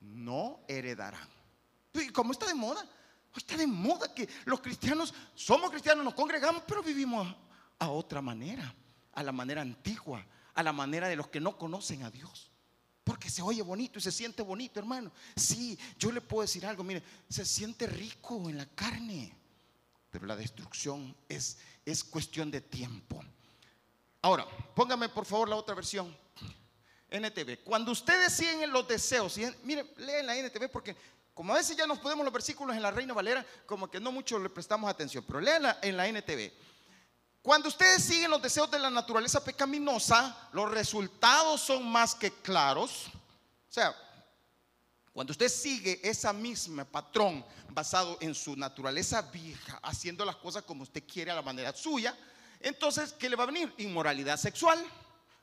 no 0.00 0.60
heredarán. 0.68 1.28
¿Y 1.94 2.08
cómo 2.10 2.32
está 2.32 2.46
de 2.46 2.54
moda? 2.54 2.86
Está 3.34 3.56
de 3.56 3.66
moda 3.66 4.14
que 4.14 4.28
los 4.44 4.60
cristianos 4.60 5.12
somos 5.34 5.70
cristianos, 5.70 6.04
nos 6.04 6.14
congregamos, 6.14 6.62
pero 6.66 6.82
vivimos 6.82 7.34
a 7.78 7.88
otra 7.88 8.22
manera, 8.22 8.74
a 9.12 9.22
la 9.22 9.32
manera 9.32 9.62
antigua, 9.62 10.24
a 10.54 10.62
la 10.62 10.72
manera 10.72 11.08
de 11.08 11.16
los 11.16 11.28
que 11.28 11.40
no 11.40 11.56
conocen 11.56 12.02
a 12.02 12.10
Dios. 12.10 12.50
Porque 13.04 13.30
se 13.30 13.42
oye 13.42 13.62
bonito 13.62 13.98
y 13.98 14.02
se 14.02 14.12
siente 14.12 14.42
bonito, 14.42 14.78
hermano. 14.78 15.10
Sí, 15.36 15.78
yo 15.98 16.12
le 16.12 16.20
puedo 16.20 16.42
decir 16.42 16.64
algo, 16.64 16.84
mire, 16.84 17.02
se 17.28 17.44
siente 17.44 17.86
rico 17.86 18.48
en 18.48 18.58
la 18.58 18.66
carne, 18.66 19.34
pero 20.10 20.26
la 20.26 20.36
destrucción 20.36 21.14
es, 21.28 21.58
es 21.84 22.04
cuestión 22.04 22.50
de 22.50 22.60
tiempo. 22.60 23.22
Ahora, 24.20 24.46
póngame 24.74 25.08
por 25.08 25.26
favor 25.26 25.48
la 25.48 25.56
otra 25.56 25.74
versión. 25.74 26.16
NTV. 27.10 27.62
Cuando 27.62 27.92
ustedes 27.92 28.32
siguen 28.32 28.72
los 28.72 28.88
deseos, 28.88 29.38
miren, 29.64 29.86
leen 29.98 30.26
la 30.26 30.34
NTV 30.34 30.70
porque 30.70 30.96
como 31.34 31.52
a 31.52 31.56
veces 31.56 31.76
ya 31.76 31.86
nos 31.86 31.98
podemos 31.98 32.24
los 32.24 32.32
versículos 32.32 32.76
en 32.76 32.82
la 32.82 32.90
Reina 32.90 33.14
Valera, 33.14 33.44
como 33.66 33.90
que 33.90 34.00
no 34.00 34.12
mucho 34.12 34.38
le 34.38 34.50
prestamos 34.50 34.90
atención, 34.90 35.24
pero 35.26 35.40
léanla 35.40 35.78
en 35.82 35.96
la 35.96 36.06
NTV. 36.06 36.52
Cuando 37.42 37.68
ustedes 37.68 38.04
siguen 38.04 38.30
los 38.30 38.40
deseos 38.40 38.70
de 38.70 38.78
la 38.78 38.88
naturaleza 38.88 39.42
pecaminosa, 39.42 40.48
los 40.52 40.70
resultados 40.70 41.60
son 41.60 41.90
más 41.90 42.14
que 42.14 42.30
claros. 42.30 43.08
O 43.68 43.72
sea, 43.72 43.94
cuando 45.12 45.32
usted 45.32 45.48
sigue 45.48 46.00
esa 46.04 46.32
misma 46.32 46.84
patrón 46.84 47.44
basado 47.70 48.16
en 48.20 48.34
su 48.34 48.56
naturaleza 48.56 49.22
vieja, 49.22 49.80
haciendo 49.82 50.24
las 50.24 50.36
cosas 50.36 50.62
como 50.62 50.84
usted 50.84 51.02
quiere 51.04 51.32
a 51.32 51.34
la 51.34 51.42
manera 51.42 51.74
suya, 51.74 52.16
entonces, 52.60 53.12
¿qué 53.12 53.28
le 53.28 53.34
va 53.34 53.42
a 53.42 53.46
venir? 53.46 53.74
Inmoralidad 53.78 54.36
sexual, 54.36 54.78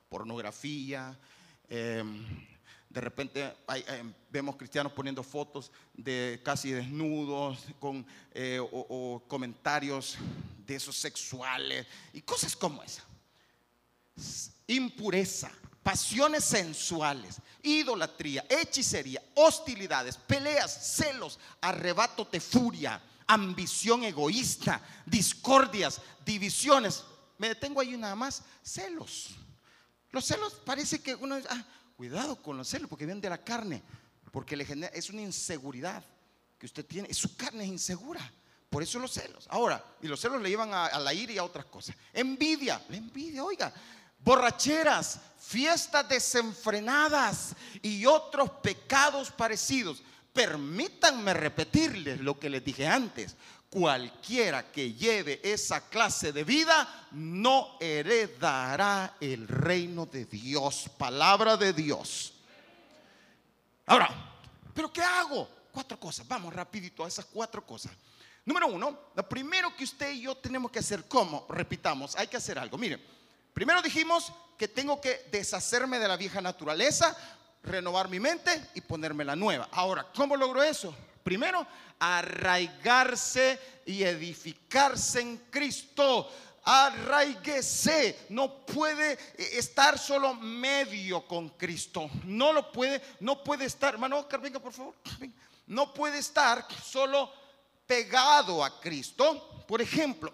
pornografía, 0.08 1.20
eh, 1.68 2.04
de 2.90 3.02
repente 3.02 3.56
eh, 3.76 4.14
vemos 4.32 4.56
cristianos 4.56 4.92
poniendo 4.92 5.22
fotos 5.22 5.72
de 5.94 6.42
casi 6.44 6.72
desnudos 6.72 7.60
con, 7.80 8.06
eh, 8.32 8.60
o, 8.60 9.24
comentarios 9.28 10.18
de 10.66 10.76
esos 10.76 10.98
sexuales 10.98 11.86
y 12.14 12.22
cosas 12.22 12.56
como 12.56 12.82
esa. 12.82 13.04
Impureza, 14.66 15.52
pasiones 15.84 16.44
sensuales, 16.44 17.38
idolatría, 17.62 18.46
hechicería, 18.50 19.22
hostilidades, 19.36 20.18
peleas, 20.18 20.96
celos, 20.98 21.40
arrebato 21.62 22.28
de 22.32 22.40
furia, 22.40 23.00
ambición 23.28 24.04
egoísta, 24.04 24.82
discordias, 25.06 26.02
divisiones. 26.26 27.04
Me 27.38 27.50
detengo 27.50 27.82
ahí 27.82 27.96
nada 27.96 28.16
más, 28.16 28.42
celos. 28.64 29.30
Los 30.12 30.26
celos 30.26 30.56
parece 30.66 31.04
que 31.04 31.14
uno... 31.14 31.38
Ah, 31.50 31.64
Cuidado 32.00 32.42
con 32.42 32.56
los 32.56 32.70
celos 32.70 32.88
porque 32.88 33.06
vienen 33.06 33.20
de 33.20 33.30
la 33.30 33.44
carne, 33.44 33.84
porque 34.32 34.56
es 34.94 35.10
una 35.10 35.22
inseguridad 35.22 36.02
que 36.58 36.66
usted 36.66 36.86
tiene, 36.86 37.14
su 37.14 37.36
carne 37.36 37.66
es 37.66 37.70
insegura. 37.70 38.22
Por 38.70 38.82
eso 38.82 39.00
los 39.00 39.12
celos. 39.12 39.46
Ahora, 39.50 39.84
y 40.02 40.08
los 40.08 40.18
celos 40.18 40.42
le 40.42 40.48
llevan 40.48 40.74
a, 40.74 40.98
la 40.98 41.14
ira 41.14 41.34
y 41.34 41.38
a 41.38 41.44
otras 41.44 41.66
cosas. 41.66 41.98
Envidia, 42.14 42.82
la 42.88 42.96
envidia, 42.96 43.44
oiga. 43.44 43.74
Borracheras, 44.18 45.20
fiestas 45.42 46.08
desenfrenadas 46.08 47.54
y 47.82 48.06
otros 48.06 48.50
pecados 48.64 49.30
parecidos. 49.32 50.02
Permítanme 50.32 51.34
repetirles 51.34 52.22
lo 52.22 52.40
que 52.40 52.50
les 52.50 52.64
dije 52.64 52.88
antes. 52.88 53.36
Cualquiera 53.70 54.72
que 54.72 54.94
lleve 54.94 55.40
esa 55.44 55.88
clase 55.90 56.34
de 56.34 56.44
vida 56.44 57.08
no 57.12 57.78
heredará 57.80 59.16
el 59.22 59.48
reino 59.48 60.08
de 60.08 60.26
Dios. 60.26 60.90
Palabra 60.98 61.56
de 61.56 61.72
Dios. 61.72 62.34
Ahora, 63.86 64.10
¿pero 64.74 64.92
qué 64.92 65.04
hago? 65.04 65.48
Cuatro 65.72 66.00
cosas. 66.00 66.28
Vamos 66.28 66.52
rapidito 66.54 67.06
a 67.06 67.08
esas 67.08 67.26
cuatro 67.26 67.64
cosas. 67.64 67.92
Número 68.44 68.68
uno, 68.68 68.98
lo 69.14 69.30
primero 69.30 69.76
que 69.76 69.84
usted 69.84 70.14
y 70.14 70.22
yo 70.22 70.36
tenemos 70.36 70.72
que 70.72 70.80
hacer, 70.80 71.08
¿cómo? 71.08 71.46
Repitamos, 71.50 72.16
hay 72.16 72.28
que 72.28 72.38
hacer 72.38 72.58
algo. 72.58 72.80
Mire, 72.80 73.00
primero 73.54 73.84
dijimos 73.84 74.34
que 74.58 74.68
tengo 74.68 75.00
que 75.00 75.28
deshacerme 75.32 76.00
de 76.00 76.08
la 76.08 76.18
vieja 76.18 76.42
naturaleza, 76.42 77.16
renovar 77.62 78.10
mi 78.10 78.20
mente 78.20 78.72
y 78.74 78.82
ponerme 78.82 79.24
la 79.24 79.36
nueva. 79.36 79.70
Ahora, 79.72 80.08
¿cómo 80.16 80.36
logro 80.36 80.64
eso? 80.64 80.96
Primero, 81.30 81.64
arraigarse 82.00 83.60
y 83.86 84.02
edificarse 84.02 85.22
en 85.22 85.38
Cristo. 85.52 86.28
Arraiguese, 86.64 88.26
no 88.30 88.66
puede 88.66 89.16
estar 89.38 90.00
solo 90.00 90.34
medio 90.34 91.28
con 91.28 91.50
Cristo. 91.50 92.10
No 92.24 92.52
lo 92.52 92.72
puede, 92.72 93.00
no 93.20 93.44
puede 93.44 93.66
estar, 93.66 93.94
hermano 93.94 94.28
venga 94.42 94.60
por 94.60 94.74
favor. 94.74 94.96
No 95.68 95.94
puede 95.94 96.18
estar 96.18 96.66
solo 96.84 97.32
pegado 97.86 98.64
a 98.64 98.82
Cristo. 98.82 99.64
Por 99.68 99.84
ejemplo, 99.84 100.34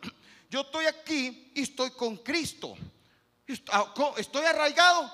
yo 0.49 0.61
estoy 0.61 0.85
aquí 0.85 1.51
y 1.55 1.63
estoy 1.63 1.91
con 1.91 2.15
Cristo. 2.15 2.73
¿Estoy 3.45 4.45
arraigado? 4.45 5.11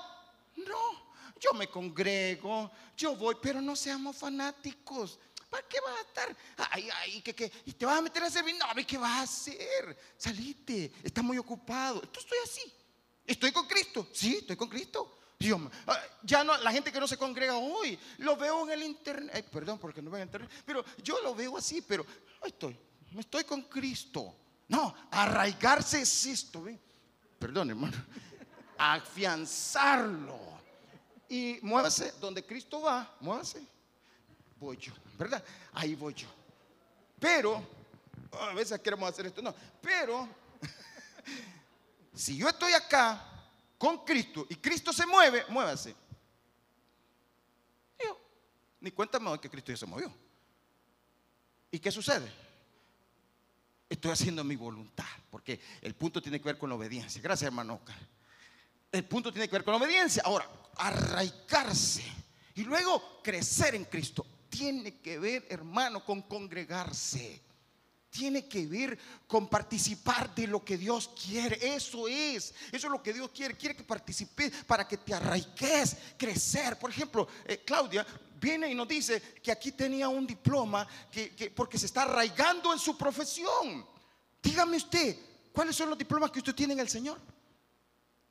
No, 0.58 1.02
yo 1.40 1.52
me 1.54 1.66
congrego, 1.66 2.70
yo 2.96 3.16
voy, 3.16 3.36
pero 3.42 3.60
no 3.60 3.74
seamos 3.74 4.14
fanáticos. 4.14 5.18
¿Para 5.52 5.68
qué 5.68 5.78
vas 5.80 5.98
a 5.98 6.00
estar? 6.00 6.36
Ay, 6.70 6.88
ay, 7.02 7.20
¿qué, 7.20 7.34
qué? 7.34 7.52
¿Y 7.66 7.72
te 7.74 7.84
vas 7.84 7.98
a 7.98 8.00
meter 8.00 8.22
a 8.22 8.30
servir? 8.30 8.56
No, 8.56 8.64
¿qué 8.86 8.96
vas 8.96 9.18
a 9.18 9.22
hacer? 9.22 9.98
Salite, 10.16 10.90
estás 11.02 11.22
muy 11.22 11.36
ocupado. 11.36 11.96
Entonces 12.02 12.24
estoy 12.24 12.38
así. 12.42 12.72
¿Estoy 13.26 13.52
con 13.52 13.66
Cristo? 13.66 14.08
Sí, 14.14 14.38
estoy 14.40 14.56
con 14.56 14.70
Cristo. 14.70 15.18
Dios, 15.38 15.60
ah, 15.86 16.00
ya 16.22 16.42
no, 16.42 16.56
la 16.56 16.72
gente 16.72 16.90
que 16.90 16.98
no 16.98 17.06
se 17.06 17.18
congrega 17.18 17.54
hoy, 17.58 17.98
lo 18.18 18.34
veo 18.34 18.64
en 18.64 18.70
el 18.70 18.82
internet, 18.82 19.46
perdón 19.52 19.78
porque 19.78 20.00
no 20.00 20.10
veo 20.10 20.22
en 20.22 20.28
internet, 20.28 20.50
pero 20.64 20.82
yo 21.02 21.20
lo 21.20 21.34
veo 21.34 21.58
así, 21.58 21.82
pero 21.82 22.06
ahí 22.40 22.48
estoy, 22.48 22.78
me 23.10 23.20
estoy 23.20 23.44
con 23.44 23.60
Cristo. 23.62 24.34
No, 24.68 24.94
arraigarse 25.10 26.00
es 26.00 26.26
esto. 26.26 26.64
Perdón, 27.38 27.70
hermano. 27.70 27.96
Afianzarlo. 28.78 30.40
Y 31.28 31.58
muévase 31.60 32.14
donde 32.20 32.42
Cristo 32.46 32.80
va, 32.80 33.14
muévase 33.20 33.66
voy 34.62 34.76
yo, 34.76 34.92
¿verdad? 35.18 35.42
Ahí 35.72 35.94
voy 35.94 36.14
yo. 36.14 36.28
Pero, 37.18 37.62
a 38.32 38.54
veces 38.54 38.80
queremos 38.80 39.08
hacer 39.10 39.26
esto, 39.26 39.42
no, 39.42 39.54
pero, 39.80 40.28
si 42.14 42.36
yo 42.36 42.48
estoy 42.48 42.72
acá 42.72 43.28
con 43.76 44.04
Cristo 44.04 44.46
y 44.48 44.56
Cristo 44.56 44.92
se 44.92 45.04
mueve, 45.04 45.44
muévase. 45.48 45.94
Yo, 47.98 48.18
ni 48.80 48.92
cuenta 48.92 49.18
me 49.18 49.38
que 49.40 49.50
Cristo 49.50 49.72
ya 49.72 49.76
se 49.76 49.86
movió. 49.86 50.12
¿Y 51.70 51.78
qué 51.78 51.90
sucede? 51.90 52.32
Estoy 53.88 54.12
haciendo 54.12 54.44
mi 54.44 54.56
voluntad, 54.56 55.04
porque 55.30 55.60
el 55.80 55.94
punto 55.94 56.22
tiene 56.22 56.38
que 56.40 56.44
ver 56.44 56.58
con 56.58 56.70
la 56.70 56.76
obediencia. 56.76 57.20
Gracias, 57.20 57.46
hermano 57.46 57.80
El 58.90 59.04
punto 59.04 59.32
tiene 59.32 59.48
que 59.48 59.56
ver 59.56 59.64
con 59.64 59.72
la 59.72 59.78
obediencia. 59.78 60.22
Ahora, 60.24 60.48
arraigarse 60.76 62.04
y 62.54 62.64
luego 62.64 63.20
crecer 63.22 63.74
en 63.74 63.84
Cristo 63.84 64.26
tiene 64.52 65.00
que 65.00 65.18
ver, 65.18 65.46
hermano, 65.48 66.04
con 66.04 66.20
congregarse. 66.20 67.40
Tiene 68.10 68.46
que 68.46 68.66
ver 68.66 68.98
con 69.26 69.48
participar 69.48 70.34
de 70.34 70.46
lo 70.46 70.62
que 70.62 70.76
Dios 70.76 71.10
quiere. 71.24 71.58
Eso 71.74 72.06
es. 72.06 72.52
Eso 72.70 72.86
es 72.86 72.92
lo 72.92 73.02
que 73.02 73.14
Dios 73.14 73.30
quiere. 73.30 73.56
Quiere 73.56 73.74
que 73.74 73.82
participes 73.82 74.52
para 74.66 74.86
que 74.86 74.98
te 74.98 75.14
arraigues, 75.14 75.96
crecer. 76.18 76.78
Por 76.78 76.90
ejemplo, 76.90 77.26
eh, 77.46 77.62
Claudia 77.64 78.06
viene 78.38 78.70
y 78.70 78.74
nos 78.74 78.86
dice 78.86 79.22
que 79.42 79.50
aquí 79.50 79.72
tenía 79.72 80.10
un 80.10 80.26
diploma 80.26 80.86
que, 81.10 81.50
porque 81.56 81.78
se 81.78 81.86
está 81.86 82.02
arraigando 82.02 82.74
en 82.74 82.78
su 82.78 82.98
profesión. 82.98 83.86
Dígame 84.42 84.76
usted, 84.76 85.16
¿cuáles 85.50 85.74
son 85.74 85.88
los 85.88 85.96
diplomas 85.96 86.30
que 86.30 86.40
usted 86.40 86.54
tiene 86.54 86.74
en 86.74 86.80
el 86.80 86.90
Señor? 86.90 87.18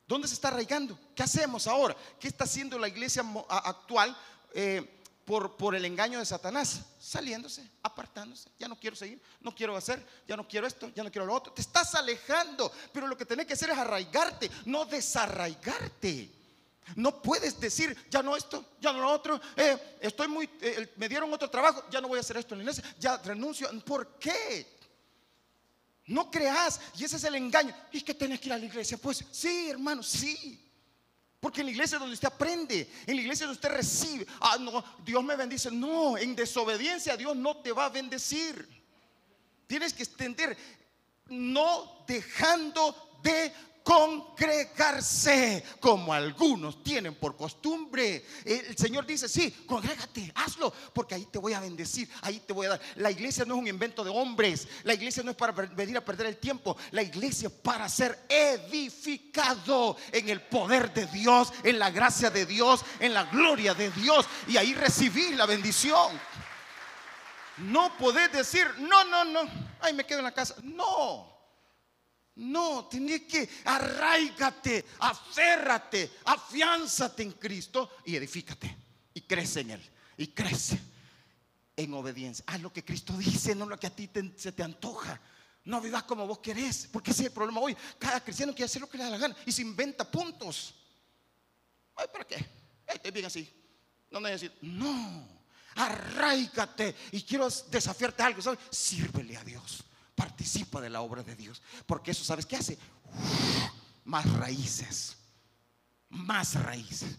¿Dónde 0.08 0.28
se 0.28 0.36
está 0.36 0.50
arraigando? 0.50 1.00
¿Qué 1.16 1.24
hacemos 1.24 1.66
ahora? 1.66 1.98
¿Qué 2.20 2.28
está 2.28 2.44
haciendo 2.44 2.78
la 2.78 2.88
iglesia 2.88 3.24
actual 3.50 4.16
eh, 4.54 5.01
por, 5.39 5.76
el 5.76 5.86
engaño 5.86 6.20
de 6.20 6.26
Satanás? 6.26 6.82
Saliéndose, 7.00 7.70
apartándose. 7.84 8.50
Ya 8.60 8.67
no 8.67 8.78
quiero 8.78 8.96
seguir, 8.96 9.22
no 9.39 9.56
quiero 9.56 9.78
hacer, 9.78 10.06
ya 10.28 10.36
no 10.36 10.48
quiero 10.48 10.67
esto, 10.67 10.89
ya 10.94 11.04
no 11.04 11.12
quiero 11.12 11.26
lo 11.26 11.34
otro. 11.34 11.54
Te 11.54 11.62
estás 11.62 11.96
alejando, 11.96 12.72
pero 12.91 13.08
lo 13.08 13.17
que 13.17 13.26
tenés 13.26 13.46
que 13.46 13.54
hacer 13.54 13.70
es 13.70 13.78
arraigarte, 13.78 14.52
no 14.65 14.86
desarraigarte. 14.86 16.30
No 16.96 17.22
puedes 17.22 17.60
decir, 17.60 17.96
ya 18.10 18.22
no 18.22 18.36
esto, 18.36 18.65
ya 18.82 18.91
no 18.91 19.00
lo 19.00 19.10
otro, 19.10 19.39
eh, 19.56 19.98
estoy 20.02 20.28
muy, 20.28 20.50
eh, 20.60 20.91
me 20.98 21.08
dieron 21.08 21.32
otro 21.32 21.50
trabajo, 21.50 21.86
ya 21.89 22.02
no 22.02 22.10
voy 22.10 22.17
a 22.17 22.22
hacer 22.22 22.36
esto 22.36 22.54
en 22.54 22.60
la 22.60 22.63
iglesia, 22.63 22.96
ya 23.00 23.17
renuncio. 23.17 23.70
¿Por 23.86 24.17
qué? 24.17 24.80
No 26.08 26.30
creas, 26.30 26.82
y 26.98 27.06
ese 27.06 27.15
es 27.15 27.24
el 27.24 27.36
engaño. 27.36 27.74
¿Y 27.91 28.02
que 28.02 28.13
tenés 28.13 28.39
que 28.41 28.50
ir 28.50 28.54
a 28.54 28.58
la 28.58 28.65
iglesia? 28.65 28.98
Pues 28.98 29.24
sí, 29.32 29.70
hermano, 29.70 30.04
sí. 30.04 30.71
Porque 31.42 31.62
en 31.62 31.66
la 31.66 31.72
iglesia 31.72 31.96
es 31.96 32.00
donde 32.00 32.14
usted 32.14 32.28
aprende, 32.28 32.88
en 33.08 33.16
la 33.16 33.22
iglesia 33.22 33.46
es 33.46 33.48
donde 33.48 33.56
usted 33.56 33.76
recibe. 33.76 34.28
Ah, 34.40 34.58
no, 34.60 34.84
Dios 35.04 35.24
me 35.24 35.36
bendice. 35.36 35.72
No, 35.72 36.16
en 36.16 36.36
desobediencia 36.36 37.18
Dios 37.18 37.36
no 37.36 37.58
te 37.58 37.72
va 37.72 37.86
a 37.86 37.90
bendecir. 37.90 38.70
Tienes 39.66 39.92
que 39.92 40.04
extender, 40.04 40.56
no 41.30 42.06
dejando 42.06 43.20
de 43.24 43.52
congregarse, 43.84 45.63
como 45.80 46.13
algunos 46.13 46.84
tienen 46.84 47.15
por 47.15 47.36
costumbre. 47.36 48.26
El 48.46 48.78
Señor 48.78 49.06
dice, 49.06 49.28
sí, 49.28 49.52
congrégate, 49.65 50.32
hazlo, 50.36 50.74
porque 50.94 51.15
ahí 51.15 51.26
te 51.26 51.39
voy 51.39 51.54
a 51.54 51.60
bendecir, 51.60 52.10
ahí 52.22 52.39
te 52.39 52.54
voy 52.54 52.67
a 52.67 52.70
dar. 52.70 52.82
La 52.96 53.12
iglesia 53.12 53.46
no 53.46 53.56
es 53.56 53.60
un 53.60 53.67
invento 53.67 54.04
de 54.04 54.10
hombres, 54.10 54.67
la 54.84 54.94
iglesia 54.94 55.24
no 55.24 55.32
es 55.32 55.38
para 55.38 55.54
venir 55.54 55.98
a 55.98 56.06
perder 56.06 56.28
el 56.28 56.38
tiempo, 56.38 56.78
la 56.91 57.02
iglesia 57.02 57.48
es 57.48 57.54
para 57.54 57.89
ser 57.89 58.26
edificado 58.30 59.98
en 60.12 60.30
el 60.30 60.41
poder 60.41 60.94
de 60.94 61.08
Dios, 61.08 61.52
en 61.63 61.80
la 61.80 61.89
gracia 61.89 62.30
de 62.30 62.46
Dios, 62.46 62.86
en 63.00 63.13
la 63.13 63.24
gloria 63.26 63.74
de 63.74 63.89
Dios, 63.91 64.26
y 64.48 64.58
ahí 64.58 64.74
recibir 64.74 65.36
la 65.36 65.46
bendición. 65.46 66.20
No 67.58 67.96
podés 67.98 68.32
decir, 68.32 68.65
no, 68.80 69.04
no, 69.06 69.24
no, 69.24 69.41
ahí 69.82 69.94
me 69.94 70.06
quedo 70.06 70.20
en 70.20 70.26
la 70.26 70.34
casa. 70.34 70.56
No. 70.63 71.31
No, 72.42 72.88
tienes 72.90 73.22
que 73.24 73.48
arraigate, 73.66 74.84
aférrate, 75.00 76.10
afiánzate 76.26 77.22
en 77.22 77.34
Cristo 77.34 77.98
y 78.06 78.16
edifícate. 78.16 78.76
Y 79.14 79.22
crece 79.22 79.60
en 79.60 79.72
Él. 79.72 79.90
Y 80.18 80.28
crece 80.28 80.80
en 81.76 81.94
obediencia. 81.94 82.44
Haz 82.48 82.60
lo 82.60 82.74
que 82.74 82.84
Cristo 82.84 83.16
dice, 83.16 83.54
no 83.54 83.68
lo 83.68 83.80
que 83.80 83.86
a 83.86 83.96
ti 83.96 84.10
se 84.36 84.52
te 84.54 84.64
antoja. 84.64 85.22
No 85.66 85.80
vivas 85.82 86.02
como 86.04 86.26
vos 86.26 86.40
querés, 86.40 86.90
porque 86.92 87.12
ese 87.12 87.22
es 87.22 87.28
el 87.28 87.34
problema 87.34 87.60
hoy. 87.60 87.78
Cada 88.00 88.24
cristiano 88.24 88.54
quiere 88.54 88.66
hacer 88.66 88.82
lo 88.82 88.90
que 88.90 88.98
le 88.98 89.04
da 89.04 89.12
la 89.12 89.18
gana 89.20 89.36
y 89.46 89.52
se 89.52 89.62
inventa 89.62 90.10
puntos. 90.10 90.74
¿para 91.94 92.26
qué? 92.26 92.44
Ay, 92.88 93.12
bien 93.12 93.28
así. 93.28 93.48
No 94.10 94.20
necesito. 94.20 94.56
No, 94.64 95.28
arraigate. 95.76 96.96
Y 97.12 97.22
quiero 97.22 97.48
desafiarte 97.70 98.24
algo, 98.24 98.42
¿sabes? 98.42 98.60
Sírvele 98.72 99.38
a 99.38 99.44
Dios 99.44 99.84
participa 100.22 100.80
de 100.80 100.92
la 100.92 101.02
obra 101.02 101.24
de 101.24 101.36
Dios. 101.36 101.64
Porque 101.88 102.12
eso, 102.12 102.24
¿sabes 102.24 102.46
qué 102.46 102.56
hace? 102.56 102.78
más 104.06 104.32
raíces. 104.34 105.18
Más 106.10 106.54
raíces. 106.54 107.18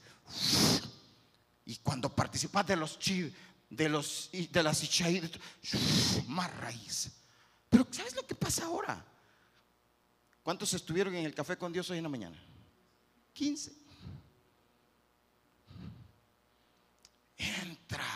Y 1.64 1.76
cuando 1.78 2.14
participas 2.14 2.64
de 2.64 2.76
los 2.76 3.00
chi, 3.00 3.34
de 3.68 3.88
los 3.88 4.30
de 4.32 4.62
las 4.62 4.80
más 6.28 6.56
raíz. 6.58 7.10
Pero 7.68 7.88
¿sabes 7.90 8.14
lo 8.14 8.24
que 8.24 8.36
pasa 8.36 8.66
ahora? 8.66 9.04
¿Cuántos 10.44 10.72
estuvieron 10.72 11.12
en 11.16 11.24
el 11.24 11.34
café 11.34 11.56
con 11.56 11.72
Dios 11.72 11.90
hoy 11.90 11.96
en 11.98 12.04
la 12.04 12.08
mañana? 12.08 12.40
15. 13.32 13.72
Entra. 17.36 18.06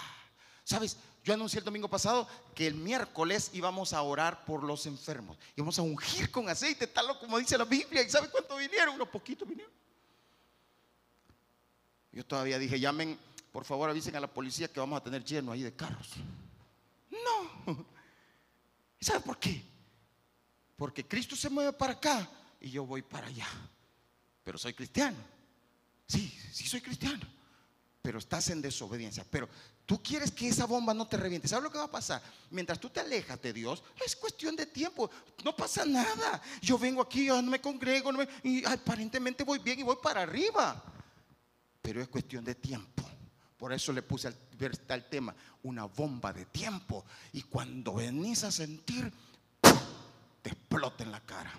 ¿Sabes? 0.62 0.96
Yo 1.26 1.34
anuncié 1.34 1.58
el 1.58 1.64
domingo 1.64 1.88
pasado 1.88 2.28
que 2.54 2.68
el 2.68 2.76
miércoles 2.76 3.50
íbamos 3.52 3.92
a 3.92 4.00
orar 4.00 4.44
por 4.44 4.62
los 4.62 4.86
enfermos. 4.86 5.36
Íbamos 5.56 5.76
a 5.76 5.82
ungir 5.82 6.30
con 6.30 6.48
aceite, 6.48 6.86
tal 6.86 7.18
como 7.18 7.36
dice 7.36 7.58
la 7.58 7.64
Biblia. 7.64 8.00
¿Y 8.00 8.08
sabe 8.08 8.30
cuánto 8.30 8.56
vinieron? 8.56 8.94
Unos 8.94 9.08
poquitos 9.08 9.48
vinieron. 9.48 9.72
Yo 12.12 12.24
todavía 12.24 12.60
dije, 12.60 12.78
llamen, 12.78 13.18
por 13.50 13.64
favor 13.64 13.90
avisen 13.90 14.14
a 14.14 14.20
la 14.20 14.32
policía 14.32 14.68
que 14.68 14.78
vamos 14.78 15.00
a 15.00 15.02
tener 15.02 15.24
lleno 15.24 15.50
ahí 15.50 15.64
de 15.64 15.74
carros. 15.74 16.10
No. 17.10 17.74
¿Sabe 19.00 19.18
por 19.18 19.36
qué? 19.40 19.64
Porque 20.76 21.04
Cristo 21.08 21.34
se 21.34 21.50
mueve 21.50 21.72
para 21.72 21.94
acá 21.94 22.30
y 22.60 22.70
yo 22.70 22.86
voy 22.86 23.02
para 23.02 23.26
allá. 23.26 23.48
Pero 24.44 24.58
soy 24.58 24.74
cristiano. 24.74 25.18
Sí, 26.06 26.32
sí 26.52 26.68
soy 26.68 26.80
cristiano. 26.80 27.26
Pero 28.00 28.20
estás 28.20 28.48
en 28.50 28.62
desobediencia. 28.62 29.26
Pero 29.28 29.48
Tú 29.86 30.02
quieres 30.02 30.32
que 30.32 30.48
esa 30.48 30.66
bomba 30.66 30.92
no 30.92 31.06
te 31.06 31.16
reviente. 31.16 31.46
¿Sabes 31.46 31.62
lo 31.62 31.70
que 31.70 31.78
va 31.78 31.84
a 31.84 31.90
pasar? 31.90 32.20
Mientras 32.50 32.80
tú 32.80 32.90
te 32.90 32.98
alejas 32.98 33.40
de 33.40 33.52
Dios, 33.52 33.84
es 34.04 34.16
cuestión 34.16 34.56
de 34.56 34.66
tiempo. 34.66 35.08
No 35.44 35.54
pasa 35.54 35.84
nada. 35.86 36.42
Yo 36.60 36.76
vengo 36.76 37.00
aquí, 37.00 37.28
no 37.28 37.42
me 37.42 37.60
congrego, 37.60 38.10
y 38.42 38.64
aparentemente 38.64 39.44
voy 39.44 39.60
bien 39.60 39.78
y 39.78 39.84
voy 39.84 39.96
para 40.02 40.22
arriba. 40.22 40.82
Pero 41.80 42.02
es 42.02 42.08
cuestión 42.08 42.44
de 42.44 42.56
tiempo. 42.56 43.04
Por 43.56 43.72
eso 43.72 43.92
le 43.92 44.02
puse 44.02 44.26
al, 44.88 45.08
tema 45.08 45.32
una 45.62 45.84
bomba 45.84 46.32
de 46.32 46.46
tiempo. 46.46 47.04
Y 47.32 47.42
cuando 47.42 47.94
venís 47.94 48.42
a 48.42 48.50
sentir, 48.50 49.12
te 50.42 50.50
explota 50.50 51.04
en 51.04 51.12
la 51.12 51.20
cara. 51.20 51.52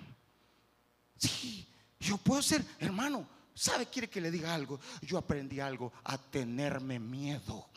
Sí, 1.17 1.65
yo 1.97 2.17
puedo 2.17 2.41
ser, 2.41 2.63
hermano, 2.79 3.25
¿sabe? 3.55 3.85
Quiere 3.85 4.09
que 4.09 4.19
le 4.19 4.31
diga 4.31 4.53
algo. 4.53 4.81
Yo 5.01 5.17
aprendí 5.17 5.61
algo, 5.61 5.93
a 6.03 6.17
tenerme 6.17 6.99
miedo 6.99 7.69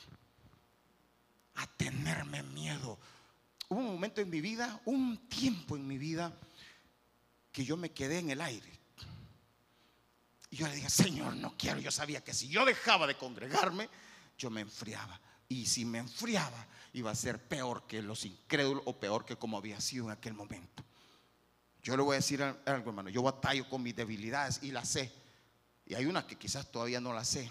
a 1.54 1.66
tenerme 1.66 2.42
miedo. 2.42 2.98
Hubo 3.68 3.78
un 3.78 3.86
momento 3.86 4.20
en 4.20 4.30
mi 4.30 4.40
vida, 4.40 4.80
un 4.84 5.28
tiempo 5.28 5.76
en 5.76 5.86
mi 5.86 5.98
vida, 5.98 6.32
que 7.52 7.64
yo 7.64 7.76
me 7.76 7.92
quedé 7.92 8.18
en 8.18 8.30
el 8.30 8.40
aire. 8.40 8.80
Y 10.50 10.56
yo 10.56 10.66
le 10.66 10.74
dije, 10.74 10.90
Señor, 10.90 11.36
no 11.36 11.56
quiero. 11.56 11.78
Yo 11.80 11.90
sabía 11.90 12.22
que 12.22 12.34
si 12.34 12.48
yo 12.48 12.64
dejaba 12.64 13.06
de 13.06 13.16
congregarme, 13.16 13.88
yo 14.36 14.50
me 14.50 14.60
enfriaba. 14.60 15.20
Y 15.48 15.66
si 15.66 15.84
me 15.84 15.98
enfriaba, 15.98 16.66
iba 16.92 17.10
a 17.10 17.14
ser 17.14 17.40
peor 17.40 17.86
que 17.86 18.02
los 18.02 18.24
incrédulos 18.24 18.82
o 18.86 18.98
peor 18.98 19.24
que 19.24 19.36
como 19.36 19.56
había 19.56 19.80
sido 19.80 20.06
en 20.06 20.12
aquel 20.12 20.34
momento. 20.34 20.84
Yo 21.82 21.96
le 21.96 22.02
voy 22.02 22.14
a 22.14 22.16
decir 22.16 22.42
algo, 22.42 22.90
hermano. 22.90 23.08
Yo 23.08 23.22
batallo 23.22 23.68
con 23.68 23.82
mis 23.82 23.96
debilidades 23.96 24.60
y 24.62 24.70
las 24.70 24.88
sé. 24.88 25.12
Y 25.86 25.94
hay 25.94 26.06
unas 26.06 26.24
que 26.24 26.36
quizás 26.36 26.70
todavía 26.70 27.00
no 27.00 27.12
las 27.12 27.28
sé, 27.28 27.50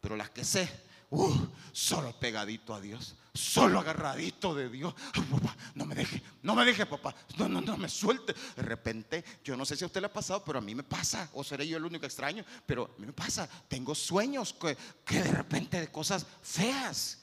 pero 0.00 0.16
las 0.16 0.30
que 0.30 0.44
sé, 0.44 0.68
uh, 1.10 1.46
solo 1.72 2.18
pegadito 2.18 2.74
a 2.74 2.80
Dios, 2.80 3.14
solo 3.34 3.78
agarradito 3.80 4.54
de 4.54 4.68
Dios. 4.68 4.94
no 5.74 5.84
me 5.84 5.94
deje, 5.94 6.22
no 6.42 6.54
me 6.54 6.64
deje, 6.64 6.86
papá. 6.86 7.14
No, 7.36 7.48
no, 7.48 7.60
no 7.60 7.76
me 7.76 7.88
suelte. 7.88 8.34
De 8.56 8.62
repente, 8.62 9.24
yo 9.44 9.56
no 9.56 9.64
sé 9.64 9.76
si 9.76 9.84
a 9.84 9.86
usted 9.86 10.00
le 10.00 10.06
ha 10.06 10.12
pasado, 10.12 10.44
pero 10.44 10.58
a 10.58 10.62
mí 10.62 10.74
me 10.74 10.82
pasa, 10.82 11.28
o 11.34 11.44
seré 11.44 11.66
yo 11.66 11.76
el 11.76 11.84
único 11.84 12.06
extraño, 12.06 12.44
pero 12.66 12.94
a 12.96 13.00
mí 13.00 13.06
me 13.06 13.12
pasa. 13.12 13.48
Tengo 13.68 13.94
sueños 13.94 14.52
que, 14.54 14.76
que 15.04 15.22
de 15.22 15.30
repente 15.30 15.80
de 15.80 15.90
cosas 15.90 16.26
feas. 16.42 17.18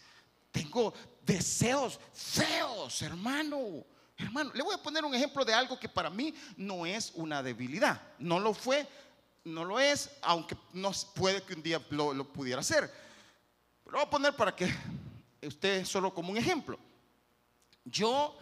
Tengo 0.52 0.93
deseos 1.26 2.00
feos, 2.13 3.02
hermano. 3.02 3.86
Hermano, 4.17 4.52
le 4.54 4.63
voy 4.63 4.73
a 4.73 4.82
poner 4.82 5.06
un 5.06 5.13
ejemplo 5.13 5.45
de 5.45 5.54
algo 5.54 5.80
que 5.80 5.88
para 5.88 6.10
mí 6.10 6.34
no 6.56 6.86
es 6.86 7.12
una 7.13 7.43
debilidad. 7.43 8.02
No 8.17 8.39
lo 8.39 8.54
fue, 8.54 8.88
no 9.43 9.63
lo 9.63 9.80
es, 9.80 10.10
aunque 10.23 10.58
no 10.73 10.91
puede 11.13 11.43
que 11.43 11.54
un 11.54 11.62
día 11.62 11.80
lo, 11.91 12.13
lo 12.13 12.32
pudiera 12.34 12.63
ser. 12.63 12.91
Lo 13.88 13.93
voy 13.93 14.02
a 14.02 14.10
poner 14.10 14.36
para 14.36 14.54
que 14.54 14.69
usted 15.41 15.86
solo 15.86 16.13
como 16.13 16.32
un 16.32 16.38
ejemplo. 16.38 16.78
Yo 17.86 18.38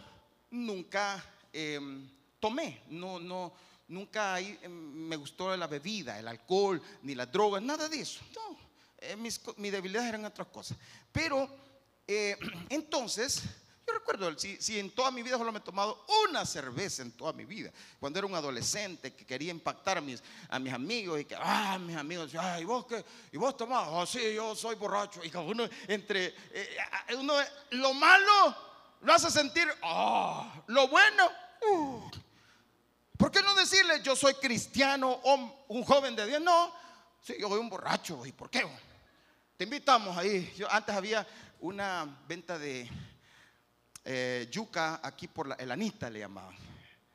nunca 0.50 1.24
em, 1.52 2.08
tomé, 2.40 2.82
no, 2.88 3.20
no, 3.20 3.52
nunca 3.86 4.40
em, 4.40 4.72
me 4.72 5.14
gustó 5.14 5.56
la 5.56 5.68
bebida, 5.68 6.18
el 6.18 6.26
alcohol, 6.26 6.82
ni 7.02 7.14
las 7.14 7.30
drogas, 7.30 7.62
nada 7.62 7.88
de 7.88 8.00
eso. 8.00 8.20
No, 8.34 8.58
eh, 8.98 9.14
mis, 9.14 9.40
mis, 9.56 9.70
debilidades 9.70 10.08
eran 10.08 10.24
otras 10.24 10.48
cosas. 10.48 10.76
Pero 11.12 11.48
eh, 12.08 12.36
entonces 12.68 13.44
yo 13.86 13.94
recuerdo, 13.94 14.36
si, 14.36 14.78
en 14.78 14.90
toda 14.90 15.10
mi 15.10 15.22
vida 15.22 15.38
solo 15.38 15.52
me 15.52 15.58
he 15.58 15.62
tomado 15.62 16.04
una 16.28 16.44
cerveza 16.44 17.02
en 17.02 17.12
toda 17.12 17.32
mi 17.32 17.44
vida, 17.44 17.70
cuando 18.00 18.18
era 18.18 18.26
un 18.26 18.34
adolescente 18.34 19.14
que 19.14 19.24
quería 19.24 19.52
impactar 19.52 19.98
a 19.98 20.00
mis, 20.00 20.22
a 20.48 20.58
mis 20.58 20.72
amigos 20.72 21.20
y 21.20 21.24
que, 21.24 21.36
ah, 21.38 21.78
mis 21.78 21.96
amigos, 21.96 22.32
ah, 22.34 22.60
¿y 22.60 22.64
vos 22.64 22.86
qué? 22.86 23.04
¿Y 23.30 23.36
vos 23.36 23.56
tomás? 23.56 23.86
Oh, 23.90 24.04
sí, 24.04 24.34
yo 24.34 24.56
soy 24.56 24.74
borracho. 24.74 25.22
Y 25.22 25.30
cada 25.30 25.44
uno 25.44 25.68
entre, 25.86 26.34
eh, 26.50 26.76
uno, 27.16 27.34
lo 27.70 27.94
malo 27.94 28.56
lo 29.02 29.12
hace 29.12 29.30
sentir, 29.30 29.68
oh, 29.82 30.50
lo 30.66 30.88
bueno, 30.88 31.30
uh. 31.70 32.10
¿por 33.16 33.30
qué 33.30 33.40
no 33.40 33.54
decirle 33.54 34.02
yo 34.02 34.16
soy 34.16 34.34
cristiano 34.34 35.20
o 35.22 35.64
un 35.68 35.84
joven 35.84 36.16
de 36.16 36.26
Dios? 36.26 36.40
No, 36.40 36.72
sí, 37.20 37.36
yo 37.38 37.48
soy 37.48 37.60
un 37.60 37.68
borracho, 37.68 38.26
¿y 38.26 38.32
por 38.32 38.50
qué? 38.50 38.66
Te 39.56 39.64
invitamos 39.64 40.16
ahí. 40.16 40.52
Yo, 40.56 40.70
antes 40.70 40.94
había 40.94 41.26
una 41.60 42.18
venta 42.26 42.58
de 42.58 42.90
eh, 44.08 44.48
yuca 44.52 45.00
aquí 45.02 45.26
por 45.26 45.48
la, 45.48 45.56
el 45.56 45.68
Anita 45.68 46.08
le 46.08 46.20
llamaban. 46.20 46.54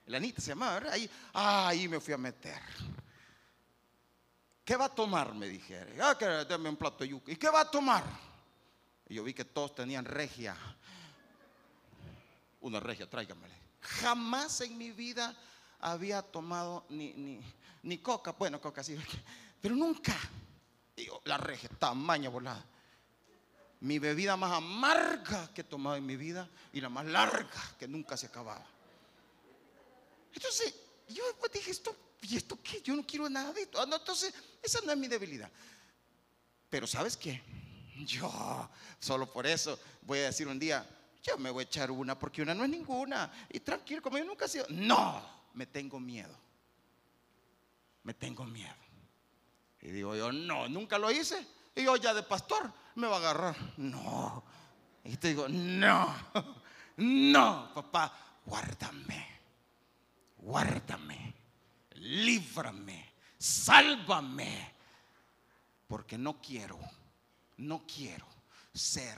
El 0.06 0.16
Anita 0.16 0.42
se 0.42 0.50
llamaba, 0.50 0.74
¿verdad? 0.74 0.92
Ahí, 0.92 1.10
ah, 1.34 1.70
ahí 1.70 1.88
me 1.88 2.02
fui 2.02 2.14
a 2.14 2.18
meter. 2.18 2.62
¿Qué 4.66 4.76
va 4.76 4.86
a 4.86 4.90
tomar? 4.90 5.34
Me 5.34 5.48
dijeron. 5.48 5.94
Ah, 6.02 6.18
que 6.20 6.26
dame 6.26 6.68
un 6.68 6.76
plato 6.76 7.06
de 7.06 7.12
yuca. 7.12 7.32
¿Y 7.32 7.38
qué 7.38 7.50
va 7.50 7.62
a 7.62 7.72
tomar? 7.72 8.04
Y 9.08 9.16
yo 9.16 9.24
vi 9.24 9.34
que 9.34 9.46
todos 9.46 9.74
tenían 9.74 10.04
regia. 10.04 10.58
Una 12.60 12.82
regia, 12.82 13.10
tráigamele. 13.10 13.56
Jamás 13.80 14.60
en 14.60 14.78
mi 14.78 14.92
vida 14.92 15.34
había 15.80 16.22
tomado 16.22 16.86
ni, 16.90 17.14
ni, 17.14 17.42
ni 17.84 17.98
coca. 18.00 18.34
Bueno, 18.34 18.60
coca 18.60 18.84
sí, 18.84 18.98
pero 19.62 19.76
nunca. 19.76 20.14
Y 20.98 21.06
yo, 21.06 21.22
la 21.24 21.38
regia, 21.38 21.70
tamaña 21.80 22.30
volada. 22.30 22.66
Mi 23.82 24.00
bebida 24.00 24.38
más 24.38 24.52
amarga 24.52 25.52
que 25.54 25.62
he 25.62 25.64
tomado 25.64 25.96
en 25.96 26.06
mi 26.06 26.16
vida 26.16 26.48
y 26.72 26.82
la 26.82 26.90
más 26.90 27.06
larga 27.06 27.76
que 27.80 27.88
nunca 27.88 28.16
se 28.16 28.28
acababa. 28.28 28.66
Entonces, 30.34 30.74
yo 31.10 31.24
dije, 31.52 31.72
¿esto, 31.72 31.96
¿y 32.22 32.38
esto 32.38 32.60
qué? 32.64 32.82
Yo 32.82 32.96
no 32.96 33.06
quiero 33.06 33.28
nada 33.30 33.52
de 33.54 33.64
esto. 33.64 33.82
Ah, 33.82 33.86
no, 33.86 33.98
entonces, 33.98 34.34
esa 34.62 34.82
no 34.82 34.92
es 34.92 34.98
mi 34.98 35.08
debilidad. 35.08 35.50
Pero 36.70 36.88
¿sabes 36.88 37.18
qué? 37.18 37.42
Yo, 38.06 38.70
solo 39.00 39.32
por 39.32 39.46
eso, 39.46 39.80
voy 40.04 40.20
a 40.20 40.24
decir 40.26 40.48
un 40.48 40.58
día, 40.58 40.88
yo 41.24 41.38
me 41.38 41.50
voy 41.50 41.64
a 41.64 41.68
echar 41.68 41.92
una 41.92 42.18
porque 42.18 42.42
una 42.42 42.54
no 42.54 42.64
es 42.64 42.70
ninguna. 42.70 43.32
Y 43.50 43.60
tranquilo, 43.60 44.02
como 44.02 44.18
yo 44.18 44.26
nunca 44.26 44.46
he 44.46 44.50
sido. 44.50 44.66
No, 44.70 45.22
me 45.54 45.66
tengo 45.66 46.00
miedo. 46.00 46.36
Me 48.04 48.14
tengo 48.14 48.46
miedo. 48.46 48.76
Y 49.82 49.90
digo 49.90 50.16
yo, 50.16 50.32
no, 50.32 50.70
nunca 50.70 50.98
lo 50.98 51.12
hice. 51.12 51.46
Y 51.76 51.84
yo 51.84 51.96
ya 51.96 52.14
de 52.14 52.24
pastor 52.24 52.72
me 52.96 53.08
va 53.08 53.16
a 53.16 53.20
agarrar. 53.20 53.58
No. 53.78 54.44
Y 55.04 55.18
te 55.18 55.30
digo, 55.30 55.48
no, 55.50 56.16
no, 56.98 57.72
papá, 57.74 58.40
guárdame, 58.46 59.28
guárdame, 60.38 61.34
líbrame, 61.96 63.14
sálvame. 63.38 64.76
Porque 65.88 66.18
no 66.18 66.40
quiero, 66.40 66.80
no 67.58 67.86
quiero 67.86 68.26
ser, 68.74 69.18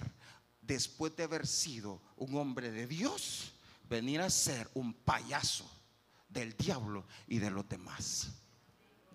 después 0.62 1.16
de 1.16 1.24
haber 1.24 1.46
sido 1.46 2.02
un 2.18 2.36
hombre 2.38 2.72
de 2.72 2.88
Dios, 2.88 3.52
venir 3.90 4.22
a 4.22 4.30
ser 4.30 4.70
un 4.74 4.94
payaso 4.94 5.70
del 6.30 6.56
diablo 6.58 7.06
y 7.28 7.40
de 7.40 7.52
los 7.52 7.68
demás. 7.68 8.30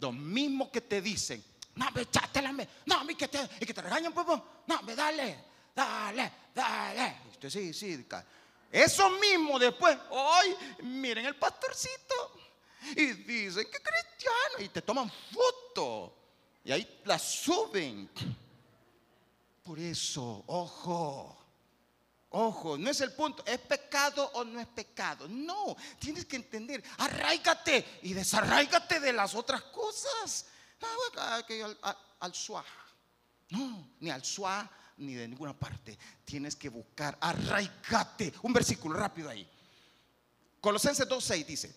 Lo 0.01 0.13
mismo 0.13 0.71
que 0.71 0.81
te 0.81 1.03
dicen, 1.03 1.43
no, 1.79 1.91
me 1.93 2.03
echátela, 2.03 2.53
no, 2.87 3.05
me 3.05 3.17
que 3.17 3.29
te, 3.29 3.49
y 3.61 3.67
que 3.67 3.73
te 3.73 3.83
regañan, 3.83 4.13
pues, 4.13 4.27
pues, 4.27 4.41
no, 4.67 4.83
me 4.83 4.95
dale, 4.95 5.45
dale, 5.75 6.33
dale. 6.55 7.17
Y 7.27 7.31
usted 7.31 7.51
sí, 7.51 7.73
sí, 7.73 8.07
eso 8.71 9.09
mismo 9.11 9.59
después, 9.59 9.97
hoy, 10.11 10.57
miren 10.83 11.25
el 11.27 11.37
pastorcito. 11.37 12.33
Y 12.97 13.07
dicen 13.13 13.65
que 13.65 13.79
cristiano. 13.79 14.59
Y 14.59 14.69
te 14.69 14.83
toman 14.83 15.11
foto. 15.33 16.15
Y 16.65 16.73
ahí 16.73 17.01
la 17.05 17.19
suben. 17.19 18.11
Por 19.63 19.79
eso, 19.79 20.45
ojo. 20.47 21.35
Ojo, 22.31 22.77
no 22.77 22.91
es 22.91 23.01
el 23.01 23.15
punto, 23.15 23.43
¿es 23.47 23.59
pecado 23.59 24.31
o 24.35 24.45
no 24.45 24.61
es 24.61 24.67
pecado? 24.67 25.27
No, 25.31 25.75
tienes 25.99 26.27
que 26.27 26.37
entender, 26.37 26.85
arraigate 26.99 28.01
y 28.03 28.13
desarraigate 28.13 29.01
de 29.01 29.15
las 29.15 29.35
otras 29.35 29.63
cosas. 29.63 30.45
Al, 31.17 31.45
al, 31.83 31.99
al 32.21 32.35
suá. 32.35 32.65
No, 33.51 33.91
ni 34.01 34.11
al 34.11 34.25
suá, 34.25 34.69
ni 34.99 35.15
de 35.15 35.27
ninguna 35.27 35.59
parte. 35.59 35.99
Tienes 36.25 36.57
que 36.57 36.69
buscar, 36.69 37.17
arraigate. 37.21 38.35
Un 38.43 38.53
versículo 38.53 38.99
rápido 38.99 39.31
ahí. 39.31 39.49
Colosenses 40.61 41.09
2.6 41.09 41.47
dice, 41.47 41.77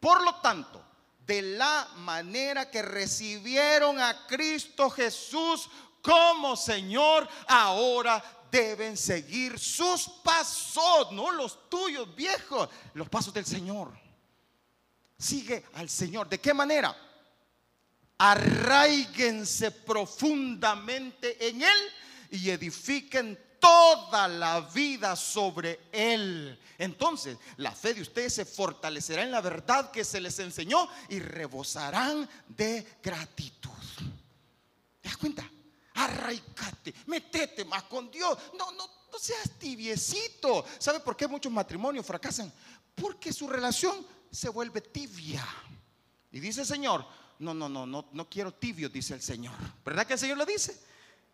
por 0.00 0.22
lo 0.22 0.36
tanto, 0.36 0.84
de 1.24 1.42
la 1.42 1.88
manera 1.98 2.70
que 2.70 2.82
recibieron 2.82 4.00
a 4.00 4.26
Cristo 4.26 4.90
Jesús 4.90 5.70
como 6.02 6.56
Señor, 6.56 7.28
ahora 7.46 8.22
deben 8.50 8.96
seguir 8.96 9.58
sus 9.58 10.08
pasos, 10.24 11.12
no 11.12 11.30
los 11.30 11.68
tuyos 11.68 12.14
viejos, 12.16 12.68
los 12.94 13.08
pasos 13.08 13.32
del 13.32 13.46
Señor. 13.46 13.92
Sigue 15.16 15.66
al 15.74 15.88
Señor. 15.88 16.28
¿De 16.28 16.40
qué 16.40 16.52
manera? 16.52 16.96
Arraíguense 18.22 19.70
profundamente 19.70 21.48
en 21.48 21.62
Él 21.62 21.78
y 22.30 22.50
edifiquen 22.50 23.38
toda 23.58 24.28
la 24.28 24.60
vida 24.60 25.16
sobre 25.16 25.88
Él. 25.90 26.60
Entonces, 26.76 27.38
la 27.56 27.72
fe 27.72 27.94
de 27.94 28.02
ustedes 28.02 28.34
se 28.34 28.44
fortalecerá 28.44 29.22
en 29.22 29.30
la 29.30 29.40
verdad 29.40 29.90
que 29.90 30.04
se 30.04 30.20
les 30.20 30.38
enseñó 30.38 30.86
y 31.08 31.18
rebosarán 31.18 32.28
de 32.46 32.98
gratitud. 33.02 33.70
¿Te 35.00 35.08
das 35.08 35.16
cuenta? 35.16 35.50
Arraicate, 35.94 36.92
metete 37.06 37.64
más 37.64 37.84
con 37.84 38.10
Dios. 38.10 38.36
No, 38.58 38.70
no, 38.72 38.86
no 39.10 39.18
seas 39.18 39.50
tibiecito. 39.58 40.66
¿Sabe 40.78 41.00
por 41.00 41.16
qué 41.16 41.26
muchos 41.26 41.50
matrimonios 41.50 42.04
fracasan? 42.04 42.52
Porque 42.94 43.32
su 43.32 43.48
relación 43.48 44.06
se 44.30 44.50
vuelve 44.50 44.82
tibia. 44.82 45.46
Y 46.32 46.38
dice 46.38 46.60
el 46.60 46.66
Señor, 46.66 47.04
no, 47.40 47.54
no, 47.54 47.70
no, 47.70 47.86
no, 47.86 48.04
no 48.12 48.28
quiero 48.28 48.52
tibios, 48.52 48.92
dice 48.92 49.14
el 49.14 49.22
Señor. 49.22 49.54
¿Verdad 49.82 50.06
que 50.06 50.12
el 50.12 50.18
Señor 50.18 50.36
lo 50.36 50.44
dice? 50.44 50.78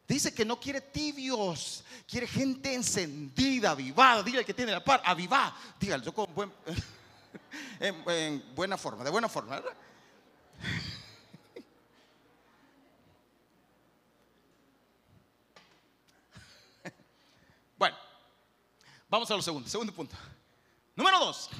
Dice 0.07 0.33
que 0.33 0.45
no 0.45 0.59
quiere 0.61 0.81
tibios, 0.81 1.83
quiere 2.09 2.29
gente 2.29 2.73
encendida, 2.73 3.73
avivada. 3.73 4.23
Dígale 4.23 4.45
que 4.45 4.55
tiene 4.55 4.71
la 4.71 4.85
par, 4.85 5.03
avivada. 5.05 5.57
Dígale, 5.81 6.05
yo 6.05 6.15
con 6.15 6.33
buen, 6.33 6.53
en, 7.81 8.55
buena 8.55 8.79
forma, 8.79 9.03
de 9.03 9.11
buena 9.11 9.29
forma, 9.29 9.57
¿verdad? 9.57 9.77
Bueno, 17.79 17.95
vamos 19.11 19.31
a 19.31 19.35
lo 19.35 19.43
segundo, 19.43 19.69
segundo 19.69 19.93
punto. 19.93 20.17
Número 20.95 21.19
dos. 21.19 21.51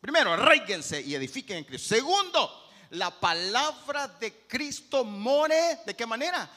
Primero, 0.00 0.32
arraíguense 0.32 1.00
y 1.00 1.14
edifiquen 1.14 1.58
en 1.58 1.64
Cristo. 1.64 1.94
Segundo, 1.94 2.63
la 2.94 3.10
palabra 3.10 4.08
de 4.08 4.46
Cristo 4.46 5.04
more. 5.04 5.80
¿De 5.86 5.94
qué 5.94 6.06
manera? 6.06 6.50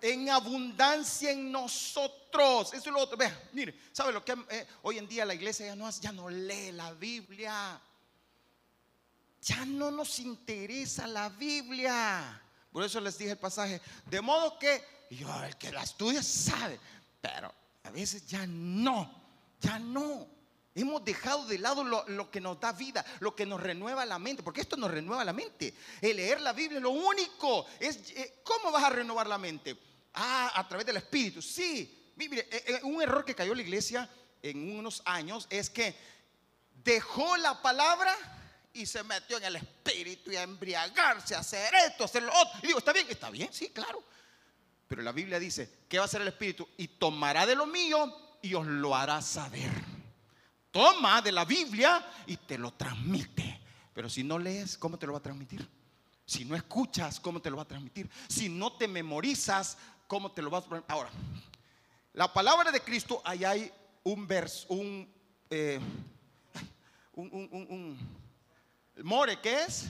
en 0.00 0.28
abundancia 0.30 1.30
en 1.30 1.50
nosotros. 1.50 2.72
Eso 2.72 2.76
es 2.76 2.86
lo 2.86 3.00
otro. 3.00 3.16
Vea, 3.16 3.48
mire, 3.52 3.74
¿sabe 3.92 4.12
lo 4.12 4.24
que 4.24 4.36
eh, 4.50 4.66
hoy 4.82 4.98
en 4.98 5.08
día 5.08 5.24
la 5.24 5.34
iglesia 5.34 5.66
ya 5.66 5.76
no, 5.76 5.90
ya 5.90 6.12
no 6.12 6.28
lee 6.28 6.72
la 6.72 6.92
Biblia? 6.92 7.80
Ya 9.42 9.64
no 9.64 9.90
nos 9.90 10.18
interesa 10.18 11.06
la 11.06 11.28
Biblia. 11.28 12.40
Por 12.72 12.84
eso 12.84 13.00
les 13.00 13.16
dije 13.16 13.32
el 13.32 13.38
pasaje. 13.38 13.80
De 14.04 14.20
modo 14.20 14.58
que 14.58 15.06
yo, 15.10 15.28
el 15.44 15.56
que 15.56 15.72
la 15.72 15.82
estudia 15.82 16.22
sabe, 16.22 16.78
pero 17.20 17.52
a 17.84 17.90
veces 17.90 18.26
ya 18.26 18.46
no, 18.46 19.10
ya 19.60 19.78
no. 19.78 20.35
Hemos 20.76 21.02
dejado 21.02 21.46
de 21.46 21.58
lado 21.58 21.82
lo, 21.82 22.30
que 22.30 22.38
nos 22.38 22.60
da 22.60 22.70
vida, 22.70 23.02
lo 23.20 23.34
que 23.34 23.46
nos 23.46 23.62
renueva 23.62 24.04
la 24.04 24.18
mente, 24.18 24.42
porque 24.42 24.60
esto 24.60 24.76
nos 24.76 24.90
renueva 24.90 25.24
la 25.24 25.32
mente. 25.32 25.72
El 26.02 26.18
leer 26.18 26.38
la 26.42 26.52
Biblia 26.52 26.78
lo 26.80 26.90
único. 26.90 27.64
Es, 27.80 28.10
eh, 28.10 28.40
¿Cómo 28.44 28.70
vas 28.70 28.84
a 28.84 28.90
renovar 28.90 29.26
la 29.26 29.38
mente? 29.38 29.74
Ah, 30.12 30.52
a 30.54 30.68
través 30.68 30.86
del 30.86 30.98
Espíritu. 30.98 31.40
Sí, 31.40 32.12
mire, 32.16 32.46
eh, 32.50 32.64
eh, 32.66 32.80
un 32.82 33.00
error 33.00 33.24
que 33.24 33.34
cayó 33.34 33.54
la 33.54 33.62
iglesia 33.62 34.06
en 34.42 34.76
unos 34.76 35.00
años 35.06 35.46
es 35.48 35.70
que 35.70 35.96
dejó 36.84 37.38
la 37.38 37.62
palabra 37.62 38.14
y 38.74 38.84
se 38.84 39.02
metió 39.02 39.38
en 39.38 39.44
el 39.44 39.56
Espíritu 39.56 40.30
y 40.30 40.36
a 40.36 40.42
embriagarse, 40.42 41.34
a 41.34 41.38
hacer 41.38 41.72
esto, 41.86 42.02
a 42.02 42.04
hacer 42.04 42.22
lo 42.22 42.34
otro. 42.34 42.60
Y 42.62 42.66
digo, 42.66 42.80
¿está 42.80 42.92
bien? 42.92 43.06
Está 43.08 43.30
bien, 43.30 43.48
sí, 43.50 43.70
claro. 43.70 44.04
Pero 44.86 45.00
la 45.00 45.12
Biblia 45.12 45.38
dice, 45.38 45.86
¿qué 45.88 45.96
va 45.96 46.04
a 46.04 46.06
hacer 46.06 46.20
el 46.20 46.28
Espíritu? 46.28 46.68
Y 46.76 46.86
tomará 46.88 47.46
de 47.46 47.54
lo 47.54 47.64
mío 47.64 48.38
y 48.42 48.52
os 48.52 48.66
lo 48.66 48.94
hará 48.94 49.22
saber 49.22 49.95
toma 50.76 51.22
de 51.22 51.32
la 51.32 51.46
Biblia 51.46 52.04
y 52.26 52.36
te 52.36 52.58
lo 52.58 52.70
transmite. 52.74 53.62
Pero 53.94 54.10
si 54.10 54.22
no 54.22 54.38
lees, 54.38 54.76
¿cómo 54.76 54.98
te 54.98 55.06
lo 55.06 55.14
va 55.14 55.20
a 55.20 55.22
transmitir? 55.22 55.66
Si 56.26 56.44
no 56.44 56.54
escuchas, 56.54 57.18
¿cómo 57.18 57.40
te 57.40 57.48
lo 57.48 57.56
va 57.56 57.62
a 57.62 57.66
transmitir? 57.66 58.10
Si 58.28 58.50
no 58.50 58.74
te 58.74 58.86
memorizas, 58.86 59.78
¿cómo 60.06 60.32
te 60.32 60.42
lo 60.42 60.50
vas 60.50 60.64
a 60.64 60.68
transmitir? 60.68 60.94
Ahora, 60.94 61.08
la 62.12 62.30
palabra 62.30 62.70
de 62.70 62.82
Cristo, 62.82 63.22
ahí 63.24 63.42
hay 63.42 63.72
un 64.04 64.26
verso, 64.26 64.66
un, 64.68 65.10
eh, 65.48 65.80
un, 67.14 67.30
un, 67.32 67.66
un, 67.70 69.02
more, 69.02 69.40
¿qué 69.40 69.62
es? 69.62 69.86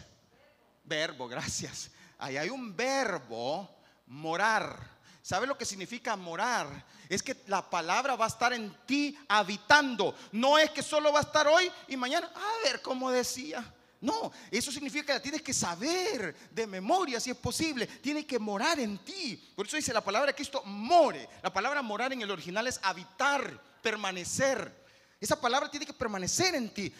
Verbo, 0.84 1.26
gracias. 1.26 1.91
Ahí 2.16 2.37
hay 2.37 2.49
un 2.49 2.76
verbo, 2.76 3.68
morar. 4.07 4.95
¿Sabe 5.27 5.49
lo 5.49 5.59
que 5.59 5.64
significa 5.64 6.14
morar? 6.14 6.87
Es 7.09 7.20
que 7.20 7.37
la 7.49 7.68
palabra 7.68 8.14
va 8.14 8.27
a 8.27 8.29
estar 8.29 8.53
en 8.53 8.72
ti 8.87 9.18
habitando. 9.27 10.14
No 10.31 10.57
es 10.57 10.70
que 10.70 10.85
solo 10.85 11.12
va 11.12 11.18
a 11.18 11.22
estar 11.22 11.49
hoy 11.49 11.68
y 11.89 11.97
mañana. 11.97 12.31
A 12.33 12.62
ver, 12.62 12.81
como 12.81 13.11
decía. 13.11 13.74
No, 14.01 14.31
eso 14.53 14.70
significa 14.70 15.07
que 15.07 15.12
la 15.14 15.22
tienes 15.22 15.43
que 15.43 15.53
saber 15.53 16.33
de 16.53 16.66
memoria 16.68 17.18
si 17.18 17.31
es 17.31 17.37
posible. 17.37 17.89
Tiene 17.89 18.24
que 18.24 18.39
morar 18.39 18.79
en 18.79 18.99
ti. 18.99 19.37
Por 19.57 19.66
eso 19.66 19.74
dice 19.74 19.93
la 19.93 20.05
palabra 20.05 20.29
de 20.29 20.37
Cristo, 20.37 20.62
more. 20.64 21.29
La 21.43 21.53
palabra 21.53 21.83
morar 21.83 22.12
en 22.12 22.22
el 22.22 22.31
original 22.31 22.68
es 22.68 22.79
habitar, 22.85 23.61
permanecer. 23.83 24.87
Esa 25.20 25.41
palabra 25.41 25.68
tiene 25.68 25.87
que 25.87 25.93
permanecer 25.93 26.55
en 26.55 26.72
ti. 26.72 26.95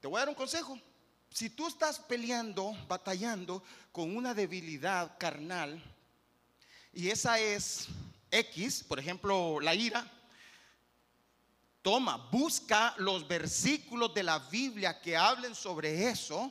Te 0.00 0.06
voy 0.06 0.18
a 0.18 0.20
dar 0.20 0.28
un 0.28 0.36
consejo. 0.36 0.78
Si 1.30 1.50
tú 1.50 1.66
estás 1.66 1.98
peleando, 1.98 2.76
batallando 2.86 3.60
con 3.90 4.16
una 4.16 4.34
debilidad 4.34 5.18
carnal, 5.18 5.82
y 6.96 7.10
esa 7.10 7.38
es 7.38 7.88
X, 8.30 8.82
por 8.82 8.98
ejemplo, 8.98 9.60
la 9.60 9.74
ira, 9.74 10.10
toma, 11.82 12.16
busca 12.32 12.94
los 12.96 13.28
versículos 13.28 14.14
de 14.14 14.22
la 14.22 14.38
Biblia 14.38 14.98
que 15.02 15.14
hablen 15.14 15.54
sobre 15.54 16.08
eso 16.08 16.50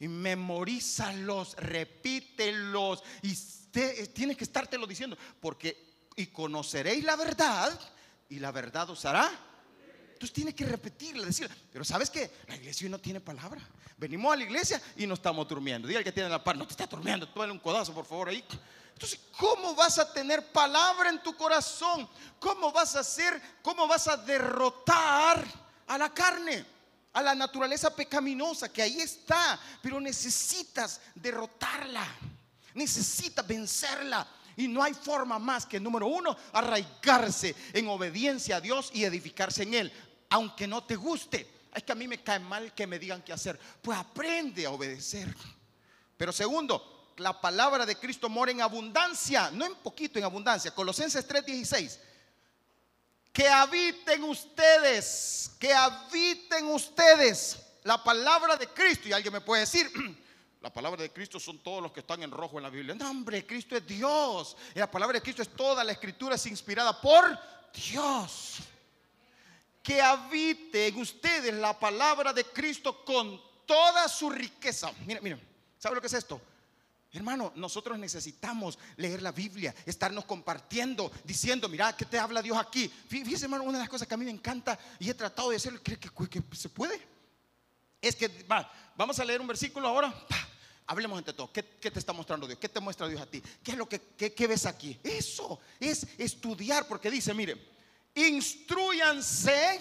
y 0.00 0.08
memorízalos, 0.08 1.54
repítelos 1.56 3.02
y 3.20 3.36
tienes 4.06 4.38
que 4.38 4.44
estártelo 4.44 4.86
diciendo, 4.86 5.16
porque 5.38 6.08
y 6.16 6.26
conoceréis 6.28 7.04
la 7.04 7.16
verdad 7.16 7.78
y 8.30 8.38
la 8.38 8.50
verdad 8.50 8.88
os 8.88 9.04
hará. 9.04 9.30
Entonces 10.14 10.32
tienes 10.32 10.54
que 10.54 10.64
repetirla, 10.64 11.26
decirla. 11.26 11.54
Pero 11.70 11.84
¿sabes 11.84 12.08
qué? 12.08 12.30
La 12.48 12.56
iglesia 12.56 12.86
hoy 12.86 12.90
no 12.90 12.98
tiene 12.98 13.20
palabra. 13.20 13.60
Venimos 13.98 14.32
a 14.32 14.36
la 14.36 14.44
iglesia 14.44 14.80
y 14.96 15.06
no 15.06 15.14
estamos 15.14 15.46
durmiendo. 15.46 15.86
Diga 15.86 16.02
que 16.02 16.12
tiene 16.12 16.30
la 16.30 16.42
par, 16.42 16.56
no 16.56 16.66
te 16.66 16.72
está 16.72 16.86
durmiendo, 16.86 17.28
dale 17.36 17.52
un 17.52 17.58
codazo 17.58 17.92
por 17.92 18.06
favor 18.06 18.30
ahí. 18.30 18.42
Entonces, 18.92 19.20
¿cómo 19.36 19.74
vas 19.74 19.98
a 19.98 20.12
tener 20.12 20.52
palabra 20.52 21.10
en 21.10 21.22
tu 21.22 21.36
corazón? 21.36 22.08
¿Cómo 22.38 22.70
vas 22.72 22.96
a 22.96 23.00
hacer? 23.00 23.40
¿Cómo 23.62 23.86
vas 23.86 24.08
a 24.08 24.16
derrotar 24.16 25.44
a 25.86 25.98
la 25.98 26.12
carne? 26.12 26.64
A 27.12 27.22
la 27.22 27.34
naturaleza 27.34 27.94
pecaminosa 27.94 28.72
que 28.72 28.82
ahí 28.82 29.00
está, 29.00 29.58
pero 29.82 30.00
necesitas 30.00 31.00
derrotarla. 31.14 32.06
Necesitas 32.74 33.46
vencerla. 33.46 34.26
Y 34.56 34.68
no 34.68 34.82
hay 34.82 34.94
forma 34.94 35.38
más 35.38 35.66
que, 35.66 35.80
número 35.80 36.06
uno, 36.06 36.36
arraigarse 36.52 37.54
en 37.72 37.88
obediencia 37.88 38.56
a 38.56 38.60
Dios 38.60 38.90
y 38.92 39.04
edificarse 39.04 39.62
en 39.62 39.74
Él, 39.74 39.92
aunque 40.30 40.66
no 40.66 40.84
te 40.84 40.96
guste. 40.96 41.50
Es 41.74 41.82
que 41.82 41.92
a 41.92 41.94
mí 41.94 42.06
me 42.06 42.22
cae 42.22 42.38
mal 42.38 42.74
que 42.74 42.86
me 42.86 42.98
digan 42.98 43.22
qué 43.22 43.32
hacer. 43.32 43.58
Pues 43.80 43.98
aprende 43.98 44.66
a 44.66 44.70
obedecer. 44.70 45.34
Pero 46.16 46.32
segundo, 46.32 46.91
la 47.16 47.40
palabra 47.40 47.86
de 47.86 47.96
Cristo 47.96 48.28
mora 48.28 48.50
en 48.50 48.60
abundancia, 48.60 49.50
no 49.50 49.64
en 49.64 49.74
poquito, 49.76 50.18
en 50.18 50.24
abundancia. 50.24 50.74
Colosenses 50.74 51.26
3:16. 51.26 51.98
Que 53.32 53.48
habiten 53.48 54.24
ustedes, 54.24 55.52
que 55.58 55.72
habiten 55.72 56.66
ustedes 56.66 57.58
la 57.84 58.02
palabra 58.02 58.56
de 58.56 58.68
Cristo. 58.68 59.08
Y 59.08 59.12
alguien 59.12 59.32
me 59.32 59.40
puede 59.40 59.60
decir, 59.60 59.90
la 60.60 60.72
palabra 60.72 61.02
de 61.02 61.10
Cristo 61.10 61.40
son 61.40 61.58
todos 61.58 61.82
los 61.82 61.92
que 61.92 62.00
están 62.00 62.22
en 62.22 62.30
rojo 62.30 62.58
en 62.58 62.64
la 62.64 62.70
Biblia. 62.70 62.94
No, 62.94 63.10
hombre, 63.10 63.46
Cristo 63.46 63.76
es 63.76 63.86
Dios. 63.86 64.56
Y 64.74 64.78
la 64.78 64.90
palabra 64.90 65.14
de 65.14 65.22
Cristo 65.22 65.42
es 65.42 65.48
toda 65.48 65.82
la 65.82 65.92
escritura, 65.92 66.34
es 66.34 66.46
inspirada 66.46 67.00
por 67.00 67.38
Dios. 67.72 68.58
Que 69.82 70.00
habite 70.00 70.88
en 70.88 71.00
ustedes 71.00 71.54
la 71.54 71.78
palabra 71.78 72.32
de 72.32 72.44
Cristo 72.44 73.04
con 73.04 73.40
toda 73.66 74.08
su 74.08 74.30
riqueza. 74.30 74.92
Miren, 75.06 75.24
miren, 75.24 75.48
¿sabe 75.78 75.96
lo 75.96 76.00
que 76.00 76.06
es 76.06 76.12
esto? 76.12 76.40
Hermano, 77.14 77.52
nosotros 77.56 77.98
necesitamos 77.98 78.78
leer 78.96 79.20
la 79.20 79.32
Biblia, 79.32 79.74
estarnos 79.84 80.24
compartiendo, 80.24 81.12
diciendo, 81.24 81.68
mira, 81.68 81.94
¿qué 81.94 82.06
te 82.06 82.18
habla 82.18 82.40
Dios 82.40 82.56
aquí? 82.56 82.88
Fíjese, 82.88 83.44
hermano, 83.44 83.64
una 83.64 83.74
de 83.74 83.84
las 83.84 83.90
cosas 83.90 84.08
que 84.08 84.14
a 84.14 84.16
mí 84.16 84.24
me 84.24 84.30
encanta 84.30 84.78
y 84.98 85.10
he 85.10 85.14
tratado 85.14 85.50
de 85.50 85.56
hacerlo, 85.56 85.80
¿cree 85.82 85.98
que, 85.98 86.08
se 86.56 86.70
puede? 86.70 86.98
Es 88.00 88.16
que, 88.16 88.28
va, 88.50 88.72
vamos 88.96 89.18
a 89.18 89.26
leer 89.26 89.42
un 89.42 89.46
versículo 89.46 89.88
ahora. 89.88 90.14
Hablemos 90.86 91.18
entre 91.18 91.34
todos. 91.34 91.50
¿Qué, 91.50 91.62
te 91.62 91.98
está 91.98 92.14
mostrando 92.14 92.46
Dios? 92.46 92.58
¿Qué 92.58 92.70
te 92.70 92.80
muestra 92.80 93.06
Dios 93.06 93.20
a 93.20 93.26
ti? 93.26 93.42
¿Qué 93.62 93.72
es 93.72 93.76
lo 93.76 93.86
que 93.86 94.46
ves 94.48 94.64
aquí? 94.64 94.98
Eso 95.02 95.60
es 95.78 96.06
estudiar, 96.16 96.88
porque 96.88 97.10
dice, 97.10 97.34
mire, 97.34 97.74
instruyanse 98.14 99.80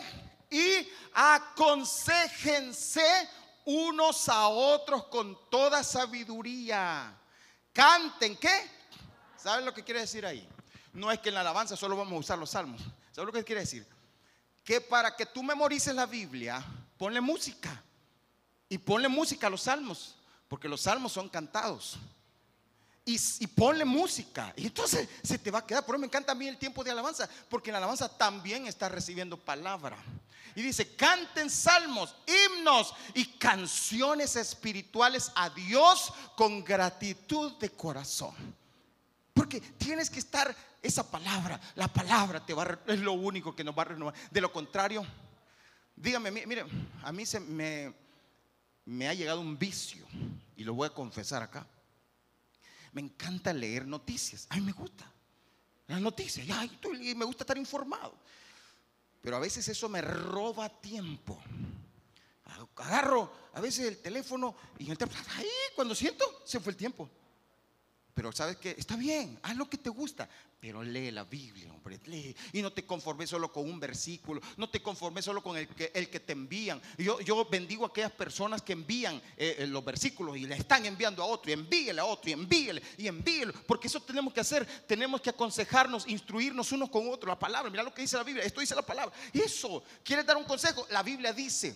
y 0.50 0.86
aconsejense 1.14 3.02
unos 3.64 4.28
a 4.28 4.50
otros 4.50 5.06
con 5.06 5.50
toda 5.50 5.82
sabiduría 5.82 7.18
Canten, 7.74 8.36
¿qué? 8.38 8.70
¿Saben 9.38 9.66
lo 9.66 9.74
que 9.74 9.84
quiere 9.84 10.02
decir 10.02 10.26
ahí? 10.26 10.48
No 10.94 11.12
es 11.12 11.20
que 11.20 11.30
en 11.30 11.36
la 11.36 11.42
alabanza 11.42 11.76
solo 11.76 11.96
vamos 11.96 12.14
a 12.14 12.20
usar 12.20 12.38
los 12.38 12.52
salmos. 12.52 12.82
¿Sabes 13.12 13.28
lo 13.28 13.32
que 13.32 13.44
quiere 13.44 13.62
decir? 13.62 13.88
Que 14.64 14.82
para 14.82 15.16
que 15.16 15.26
tú 15.26 15.42
memorices 15.42 15.96
la 15.96 16.06
Biblia, 16.06 16.64
ponle 16.98 17.22
música. 17.22 17.82
Y 18.70 18.78
ponle 18.78 19.08
música 19.08 19.48
a 19.48 19.50
los 19.50 19.64
salmos, 19.64 20.16
porque 20.48 20.70
los 20.70 20.82
salmos 20.82 21.12
son 21.12 21.28
cantados. 21.28 21.98
Y, 23.04 23.20
y, 23.40 23.48
ponle 23.48 23.84
música. 23.84 24.54
Y 24.56 24.68
entonces 24.68 25.10
se 25.24 25.38
te 25.38 25.52
va 25.52 25.60
a 25.60 25.66
quedar. 25.66 25.86
Por 25.86 25.96
eso 25.96 26.00
me 26.00 26.08
encanta 26.08 26.32
a 26.32 26.36
mí 26.36 26.48
el 26.48 26.58
tiempo 26.58 26.84
de 26.84 26.92
alabanza, 26.92 27.28
porque 27.50 27.70
en 27.70 27.74
la 27.74 27.80
alabanza 27.80 28.08
también 28.18 28.68
está 28.68 28.88
recibiendo 28.88 29.38
palabra. 29.38 29.98
Y 30.56 30.62
dice, 30.62 30.96
canten 30.96 31.50
salmos, 31.50 32.16
himnos 32.28 32.94
y 33.14 33.26
canciones 33.26 34.36
espirituales 34.36 35.32
a 35.36 35.50
Dios 35.50 36.14
con 36.36 36.64
gratitud 36.64 37.58
de 37.58 37.70
corazón. 37.72 38.36
Porque 39.34 39.62
tienes 39.62 40.10
que 40.10 40.20
estar 40.20 40.56
esa 40.82 41.10
palabra, 41.10 41.60
la 41.76 41.88
palabra 41.88 42.46
te 42.46 42.54
va 42.54 42.80
es 42.88 43.00
lo 43.00 43.14
único 43.14 43.56
que 43.56 43.64
nos 43.64 43.78
va 43.78 43.84
a 43.84 43.86
renovar. 43.86 44.14
De 44.30 44.42
lo 44.42 44.52
contrario, 44.52 45.06
dígame, 45.96 46.32
mire, 46.32 46.66
a 47.04 47.12
mí 47.12 47.26
se 47.26 47.40
me, 47.40 47.94
me 48.86 49.08
ha 49.08 49.14
llegado 49.14 49.42
un 49.42 49.58
vicio 49.58 50.06
y 50.58 50.64
lo 50.64 50.74
voy 50.74 50.88
a 50.88 50.94
confesar 50.94 51.44
acá. 51.44 51.66
Me 52.92 53.02
encanta 53.02 53.54
leer 53.54 53.88
noticias, 53.88 54.48
a 54.50 54.56
mí 54.56 54.62
me 54.62 54.74
gusta 54.74 55.12
las 55.92 56.02
noticias, 56.02 56.48
y 57.02 57.16
me 57.16 57.26
gusta 57.26 57.44
estar 57.44 57.58
informado. 57.58 58.16
Pero 59.22 59.38
a 59.38 59.40
veces 59.40 59.68
eso 59.68 59.88
me 59.88 60.02
roba 60.02 60.70
tiempo. 60.70 61.42
Agarro 62.76 63.32
a 63.54 63.62
veces 63.62 63.88
el 63.88 63.98
teléfono 64.02 64.56
y 64.80 64.90
el 64.90 64.98
teléfono, 64.98 65.24
cuando 65.76 65.94
siento, 65.96 66.42
se 66.46 66.60
fue 66.60 66.72
el 66.72 66.78
tiempo. 66.78 67.10
Pero 68.14 68.32
sabes 68.32 68.58
que 68.58 68.72
está 68.78 68.96
bien, 68.96 69.40
haz 69.42 69.56
lo 69.56 69.70
que 69.70 69.78
te 69.78 69.90
gusta, 69.90 70.28
pero 70.60 70.84
lee 70.84 71.12
la 71.12 71.24
Biblia, 71.24 71.72
hombre, 71.72 72.00
lee. 72.06 72.36
Y 72.54 72.62
no 72.62 72.72
te 72.72 72.86
conformes 72.86 73.30
solo 73.30 73.52
con 73.52 73.70
un 73.70 73.80
versículo, 73.80 74.42
no 74.58 74.70
te 74.70 74.82
conformes 74.82 75.26
solo 75.26 75.42
con 75.42 75.58
el 75.58 75.68
que, 75.68 76.20
te 76.20 76.34
envían. 76.34 76.82
Yo, 76.98 77.20
yo 77.22 77.46
bendigo 77.46 77.86
a 77.86 77.88
aquellas 77.88 78.12
personas 78.12 78.62
que 78.62 78.74
envían 78.74 79.16
eh, 79.38 79.56
eh, 79.60 79.68
los 79.68 79.84
versículos 79.84 80.38
y 80.38 80.46
le 80.46 80.56
están 80.56 80.86
enviando 80.86 81.24
a 81.24 81.26
otro, 81.26 81.50
y 81.50 81.54
envíele 81.54 82.02
a 82.02 82.06
otro, 82.06 82.30
y 82.30 82.34
envíele, 82.34 82.82
y 82.98 83.08
envíele. 83.08 83.54
Porque 83.66 83.88
eso 83.88 84.02
tenemos 84.02 84.34
que 84.34 84.42
hacer, 84.42 84.68
tenemos 84.86 85.22
que 85.22 85.30
aconsejarnos, 85.30 86.08
instruirnos 86.08 86.72
unos 86.72 86.90
con 86.90 87.08
otros. 87.08 87.30
La 87.30 87.40
palabra, 87.40 87.72
mira 87.72 87.84
lo 87.84 87.94
que 87.94 88.02
dice 88.02 88.18
la 88.18 88.24
Biblia, 88.24 88.44
esto 88.44 88.60
dice 88.60 88.76
la 88.76 88.86
palabra. 88.86 89.16
Eso, 89.34 89.84
¿quieres 90.04 90.26
dar 90.26 90.38
un 90.38 90.44
consejo? 90.44 90.86
La 90.92 91.02
Biblia 91.02 91.32
dice, 91.32 91.76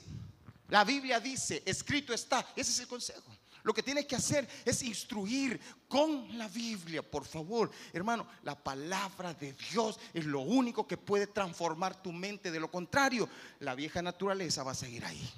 la 0.68 0.84
Biblia 0.84 1.20
dice, 1.20 1.64
escrito 1.66 2.14
está, 2.14 2.46
ese 2.56 2.72
es 2.72 2.80
el 2.82 2.88
consejo. 2.88 3.36
Lo 3.66 3.74
que 3.74 3.82
tienes 3.82 4.06
que 4.06 4.16
hacer 4.16 4.48
es 4.64 4.84
instruir 4.84 5.60
con 5.88 6.38
la 6.38 6.48
Biblia, 6.48 7.02
por 7.02 7.26
favor. 7.26 7.72
Hermano, 7.92 8.28
la 8.44 8.54
palabra 8.56 9.34
de 9.34 9.54
Dios 9.54 10.00
es 10.14 10.24
lo 10.24 10.42
único 10.42 10.86
que 10.86 10.98
puede 10.98 11.26
transformar 11.26 12.00
tu 12.00 12.12
mente. 12.12 12.52
De 12.52 12.60
lo 12.60 12.70
contrario, 12.70 13.28
la 13.62 13.74
vieja 13.74 14.04
naturaleza 14.04 14.62
va 14.62 14.74
a 14.74 14.76
seguir 14.76 15.04
ahí. 15.04 15.34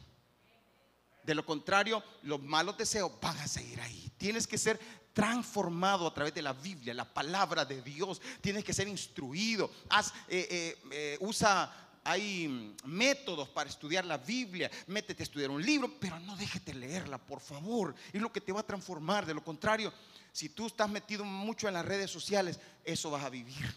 De 1.24 1.36
lo 1.36 1.46
contrario, 1.46 2.04
los 2.24 2.44
malos 2.44 2.78
deseos 2.78 3.14
van 3.22 3.38
a 3.38 3.48
seguir 3.48 3.80
ahí. 3.80 4.12
Tienes 4.18 4.46
que 4.46 4.58
ser 4.58 4.78
transformado 5.14 6.06
a 6.06 6.14
través 6.14 6.34
de 6.34 6.42
la 6.42 6.52
Biblia, 6.52 6.94
la 6.94 7.12
palabra 7.14 7.64
de 7.64 7.82
Dios. 7.82 8.22
Tienes 8.42 8.66
que 8.66 8.74
ser 8.74 8.90
instruido. 8.90 9.72
Haz, 9.88 10.14
eh, 10.28 10.48
eh, 10.52 10.78
eh, 10.92 11.18
usa 11.22 11.87
hay 12.08 12.74
métodos 12.86 13.50
para 13.50 13.70
estudiar 13.70 14.06
la 14.06 14.18
Biblia. 14.18 14.72
Métete 14.88 15.24
a 15.24 15.26
estudiar 15.26 15.52
un 15.52 15.62
libro, 15.62 15.92
pero 16.00 16.18
no 16.22 16.38
dejes 16.38 16.64
de 16.64 16.74
leerla, 16.74 17.18
por 17.18 17.42
favor. 17.42 17.94
Es 18.14 18.22
lo 18.22 18.32
que 18.32 18.40
te 18.40 18.54
va 18.54 18.62
a 18.62 18.66
transformar. 18.66 19.26
De 19.26 19.34
lo 19.34 19.44
contrario, 19.44 19.94
si 20.32 20.48
tú 20.48 20.68
estás 20.68 20.90
metido 20.90 21.26
mucho 21.26 21.68
en 21.68 21.74
las 21.74 21.86
redes 21.86 22.10
sociales, 22.10 22.62
eso 22.86 23.12
vas 23.12 23.26
a 23.26 23.30
vivir. 23.30 23.76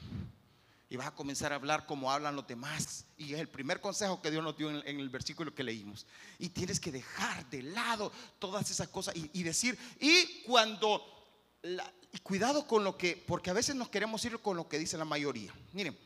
Y 0.89 0.97
vas 0.97 1.09
a 1.09 1.15
comenzar 1.15 1.53
a 1.53 1.57
hablar 1.57 1.87
como 1.87 2.13
hablan 2.13 2.37
los 2.37 2.47
demás. 2.47 3.05
Y 3.19 3.35
es 3.35 3.41
el 3.41 3.49
primer 3.49 3.81
consejo 3.81 4.23
que 4.23 4.31
Dios 4.31 4.45
nos 4.45 4.57
dio 4.57 4.71
en, 4.71 5.01
el 5.01 5.09
versículo 5.09 5.53
que 5.53 5.65
leímos. 5.65 6.07
Y 6.39 6.51
tienes 6.51 6.79
que 6.79 6.93
dejar 6.93 7.51
de 7.51 7.65
lado 7.65 8.13
todas 8.39 8.71
esas 8.71 8.87
cosas 8.87 9.13
y, 9.17 9.43
decir, 9.43 9.77
y 9.99 10.43
cuando, 10.47 11.03
y 12.13 12.19
cuidado 12.21 12.65
con 12.65 12.85
lo 12.85 12.97
que, 12.97 13.17
porque 13.27 13.51
a 13.51 13.55
veces 13.55 13.75
nos 13.75 13.89
queremos 13.89 14.25
ir 14.25 14.39
con 14.39 14.57
lo 14.57 14.69
que 14.69 14.79
dice 14.79 14.97
la 14.97 15.05
mayoría. 15.05 15.53
Miren, 15.73 15.99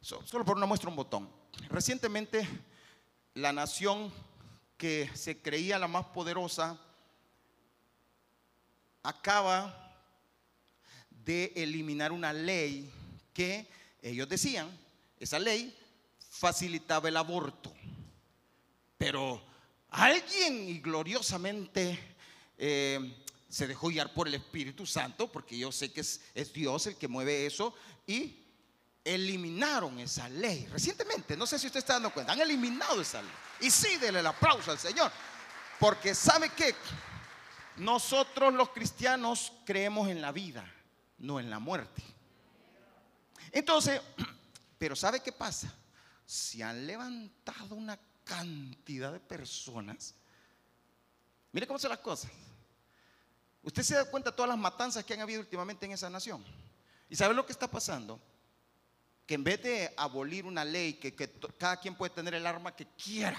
solo 0.00 0.44
por 0.44 0.56
una 0.56 0.66
muestra 0.66 0.90
un 0.90 0.96
botón. 0.96 1.28
Recientemente, 1.68 2.46
la 3.34 3.52
nación 3.52 4.12
que 4.76 5.10
se 5.14 5.40
creía 5.40 5.78
la 5.78 5.88
más 5.88 6.06
poderosa 6.06 6.78
acaba 9.02 9.96
de 11.10 11.52
eliminar 11.56 12.12
una 12.12 12.32
ley 12.32 12.90
que 13.32 13.66
ellos 14.02 14.28
decían, 14.28 14.70
esa 15.18 15.38
ley 15.38 15.76
facilitaba 16.18 17.08
el 17.08 17.16
aborto. 17.16 17.72
Pero 18.96 19.42
alguien 19.90 20.68
y 20.68 20.78
gloriosamente 20.80 21.98
eh, 22.56 23.24
se 23.48 23.66
dejó 23.66 23.88
guiar 23.88 24.12
por 24.12 24.28
el 24.28 24.34
Espíritu 24.34 24.86
Santo, 24.86 25.30
porque 25.30 25.58
yo 25.58 25.72
sé 25.72 25.92
que 25.92 26.00
es, 26.00 26.20
es 26.34 26.52
Dios 26.52 26.86
el 26.86 26.96
que 26.96 27.08
mueve 27.08 27.46
eso, 27.46 27.74
y 28.06 28.47
eliminaron 29.14 29.98
esa 29.98 30.28
ley. 30.28 30.66
Recientemente, 30.66 31.36
no 31.36 31.46
sé 31.46 31.58
si 31.58 31.66
usted 31.66 31.78
está 31.78 31.94
dando 31.94 32.12
cuenta, 32.12 32.32
han 32.32 32.40
eliminado 32.40 33.00
esa 33.00 33.22
ley. 33.22 33.32
Y 33.60 33.70
sí, 33.70 33.96
denle 33.96 34.20
el 34.20 34.26
aplauso 34.26 34.70
al 34.70 34.78
Señor, 34.78 35.10
porque 35.80 36.14
sabe 36.14 36.50
que 36.50 36.74
nosotros 37.76 38.52
los 38.52 38.70
cristianos 38.70 39.52
creemos 39.64 40.08
en 40.08 40.20
la 40.20 40.32
vida, 40.32 40.70
no 41.18 41.40
en 41.40 41.48
la 41.48 41.58
muerte. 41.58 42.02
Entonces, 43.52 44.00
pero 44.78 44.94
¿sabe 44.94 45.20
qué 45.20 45.32
pasa? 45.32 45.72
Se 46.26 46.62
han 46.62 46.86
levantado 46.86 47.74
una 47.74 47.98
cantidad 48.24 49.12
de 49.12 49.20
personas. 49.20 50.14
Mire 51.52 51.66
cómo 51.66 51.78
son 51.78 51.90
las 51.90 52.00
cosas. 52.00 52.30
Usted 53.62 53.82
se 53.82 53.94
da 53.94 54.04
cuenta 54.04 54.30
de 54.30 54.36
todas 54.36 54.50
las 54.50 54.58
matanzas 54.58 55.04
que 55.04 55.14
han 55.14 55.20
habido 55.20 55.40
últimamente 55.40 55.86
en 55.86 55.92
esa 55.92 56.10
nación. 56.10 56.44
¿Y 57.08 57.16
sabe 57.16 57.34
lo 57.34 57.46
que 57.46 57.52
está 57.52 57.70
pasando? 57.70 58.20
Que 59.28 59.34
en 59.34 59.44
vez 59.44 59.62
de 59.62 59.92
abolir 59.94 60.46
una 60.46 60.64
ley 60.64 60.94
que, 60.94 61.14
cada 61.58 61.76
quien 61.76 61.94
puede 61.94 62.14
tener 62.14 62.32
el 62.32 62.46
arma 62.46 62.74
que 62.74 62.86
quiera 62.96 63.38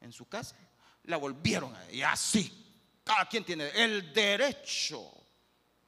en 0.00 0.10
su 0.12 0.26
casa, 0.26 0.56
la 1.04 1.18
volvieron 1.18 1.76
y 1.92 2.00
así. 2.00 2.62
Cada 3.04 3.28
quien 3.28 3.44
tiene 3.44 3.68
el 3.74 4.14
derecho, 4.14 5.12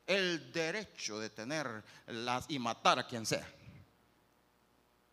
el 0.07 0.53
derecho 0.53 1.19
de 1.19 1.31
tener 1.31 1.83
las 2.09 2.45
y 2.49 2.59
matar 2.59 2.99
a 2.99 3.07
quien 3.07 3.25
sea. 3.25 3.49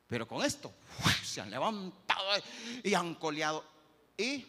Pero 0.05 0.27
con 0.27 0.45
esto 0.45 0.73
se 1.23 1.39
han 1.39 1.49
levantado 1.49 2.27
y 2.83 2.93
han 2.93 3.15
coleado. 3.15 3.63
Y, 4.17 4.45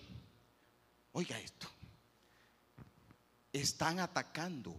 oiga 1.13 1.39
esto, 1.39 1.69
están 3.53 4.01
atacando 4.01 4.75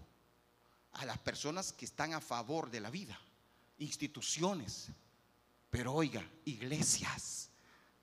a 0.91 1.05
las 1.05 1.17
personas 1.17 1.71
que 1.71 1.85
están 1.85 2.13
a 2.13 2.19
favor 2.19 2.69
de 2.69 2.81
la 2.81 2.89
vida, 2.89 3.17
instituciones. 3.77 4.89
Pero 5.69 5.93
oiga, 5.93 6.23
iglesias 6.45 7.49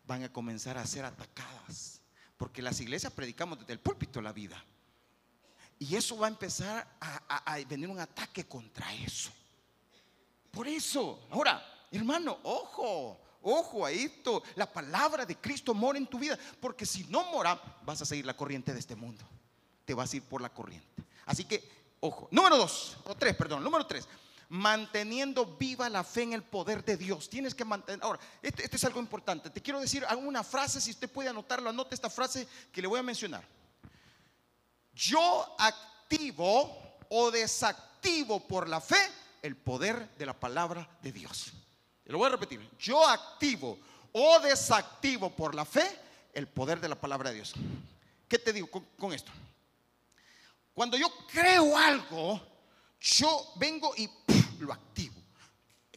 van 0.05 0.25
a 0.25 0.33
comenzar 0.33 0.79
a 0.79 0.87
ser 0.87 1.05
atacadas, 1.05 2.01
porque 2.37 2.63
las 2.63 2.81
iglesias 2.81 3.13
predicamos 3.13 3.61
desde 3.61 3.73
el 3.73 3.81
púlpito 3.81 4.21
la 4.21 4.33
vida. 4.33 4.63
Y 5.79 5.97
eso 5.97 6.17
va 6.17 6.27
a 6.27 6.31
empezar 6.31 6.87
a, 7.01 7.59
venir 7.69 7.89
un 7.89 7.99
ataque 7.99 8.47
contra 8.47 8.93
eso. 8.95 9.33
Por 10.51 10.69
eso, 10.69 11.27
ahora, 11.31 11.73
Hermano, 11.93 12.39
ojo, 12.43 13.21
ojo 13.43 13.85
a 13.85 13.91
esto. 13.91 14.43
La 14.57 14.71
palabra 14.71 15.27
de 15.27 15.37
Cristo 15.37 15.75
mora 15.75 15.99
en 15.99 16.07
tu 16.07 16.19
vida. 16.19 16.39
Porque 16.59 16.87
si 16.87 17.05
no 17.05 17.31
mora, 17.31 17.61
vas 17.85 18.01
a 18.01 18.07
seguir 18.07 18.25
la 18.25 18.35
corriente 18.35 18.73
de 18.73 18.81
este 18.81 18.97
mundo. 18.97 19.25
Te 19.85 19.93
vas 19.93 20.13
a 20.13 20.17
ir 20.17 20.23
por 20.23 20.41
la 20.41 20.49
corriente. 20.49 21.05
Así 21.27 21.45
que, 21.45 21.63
ojo. 22.01 22.29
Número 22.31 22.57
dos, 22.57 22.97
o 23.05 23.15
tres, 23.15 23.37
perdón. 23.37 23.63
Número 23.63 23.87
tres. 23.87 24.09
Manteniendo 24.53 25.57
viva 25.57 25.89
la 25.89 26.05
fe 26.05 26.25
en 26.25 26.35
el 26.35 26.43
poder 26.43 26.85
de 26.85 26.99
Dios. 26.99 27.31
Tienes 27.31 27.55
que 27.55 27.65
mantener. 27.65 28.05
Ahora, 28.05 28.21
este, 28.43 28.65
este 28.65 28.77
es 28.77 28.85
algo 28.85 29.01
importante. 29.01 29.49
Te 29.49 29.63
quiero 29.63 29.81
decir 29.81 30.05
alguna 30.05 30.45
frase. 30.45 30.79
Si 30.79 30.91
usted 30.91 31.09
puede 31.11 31.31
anotarlo, 31.31 31.71
anote 31.71 31.95
esta 31.95 32.11
frase 32.11 32.47
que 32.71 32.83
le 32.83 32.89
voy 32.89 33.01
a 33.01 33.03
mencionar. 33.03 33.43
Yo 34.95 35.57
activo 35.59 36.99
o 37.09 37.31
desactivo 37.31 38.47
por 38.47 38.69
la 38.69 38.83
fe 38.83 38.99
el 39.41 39.57
poder 39.57 40.15
de 40.19 40.27
la 40.27 40.39
palabra 40.39 40.87
de 41.01 41.13
Dios. 41.13 41.53
Lo 42.05 42.19
voy 42.19 42.27
a 42.27 42.33
repetir. 42.33 42.61
Yo 42.79 43.09
activo 43.09 43.79
o 44.13 44.39
desactivo 44.41 45.31
por 45.31 45.55
la 45.55 45.65
fe 45.65 45.99
el 46.35 46.47
poder 46.47 46.79
de 46.79 46.91
la 46.91 47.01
palabra 47.01 47.31
de 47.31 47.37
Dios. 47.37 47.55
¿Qué 48.29 48.39
te 48.39 48.53
digo 48.53 48.69
con, 48.71 49.13
esto? 49.15 49.33
Cuando 50.75 50.99
yo 50.99 51.11
creo 51.33 51.77
algo, 51.77 52.41
yo 53.01 53.53
vengo 53.57 53.95
y 53.97 54.09
lo 54.63 54.73
activo. 54.73 55.15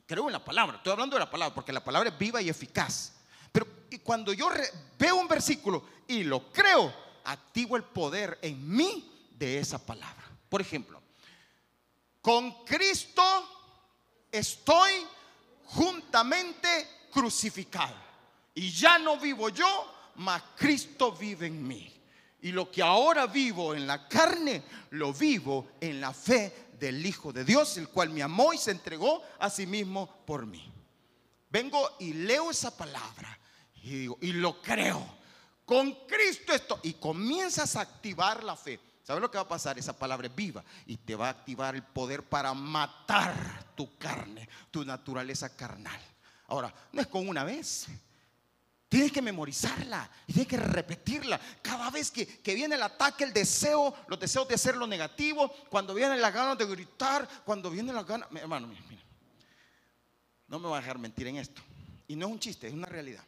Creo 0.05 0.27
en 0.27 0.33
la 0.33 0.43
palabra. 0.43 0.77
Estoy 0.77 0.91
hablando 0.91 1.15
de 1.15 1.21
la 1.21 1.31
palabra 1.31 1.55
porque 1.55 1.73
la 1.73 1.83
palabra 1.83 2.09
es 2.09 2.17
viva 2.17 2.41
y 2.41 2.49
eficaz. 2.49 3.13
Pero 3.51 3.67
cuando 4.03 4.33
yo 4.33 4.49
veo 4.99 5.15
un 5.15 5.27
versículo 5.27 5.83
y 6.07 6.23
lo 6.23 6.51
creo, 6.51 6.93
activo 7.23 7.75
el 7.75 7.83
poder 7.83 8.37
en 8.41 8.69
mí 8.69 9.29
de 9.31 9.59
esa 9.59 9.83
palabra. 9.83 10.23
Por 10.49 10.61
ejemplo, 10.61 11.01
con 12.21 12.63
Cristo 12.65 13.23
estoy 14.31 14.91
juntamente 15.65 17.07
crucificado. 17.11 17.95
Y 18.53 18.71
ya 18.71 18.97
no 18.99 19.17
vivo 19.17 19.49
yo, 19.49 19.93
mas 20.15 20.41
Cristo 20.55 21.11
vive 21.11 21.47
en 21.47 21.67
mí. 21.67 21.91
Y 22.41 22.51
lo 22.51 22.69
que 22.69 22.81
ahora 22.81 23.25
vivo 23.25 23.73
en 23.73 23.87
la 23.87 24.07
carne, 24.07 24.63
lo 24.91 25.11
vivo 25.13 25.71
en 25.81 25.99
la 25.99 26.13
fe 26.13 26.64
del 26.85 27.05
Hijo 27.05 27.33
de 27.33 27.43
Dios, 27.43 27.77
el 27.77 27.89
cual 27.89 28.11
me 28.11 28.21
amó 28.21 28.53
y 28.53 28.57
se 28.57 28.71
entregó 28.71 29.21
a 29.39 29.49
sí 29.49 29.65
mismo 29.65 30.23
por 30.25 30.45
mí. 30.45 30.71
Vengo 31.49 31.89
y 31.99 32.13
leo 32.13 32.51
esa 32.51 32.75
palabra 32.75 33.39
y 33.75 33.89
digo, 33.89 34.17
y 34.21 34.33
lo 34.33 34.61
creo. 34.61 35.03
Con 35.65 36.05
Cristo 36.05 36.53
esto. 36.53 36.79
Y 36.83 36.93
comienzas 36.93 37.75
a 37.75 37.81
activar 37.81 38.43
la 38.43 38.55
fe. 38.55 38.79
¿Sabes 39.03 39.21
lo 39.21 39.29
que 39.29 39.37
va 39.37 39.43
a 39.43 39.47
pasar? 39.47 39.77
Esa 39.77 39.97
palabra 39.97 40.27
es 40.27 40.35
viva 40.35 40.63
y 40.85 40.97
te 40.97 41.15
va 41.15 41.27
a 41.27 41.31
activar 41.31 41.75
el 41.75 41.83
poder 41.83 42.23
para 42.23 42.53
matar 42.53 43.65
tu 43.75 43.97
carne, 43.97 44.47
tu 44.71 44.83
naturaleza 44.83 45.55
carnal. 45.55 45.99
Ahora, 46.47 46.73
no 46.91 47.01
es 47.01 47.07
con 47.07 47.27
una 47.27 47.43
vez. 47.43 47.87
Tienes 48.95 49.11
que 49.11 49.21
memorizarla 49.21 50.09
tienes 50.25 50.47
que 50.47 50.55
repetirla. 50.55 51.37
Cada 51.61 51.89
vez 51.89 52.09
que, 52.09 52.25
viene 52.45 52.75
el 52.75 52.81
ataque, 52.81 53.25
el 53.25 53.33
deseo, 53.33 53.93
los 54.07 54.17
deseos 54.17 54.47
de 54.47 54.55
hacer 54.55 54.77
lo 54.77 54.87
negativo, 54.87 55.51
cuando 55.69 55.93
viene 55.93 56.15
la 56.15 56.31
ganas 56.31 56.57
de 56.57 56.65
gritar, 56.65 57.27
cuando 57.43 57.69
viene 57.69 57.91
la 57.91 58.03
ganas. 58.03 58.29
Hermano, 58.33 58.67
mira, 58.67 58.81
mira. 58.89 59.01
No 60.47 60.59
me 60.59 60.69
voy 60.69 60.77
a 60.77 60.79
dejar 60.79 60.97
mentir 60.97 61.27
en 61.27 61.35
esto. 61.35 61.61
Y 62.07 62.15
no 62.15 62.27
es 62.27 62.31
un 62.31 62.39
chiste, 62.39 62.67
es 62.67 62.73
una 62.73 62.85
realidad. 62.85 63.25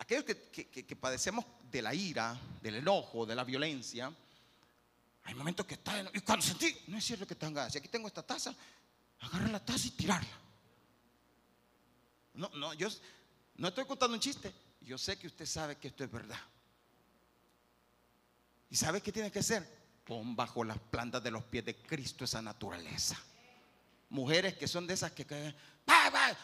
Aquellos 0.00 0.24
que 0.26 0.96
padecemos 1.00 1.46
de 1.72 1.80
la 1.80 1.94
ira, 1.94 2.38
del 2.60 2.74
enojo, 2.74 3.24
de 3.24 3.34
la 3.34 3.44
violencia, 3.44 4.12
hay 5.24 5.34
momentos 5.34 5.64
que 5.64 5.74
está 5.76 5.98
y 6.12 6.20
cuando 6.20 6.44
sentí, 6.44 6.76
no 6.88 6.98
es 6.98 7.04
cierto 7.06 7.26
que 7.26 7.36
tenga, 7.36 7.70
si 7.70 7.78
aquí 7.78 7.88
tengo 7.88 8.06
esta 8.06 8.22
taza, 8.22 8.54
agarra 9.20 9.48
la 9.48 9.64
taza 9.64 9.86
y 9.86 9.92
tirarla. 9.92 10.38
No, 12.34 12.50
no, 12.50 12.74
yo 12.74 12.88
no 13.60 13.68
estoy 13.68 13.84
contando 13.84 14.14
un 14.14 14.20
chiste, 14.20 14.50
yo 14.80 14.96
sé 14.96 15.18
que 15.18 15.26
usted 15.26 15.44
sabe 15.44 15.76
que 15.76 15.88
esto 15.88 16.02
es 16.02 16.10
verdad. 16.10 16.40
¿Y 18.70 18.76
sabe 18.76 19.02
qué 19.02 19.12
tiene 19.12 19.30
que 19.30 19.40
hacer? 19.40 19.68
Pon 20.02 20.34
bajo 20.34 20.64
las 20.64 20.78
plantas 20.78 21.22
de 21.22 21.30
los 21.30 21.44
pies 21.44 21.66
de 21.66 21.76
Cristo 21.76 22.24
esa 22.24 22.40
naturaleza. 22.40 23.20
Mujeres 24.08 24.54
que 24.56 24.66
son 24.66 24.86
de 24.86 24.94
esas 24.94 25.12
que, 25.12 25.26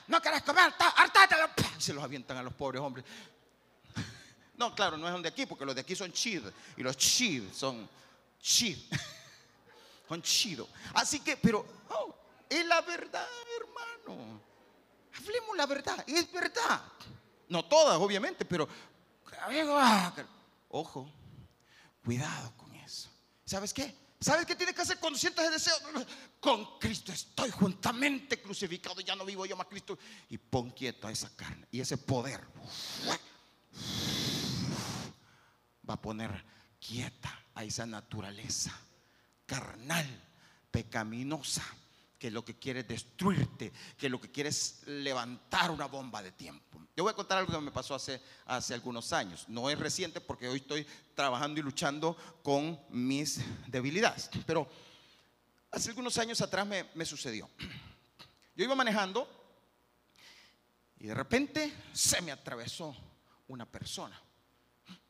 no 0.08 0.20
querés 0.20 0.42
comer, 0.42 0.74
hartátelo, 0.78 1.48
se 1.78 1.94
los 1.94 2.04
avientan 2.04 2.36
a 2.36 2.42
los 2.42 2.52
pobres 2.52 2.82
hombres. 2.82 3.04
No, 4.58 4.74
claro, 4.74 4.96
no 4.96 5.14
es 5.14 5.22
de 5.22 5.28
aquí, 5.28 5.44
porque 5.44 5.66
los 5.66 5.74
de 5.74 5.82
aquí 5.82 5.94
son 5.94 6.10
chid. 6.12 6.42
Y 6.78 6.82
los 6.82 6.96
chid 6.96 7.44
son 7.52 7.86
chid. 8.40 8.78
son 10.08 10.22
chido. 10.22 10.66
Así 10.94 11.20
que, 11.20 11.36
pero, 11.36 11.66
oh, 11.90 12.14
es 12.48 12.64
la 12.64 12.80
verdad, 12.80 13.26
hermano. 13.60 14.40
Hablemos 15.18 15.56
la 15.56 15.66
verdad. 15.66 16.04
Es 16.06 16.30
verdad. 16.32 16.82
No 17.48 17.64
todas, 17.64 17.98
obviamente, 17.98 18.44
pero. 18.44 18.68
Ojo, 20.68 21.10
cuidado 22.04 22.52
con 22.56 22.74
eso. 22.76 23.10
¿Sabes 23.44 23.72
qué? 23.72 23.94
¿Sabes 24.20 24.46
qué 24.46 24.56
tiene 24.56 24.72
que 24.72 24.80
hacer 24.80 24.98
cuando 24.98 25.18
sientas 25.18 25.44
el 25.44 25.52
deseo? 25.52 25.74
Con 26.40 26.78
Cristo 26.78 27.12
estoy 27.12 27.50
juntamente 27.50 28.40
crucificado, 28.40 29.00
ya 29.00 29.14
no 29.14 29.24
vivo 29.24 29.44
yo 29.46 29.56
más 29.56 29.66
Cristo. 29.66 29.98
Y 30.30 30.38
pon 30.38 30.70
quieto 30.70 31.06
a 31.06 31.12
esa 31.12 31.34
carne 31.36 31.66
y 31.70 31.80
ese 31.80 31.98
poder 31.98 32.40
va 35.88 35.94
a 35.94 36.00
poner 36.00 36.44
quieta 36.80 37.46
a 37.54 37.64
esa 37.64 37.86
naturaleza 37.86 38.72
carnal, 39.44 40.06
pecaminosa, 40.70 41.64
que 42.18 42.30
lo 42.30 42.44
que 42.44 42.58
quiere 42.58 42.80
es 42.80 42.88
destruirte, 42.88 43.72
que 43.98 44.08
lo 44.08 44.20
que 44.20 44.30
quiere 44.30 44.48
es 44.48 44.82
levantar 44.86 45.70
una 45.70 45.86
bomba 45.86 46.22
de 46.22 46.32
tiempo. 46.32 46.80
Yo 46.96 47.04
voy 47.04 47.10
a 47.10 47.16
contar 47.16 47.38
algo 47.38 47.52
que 47.52 47.60
me 47.60 47.70
pasó 47.70 47.94
hace, 47.94 48.22
hace 48.46 48.72
algunos 48.72 49.12
años. 49.12 49.44
No 49.48 49.68
es 49.68 49.78
reciente 49.78 50.20
porque 50.20 50.48
hoy 50.48 50.58
estoy 50.58 50.86
trabajando 51.14 51.60
y 51.60 51.62
luchando 51.62 52.16
con 52.42 52.80
mis 52.88 53.40
debilidades. 53.66 54.30
Pero 54.46 54.66
hace 55.70 55.90
algunos 55.90 56.16
años 56.16 56.40
atrás 56.40 56.66
me, 56.66 56.88
me 56.94 57.04
sucedió. 57.04 57.50
Yo 58.54 58.64
iba 58.64 58.74
manejando 58.74 59.28
y 60.98 61.06
de 61.06 61.14
repente 61.14 61.74
se 61.92 62.22
me 62.22 62.32
atravesó 62.32 62.96
una 63.48 63.66
persona. 63.66 64.18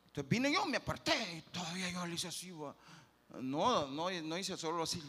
Entonces 0.07 0.29
vine 0.29 0.51
yo, 0.51 0.65
me 0.65 0.77
aparté 0.77 1.37
y 1.37 1.41
todavía 1.51 1.89
yo 1.89 2.05
le 2.05 2.15
hice 2.15 2.27
así. 2.27 2.49
No, 2.49 3.87
no, 3.87 4.11
no 4.11 4.37
hice 4.37 4.57
solo 4.57 4.83
así. 4.83 5.01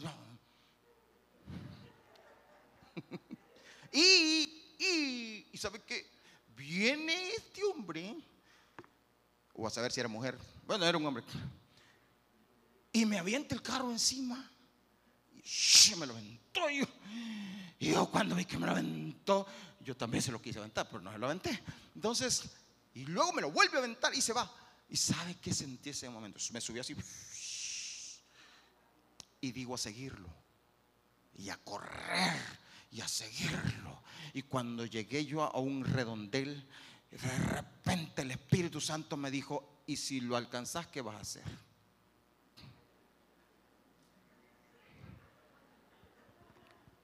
Y, 3.91 4.75
y, 4.79 5.47
y 5.51 5.57
¿sabe 5.57 5.81
qué? 5.83 6.09
Viene 6.55 7.33
este 7.35 7.63
hombre, 7.63 8.15
o 9.53 9.67
a 9.67 9.69
saber 9.69 9.91
si 9.91 9.99
era 9.99 10.09
mujer. 10.09 10.37
Bueno, 10.65 10.85
era 10.85 10.97
un 10.97 11.05
hombre. 11.05 11.23
Y 12.91 13.05
me 13.05 13.17
avienta 13.17 13.55
el 13.55 13.61
carro 13.61 13.91
encima. 13.91 14.51
Y 15.43 15.95
me 15.95 16.05
lo 16.05 16.13
aventó. 16.13 16.69
Y 16.69 16.79
yo, 16.79 16.85
yo 17.79 18.11
cuando 18.11 18.35
vi 18.35 18.45
que 18.45 18.57
me 18.57 18.65
lo 18.65 18.71
aventó, 18.73 19.47
yo 19.79 19.95
también 19.95 20.21
se 20.21 20.31
lo 20.31 20.41
quise 20.41 20.59
aventar, 20.59 20.87
pero 20.89 21.01
no 21.01 21.11
se 21.11 21.17
lo 21.17 21.27
aventé. 21.27 21.63
Entonces, 21.95 22.43
y 22.93 23.05
luego 23.05 23.33
me 23.33 23.41
lo 23.41 23.51
vuelve 23.51 23.77
a 23.77 23.79
aventar 23.79 24.13
y 24.13 24.21
se 24.21 24.33
va. 24.33 24.51
¿Y 24.89 24.97
sabe 24.97 25.37
qué 25.41 25.53
sentí 25.53 25.91
ese 25.91 26.09
momento? 26.09 26.39
Me 26.51 26.61
subí 26.61 26.79
así. 26.79 26.95
Y 29.41 29.51
digo 29.51 29.75
a 29.75 29.77
seguirlo. 29.77 30.29
Y 31.37 31.49
a 31.49 31.57
correr. 31.57 32.59
Y 32.91 33.01
a 33.01 33.07
seguirlo. 33.07 34.01
Y 34.33 34.43
cuando 34.43 34.85
llegué 34.85 35.25
yo 35.25 35.43
a 35.43 35.59
un 35.59 35.85
redondel, 35.85 36.67
de 37.11 37.17
repente 37.17 38.21
el 38.21 38.31
Espíritu 38.31 38.79
Santo 38.79 39.17
me 39.17 39.31
dijo, 39.31 39.83
¿y 39.87 39.97
si 39.97 40.21
lo 40.21 40.35
alcanzas, 40.35 40.87
qué 40.87 41.01
vas 41.01 41.15
a 41.15 41.21
hacer? 41.21 41.43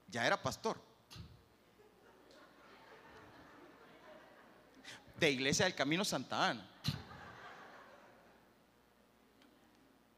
Ya 0.08 0.26
era 0.26 0.40
pastor. 0.40 0.80
De 5.18 5.30
Iglesia 5.30 5.64
del 5.64 5.74
Camino 5.74 6.04
Santa 6.04 6.50
Ana. 6.50 6.70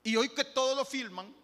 Y 0.02 0.16
hoy 0.16 0.28
que 0.30 0.44
todos 0.44 0.76
lo 0.76 0.84
filman, 0.84 1.34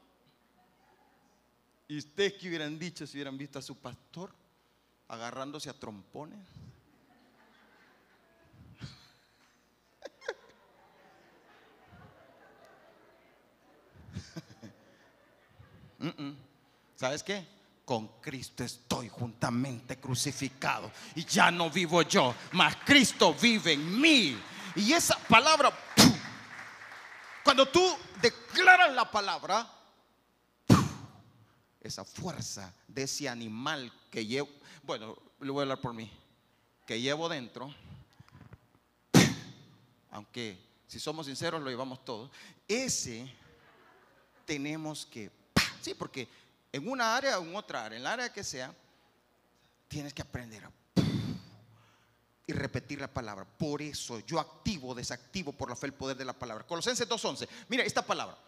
y 1.87 1.99
ustedes 1.99 2.33
que 2.35 2.49
hubieran 2.49 2.79
dicho 2.79 3.07
si 3.07 3.17
hubieran 3.17 3.37
visto 3.37 3.59
a 3.59 3.63
su 3.63 3.77
pastor 3.77 4.33
agarrándose 5.09 5.69
a 5.69 5.75
trompones. 5.75 6.39
¿Sabes 16.97 17.23
qué? 17.23 17.47
Con 17.85 18.09
Cristo 18.21 18.65
estoy 18.65 19.11
juntamente 19.11 19.99
crucificado 19.99 20.91
y 21.15 21.27
ya 21.27 21.51
no 21.51 21.69
vivo 21.69 22.01
yo, 22.03 22.35
mas 22.53 22.77
Cristo 22.85 23.35
vive 23.35 23.75
en 23.75 24.01
mí. 24.01 24.41
Y 24.77 24.93
esa 24.93 25.19
palabra, 25.19 25.71
cuando 27.45 27.67
tú 27.69 27.95
declaras 28.23 28.95
la 28.95 29.11
palabra, 29.11 29.71
esa 31.85 32.05
fuerza 32.05 32.75
de 32.89 33.03
ese 33.03 33.29
animal 33.29 33.93
que 34.11 34.27
llevo, 34.27 34.49
bueno, 34.83 35.17
le 35.41 35.51
voy 35.51 35.61
a 35.61 35.63
hablar 35.63 35.81
por 35.81 35.93
mí, 35.93 36.11
que 36.87 37.01
llevo 37.01 37.29
dentro, 37.29 37.73
aunque 40.11 40.59
si 40.87 40.99
somos 40.99 41.27
sinceros 41.27 41.63
lo 41.63 41.71
llevamos 41.71 42.05
todos, 42.05 42.31
ese 42.67 43.31
tenemos 44.47 45.05
que, 45.05 45.31
sí, 45.83 45.95
porque 45.95 46.27
en 46.73 46.89
una 46.89 47.17
área 47.17 47.39
o 47.39 47.45
en 47.45 47.55
otra 47.55 47.85
área, 47.85 47.99
en 47.99 48.03
la 48.03 48.15
área 48.15 48.33
que 48.33 48.43
sea, 48.43 48.75
tienes 49.87 50.15
que 50.15 50.23
aprender 50.23 50.65
a 50.65 50.73
y 52.47 52.53
repetir 52.55 53.01
la 53.01 53.13
palabra. 53.13 53.45
Por 53.45 53.83
eso 53.83 54.21
yo 54.21 54.41
activo, 54.41 54.95
desactivo 54.95 55.53
por 55.53 55.69
la 55.69 55.77
fe 55.77 55.87
el 55.87 55.95
poder 55.95 56.17
de 56.17 56.25
la 56.25 56.33
palabra. 56.33 56.67
Colosenses 56.67 57.09
2.11. 57.09 57.47
Mira 57.69 57.85
esta 57.85 58.05
palabra. 58.05 58.39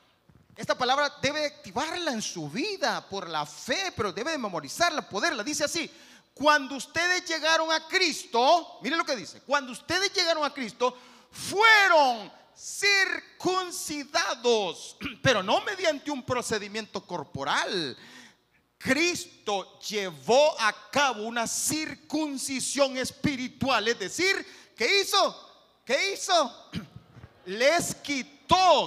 Esta 0.57 0.77
palabra 0.77 1.13
debe 1.21 1.45
activarla 1.45 2.13
en 2.13 2.23
su 2.23 2.49
vida 2.49 3.07
por 3.09 3.29
la 3.29 3.45
fe, 3.45 3.93
pero 3.95 4.11
debe 4.11 4.33
de 4.33 4.39
memorizarla, 4.39 5.07
poderla. 5.07 5.45
Dice 5.45 5.65
así, 5.65 5.91
cuando 6.33 6.77
ustedes 6.77 7.27
llegaron 7.27 7.71
a 7.71 7.87
Cristo, 7.87 8.79
miren 8.83 8.99
lo 8.99 9.05
que 9.05 9.17
dice, 9.17 9.43
cuando 9.43 9.73
ustedes 9.73 10.11
llegaron 10.15 10.43
a 10.45 10.55
Cristo, 10.55 10.97
fueron 11.31 12.33
circuncidados, 12.57 14.97
pero 15.23 15.43
no 15.43 15.61
mediante 15.61 16.11
un 16.11 16.23
procedimiento 16.23 17.07
corporal. 17.07 17.95
Cristo 18.79 19.79
llevó 19.81 20.59
a 20.59 20.91
cabo 20.91 21.25
una 21.25 21.47
circuncisión 21.47 22.97
espiritual, 22.97 23.89
es 23.89 23.99
decir, 23.99 24.47
¿qué 24.75 25.03
hizo? 25.03 25.53
¿Qué 25.85 26.15
hizo? 26.15 26.71
Les 27.47 27.95
quitó, 27.97 28.36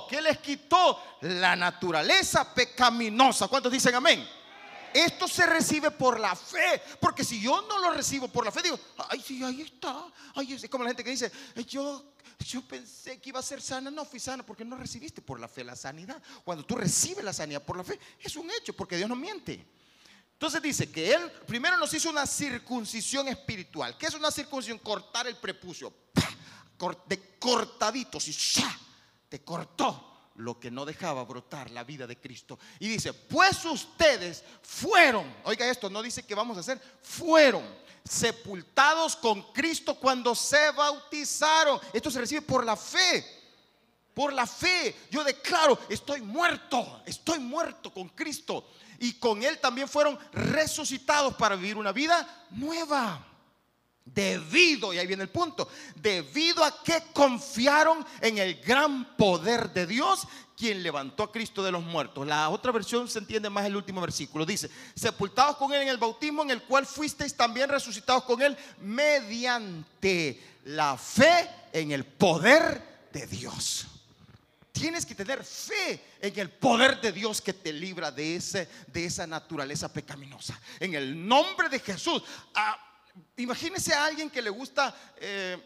¿qué 0.10 0.22
les 0.22 0.38
quitó? 0.39 1.18
La 1.22 1.55
naturaleza 1.55 2.53
pecaminosa. 2.53 3.47
¿Cuántos 3.47 3.72
dicen 3.72 3.95
amén? 3.95 4.28
Esto 4.93 5.28
se 5.28 5.45
recibe 5.45 5.91
por 5.91 6.20
la 6.20 6.36
fe, 6.36 6.82
porque 6.99 7.24
si 7.24 7.39
yo 7.39 7.62
no 7.62 7.78
lo 7.78 7.91
recibo 7.91 8.28
por 8.28 8.43
la 8.43 8.51
fe, 8.51 8.64
digo, 8.64 8.80
ay, 9.10 9.22
sí, 9.22 9.43
ahí 9.43 9.62
está. 9.62 10.07
Es 10.36 10.70
como 10.70 10.84
la 10.84 10.89
gente 10.89 11.03
que 11.03 11.12
dice, 11.12 11.32
yo 11.68 12.14
yo 12.39 12.62
pensé 12.62 13.20
que 13.20 13.30
iba 13.30 13.39
a 13.39 13.43
ser 13.43 13.62
sana, 13.62 13.91
no 13.91 14.05
fui 14.05 14.20
sana 14.20 14.45
porque 14.45 14.64
no 14.64 14.78
recibiste 14.78 15.22
por 15.22 15.39
la 15.39 15.47
fe 15.47 15.64
la 15.64 15.76
sanidad. 15.76 16.22
Cuando 16.43 16.66
tú 16.66 16.76
recibes 16.76 17.24
la 17.24 17.34
sanidad 17.34 17.62
por 17.62 17.78
la 17.78 17.84
fe, 17.84 17.99
es 18.20 18.36
un 18.36 18.49
hecho, 18.49 18.74
porque 18.74 18.95
Dios 18.97 19.10
no 19.10 19.16
miente. 19.16 19.66
Entonces 20.34 20.62
dice 20.62 20.89
que 20.89 21.14
Él 21.14 21.32
primero 21.45 21.78
nos 21.78 21.93
hizo 21.93 22.10
una 22.10 22.26
circuncisión 22.26 23.28
espiritual. 23.28 23.97
¿Qué 23.97 24.05
es 24.05 24.14
una 24.14 24.32
circuncisión? 24.32 24.80
Cortar 24.80 25.28
el 25.28 25.36
prepucio. 25.36 25.93
De 27.07 27.38
cortaditos 27.38 28.26
y 28.30 28.32
ya, 28.32 28.80
te 29.30 29.43
cortó 29.43 30.09
lo 30.36 30.59
que 30.59 30.71
no 30.71 30.86
dejaba 30.86 31.23
brotar 31.23 31.69
la 31.71 31.84
vida 31.84 32.07
de 32.07 32.19
Cristo. 32.19 32.57
Y 32.80 32.88
dice, 32.88 33.13
pues 33.13 33.63
ustedes 33.65 34.43
fueron, 34.61 35.34
oiga 35.43 35.69
esto, 35.69 35.89
no 35.89 36.01
dice 36.01 36.23
que 36.23 36.36
vamos 36.36 36.57
a 36.57 36.61
hacer, 36.61 36.82
fueron 37.01 37.63
sepultados 38.03 39.15
con 39.15 39.53
Cristo 39.53 39.95
cuando 39.95 40.34
se 40.34 40.71
bautizaron. 40.71 41.80
Esto 41.93 42.09
se 42.09 42.19
recibe 42.19 42.41
por 42.41 42.65
la 42.65 42.75
fe. 42.75 43.38
Por 44.13 44.34
la 44.34 44.47
fe. 44.47 44.95
Yo 45.11 45.23
declaro, 45.23 45.77
estoy 45.89 46.21
muerto, 46.21 47.03
estoy 47.05 47.39
muerto 47.39 47.93
con 47.93 48.09
Cristo. 48.09 48.71
Y 48.99 49.13
con 49.13 49.43
Él 49.43 49.59
también 49.59 49.88
fueron 49.88 50.17
resucitados 50.34 51.36
para 51.36 51.55
vivir 51.55 51.77
una 51.77 51.91
vida 51.91 52.47
nueva. 52.51 53.28
Debido, 54.06 54.91
y 54.93 54.97
ahí 54.97 55.06
viene 55.06 55.24
el 55.24 55.30
punto, 55.30 55.70
debido 55.95 56.64
a 56.64 56.84
que 56.84 57.04
confiaron 57.14 58.04
en 58.22 58.39
el 58.39 58.56
gran 58.56 59.16
poder 59.16 59.72
de 59.72 59.86
Dios 59.86 60.28
quien 60.60 60.84
levantó 60.84 61.24
a 61.24 61.32
Cristo 61.32 61.64
de 61.64 61.72
los 61.72 61.82
muertos. 61.84 62.28
La 62.28 62.50
otra 62.50 62.74
versión 62.74 63.08
se 63.08 63.20
entiende 63.20 63.50
más 63.50 63.66
el 63.66 63.78
último 63.78 64.02
versículo. 64.02 64.45
Dice, 64.45 64.70
sepultados 64.93 65.56
con 65.56 65.72
Él 65.74 65.84
en 65.84 65.88
el 65.88 65.97
bautismo 65.97 66.43
en 66.43 66.52
el 66.52 66.64
cual 66.64 66.86
fuisteis 66.86 67.34
también 67.34 67.70
resucitados 67.70 68.26
con 68.26 68.41
Él 68.41 68.58
mediante 68.82 70.60
la 70.66 70.97
fe 70.97 71.50
en 71.72 71.91
el 71.91 72.04
poder 72.04 73.08
de 73.14 73.26
Dios. 73.26 73.88
Tienes 74.74 75.06
que 75.06 75.16
tener 75.16 75.45
fe 75.45 76.04
en 76.20 76.38
el 76.38 76.50
poder 76.50 77.00
de 77.00 77.14
Dios 77.14 77.41
que 77.41 77.54
te 77.54 77.72
libra 77.72 78.12
de, 78.12 78.36
ese, 78.36 78.68
de 78.88 79.06
esa 79.06 79.26
naturaleza 79.26 79.91
pecaminosa. 79.91 80.60
En 80.80 80.93
el 80.93 81.26
nombre 81.26 81.70
de 81.70 81.80
Jesús. 81.80 82.22
Imagínese 83.38 83.93
a 83.93 84.05
alguien 84.05 84.30
que 84.30 84.41
le 84.41 84.49
gusta... 84.49 84.95
Eh, 85.17 85.57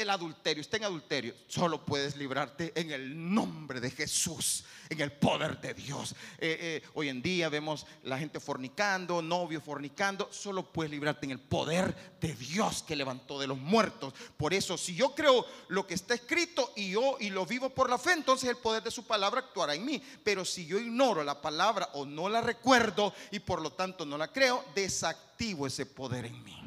el 0.00 0.10
adulterio, 0.10 0.60
está 0.60 0.76
en 0.76 0.84
adulterio, 0.84 1.34
solo 1.46 1.84
puedes 1.84 2.16
librarte 2.16 2.72
en 2.74 2.90
el 2.90 3.34
nombre 3.34 3.80
de 3.80 3.90
Jesús, 3.90 4.64
en 4.88 5.00
el 5.00 5.12
poder 5.12 5.60
de 5.60 5.74
Dios. 5.74 6.12
Eh, 6.38 6.82
eh, 6.82 6.88
hoy 6.94 7.08
en 7.08 7.20
día 7.20 7.48
vemos 7.48 7.86
la 8.04 8.18
gente 8.18 8.40
fornicando, 8.40 9.20
novio 9.20 9.60
fornicando, 9.60 10.28
solo 10.32 10.72
puedes 10.72 10.90
librarte 10.90 11.26
en 11.26 11.32
el 11.32 11.40
poder 11.40 11.94
de 12.20 12.34
Dios 12.34 12.82
que 12.82 12.96
levantó 12.96 13.38
de 13.38 13.48
los 13.48 13.58
muertos. 13.58 14.14
Por 14.36 14.54
eso, 14.54 14.78
si 14.78 14.94
yo 14.94 15.14
creo 15.14 15.44
lo 15.68 15.86
que 15.86 15.94
está 15.94 16.14
escrito 16.14 16.72
y 16.76 16.92
yo 16.92 17.16
y 17.20 17.30
lo 17.30 17.44
vivo 17.44 17.70
por 17.70 17.90
la 17.90 17.98
fe, 17.98 18.12
entonces 18.12 18.48
el 18.48 18.56
poder 18.56 18.82
de 18.82 18.90
su 18.90 19.06
palabra 19.06 19.40
actuará 19.40 19.74
en 19.74 19.84
mí. 19.84 20.02
Pero 20.24 20.44
si 20.44 20.66
yo 20.66 20.78
ignoro 20.78 21.22
la 21.24 21.42
palabra 21.42 21.90
o 21.94 22.06
no 22.06 22.28
la 22.28 22.40
recuerdo 22.40 23.12
y 23.30 23.40
por 23.40 23.60
lo 23.60 23.72
tanto 23.72 24.06
no 24.06 24.16
la 24.16 24.32
creo, 24.32 24.64
desactivo 24.74 25.66
ese 25.66 25.84
poder 25.84 26.26
en 26.26 26.42
mí. 26.42 26.59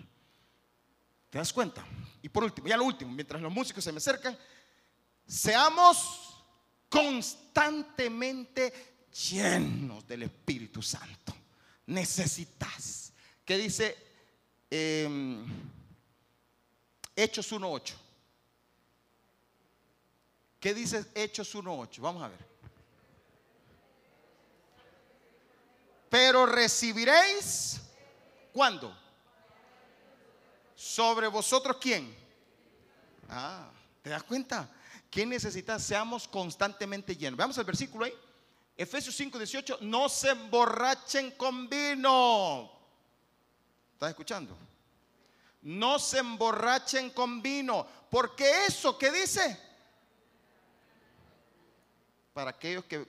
¿Te 1.34 1.40
das 1.40 1.52
cuenta? 1.52 1.84
Y 2.22 2.30
por 2.30 2.44
último, 2.44 2.68
ya 2.68 2.78
lo 2.78 2.84
último, 2.84 3.12
mientras 3.12 3.42
los 3.42 3.52
músicos 3.52 3.84
se 3.84 3.92
me 3.92 3.98
acercan, 3.98 4.38
seamos 5.26 6.46
constantemente 6.88 9.08
llenos 9.12 10.06
del 10.06 10.22
Espíritu 10.22 10.84
Santo. 10.84 11.36
Necesitas. 11.88 13.14
¿Qué 13.44 13.58
dice 13.58 13.98
em, 14.70 15.44
Hechos 17.16 17.52
1.8? 17.52 17.94
¿Qué 20.60 20.76
dice 20.76 21.04
Hechos 21.16 21.56
1.8? 21.56 22.00
Vamos 22.00 22.22
a 22.22 22.28
ver. 22.28 22.46
Pero 26.12 26.46
recibiréis, 26.46 27.82
¿cuándo? 28.52 29.03
Sobre 30.84 31.28
vosotros 31.28 31.78
quién? 31.80 32.16
Ah, 33.30 33.70
¿te 34.02 34.10
das 34.10 34.24
cuenta? 34.24 34.70
¿Qué 35.10 35.26
necesitas? 35.26 35.84
Seamos 35.84 36.28
constantemente 36.28 37.16
llenos. 37.16 37.38
Veamos 37.38 37.58
el 37.58 37.66
versículo 37.66 38.06
ahí. 38.06 38.14
Efesios 38.76 39.16
5, 39.16 39.38
18. 39.38 39.78
No 39.82 40.10
se 40.10 40.30
emborrachen 40.30 41.32
con 41.32 41.70
vino. 41.70 42.72
¿Estás 43.94 44.10
escuchando? 44.10 44.58
No 45.62 46.00
se 46.00 46.20
emborrachen 46.20 47.12
con 47.12 47.42
vino. 47.42 47.86
Porque 48.10 48.66
eso, 48.66 48.98
¿qué 48.98 49.12
dice? 49.12 49.60
para 52.34 52.50
aquellos 52.50 52.86
que 52.86 53.08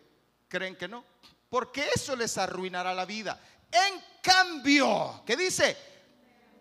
creen 0.48 0.76
que 0.76 0.86
no, 0.86 1.04
porque 1.48 1.88
eso 1.94 2.14
les 2.14 2.36
arruinará 2.38 2.94
la 2.94 3.04
vida. 3.04 3.40
En 3.72 4.02
cambio, 4.22 5.22
¿qué 5.26 5.36
dice? 5.36 5.76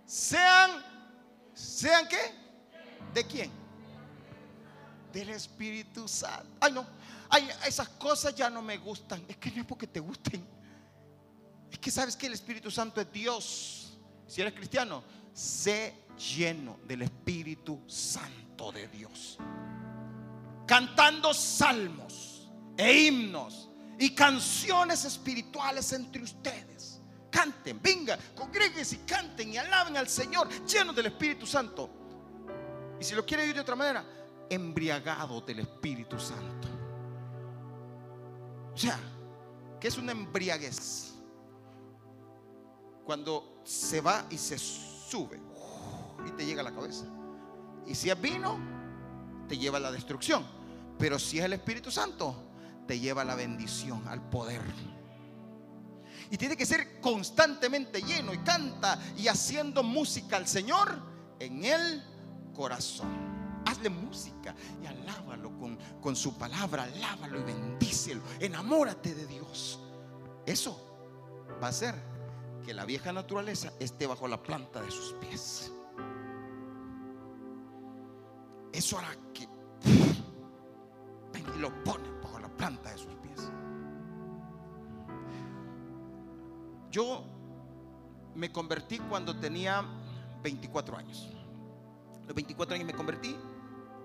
Sean, 0.05 0.92
¿sean 1.53 2.07
qué? 2.07 2.17
¿De 3.13 3.25
quién? 3.25 3.51
Del 5.11 5.29
Espíritu 5.29 6.07
Santo. 6.07 6.49
Ay, 6.59 6.71
no, 6.71 6.85
ay, 7.29 7.47
esas 7.67 7.89
cosas 7.89 8.33
ya 8.35 8.49
no 8.49 8.61
me 8.61 8.77
gustan. 8.77 9.23
Es 9.27 9.37
que 9.37 9.51
no 9.51 9.61
es 9.61 9.67
porque 9.67 9.87
te 9.87 9.99
gusten. 9.99 10.43
Es 11.71 11.79
que 11.79 11.91
sabes 11.91 12.15
que 12.15 12.27
el 12.27 12.33
Espíritu 12.33 12.71
Santo 12.71 13.01
es 13.01 13.11
Dios. 13.11 13.97
Si 14.27 14.41
eres 14.41 14.53
cristiano, 14.53 15.03
sé 15.33 15.93
lleno 16.17 16.79
del 16.87 17.03
Espíritu 17.03 17.81
Santo 17.87 18.71
de 18.71 18.87
Dios. 18.87 19.37
Cantando 20.65 21.33
salmos 21.33 22.49
e 22.77 23.03
himnos 23.03 23.69
y 23.99 24.11
canciones 24.11 25.05
espirituales 25.05 25.91
entre 25.93 26.23
ustedes. 26.23 26.72
Canten, 27.33 27.81
venga, 27.81 28.15
congregues 28.35 28.93
y 28.93 28.97
canten 28.97 29.51
y 29.51 29.57
alaben 29.57 29.97
al 29.97 30.07
Señor, 30.07 30.47
llenos 30.67 30.95
del 30.95 31.07
Espíritu 31.07 31.47
Santo. 31.47 31.89
Y 32.99 33.03
si 33.03 33.15
lo 33.15 33.25
quiere 33.25 33.41
oír 33.41 33.55
de 33.55 33.61
otra 33.61 33.75
manera, 33.75 34.05
embriagado 34.47 35.41
del 35.41 35.61
Espíritu 35.61 36.19
Santo. 36.19 36.67
O 38.71 38.77
sea, 38.77 38.99
que 39.79 39.87
es 39.87 39.97
una 39.97 40.11
embriaguez. 40.11 41.15
Cuando 43.03 43.61
se 43.63 43.99
va 43.99 44.27
y 44.29 44.37
se 44.37 44.59
sube 44.59 45.41
y 46.27 46.31
te 46.33 46.45
llega 46.45 46.61
a 46.61 46.65
la 46.65 46.71
cabeza. 46.71 47.05
Y 47.87 47.95
si 47.95 48.11
es 48.11 48.21
vino, 48.21 48.59
te 49.47 49.57
lleva 49.57 49.79
a 49.79 49.81
la 49.81 49.91
destrucción. 49.91 50.45
Pero 50.99 51.17
si 51.17 51.39
es 51.39 51.45
el 51.45 51.53
Espíritu 51.53 51.89
Santo, 51.89 52.35
te 52.87 52.99
lleva 52.99 53.23
a 53.23 53.25
la 53.25 53.33
bendición, 53.33 54.07
al 54.07 54.29
poder. 54.29 54.61
Y 56.33 56.37
tiene 56.39 56.57
que 56.57 56.65
ser 56.65 56.99
constantemente 56.99 58.01
lleno 58.01 58.33
y 58.33 58.39
canta 58.39 58.99
y 59.15 59.27
haciendo 59.27 59.83
música 59.83 60.35
al 60.35 60.47
Señor 60.47 60.99
en 61.37 61.63
el 61.63 62.03
corazón. 62.55 63.61
Hazle 63.67 63.91
música 63.91 64.55
y 64.81 64.87
alábalo 64.87 65.55
con, 65.59 65.77
con 66.01 66.15
su 66.15 66.35
palabra, 66.35 66.85
alábalo 66.85 67.39
y 67.39 67.43
bendícelo. 67.43 68.23
Enamórate 68.39 69.13
de 69.13 69.27
Dios. 69.27 69.79
Eso 70.43 71.55
va 71.61 71.67
a 71.67 71.69
hacer 71.69 71.93
que 72.65 72.73
la 72.73 72.85
vieja 72.85 73.13
naturaleza 73.13 73.71
esté 73.79 74.07
bajo 74.07 74.27
la 74.27 74.41
planta 74.41 74.81
de 74.81 74.89
sus 74.89 75.13
pies. 75.13 75.71
Eso 78.71 78.97
hará 78.97 79.15
que 79.35 79.47
y 81.55 81.59
lo 81.59 81.83
pone 81.83 82.09
bajo 82.23 82.39
la 82.39 82.49
planta 82.49 82.91
de 82.91 82.97
sus 82.97 83.12
Yo 86.93 87.23
me 88.35 88.51
convertí 88.51 88.99
cuando 88.99 89.35
tenía 89.35 89.83
24 90.43 90.95
años. 90.95 91.27
los 92.27 92.35
24 92.35 92.75
años 92.75 92.85
me 92.85 92.93
convertí, 92.93 93.35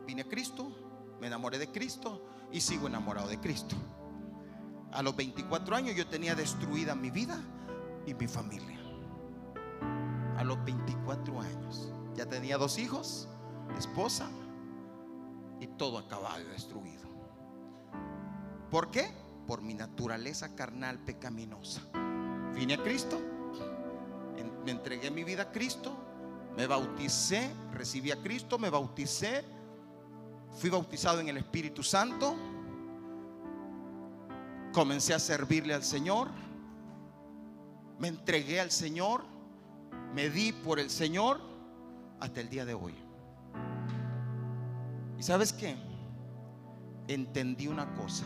vine 0.07 0.22
a 0.22 0.24
Cristo, 0.24 0.72
me 1.20 1.26
enamoré 1.26 1.59
de 1.59 1.70
Cristo 1.70 2.24
y 2.51 2.62
sigo 2.62 2.86
enamorado 2.86 3.28
de 3.28 3.39
Cristo. 3.39 3.76
A 4.91 5.03
los 5.03 5.14
24 5.14 5.76
años 5.76 5.97
yo 5.97 6.07
tenía 6.07 6.34
destruida 6.34 6.95
mi 6.95 7.11
vida 7.11 7.39
y 8.07 8.14
mi 8.14 8.26
familia. 8.26 8.80
A 10.39 10.43
los 10.43 10.64
24 10.64 11.43
años 11.43 11.93
ya 12.14 12.24
tenía 12.24 12.57
dos 12.57 12.78
hijos, 12.78 13.28
esposa 13.76 14.30
y 15.61 15.66
todo 15.66 15.99
acabado 15.99 16.41
y 16.41 16.45
destruido. 16.45 17.07
¿Por 18.70 18.91
qué? 18.91 19.11
Por 19.47 19.61
mi 19.61 19.74
naturaleza 19.74 20.55
carnal 20.55 20.99
pecaminosa. 21.01 21.82
Vine 22.55 22.74
a 22.74 22.82
Cristo, 22.82 23.20
me 24.64 24.72
entregué 24.72 25.11
mi 25.11 25.24
vida 25.24 25.42
a 25.44 25.51
Cristo, 25.51 25.96
me 26.57 26.66
bauticé, 26.66 27.51
recibí 27.72 28.11
a 28.11 28.20
Cristo, 28.20 28.59
me 28.59 28.68
bauticé, 28.68 29.44
fui 30.59 30.68
bautizado 30.68 31.20
en 31.20 31.28
el 31.28 31.38
Espíritu 31.38 31.82
Santo, 31.82 32.36
comencé 34.72 35.14
a 35.14 35.18
servirle 35.18 35.72
al 35.72 35.82
Señor, 35.82 36.28
me 37.99 38.09
entregué 38.09 38.61
al 38.61 38.70
Señor, 38.70 39.24
me 40.14 40.28
di 40.28 40.53
por 40.53 40.78
el 40.78 40.90
Señor 40.90 41.40
hasta 42.20 42.40
el 42.40 42.49
día 42.49 42.64
de 42.64 42.74
hoy. 42.74 42.94
¿Y 45.18 45.22
sabes 45.22 45.53
qué? 45.53 45.76
Entendí 47.07 47.68
una 47.68 47.94
cosa 47.94 48.24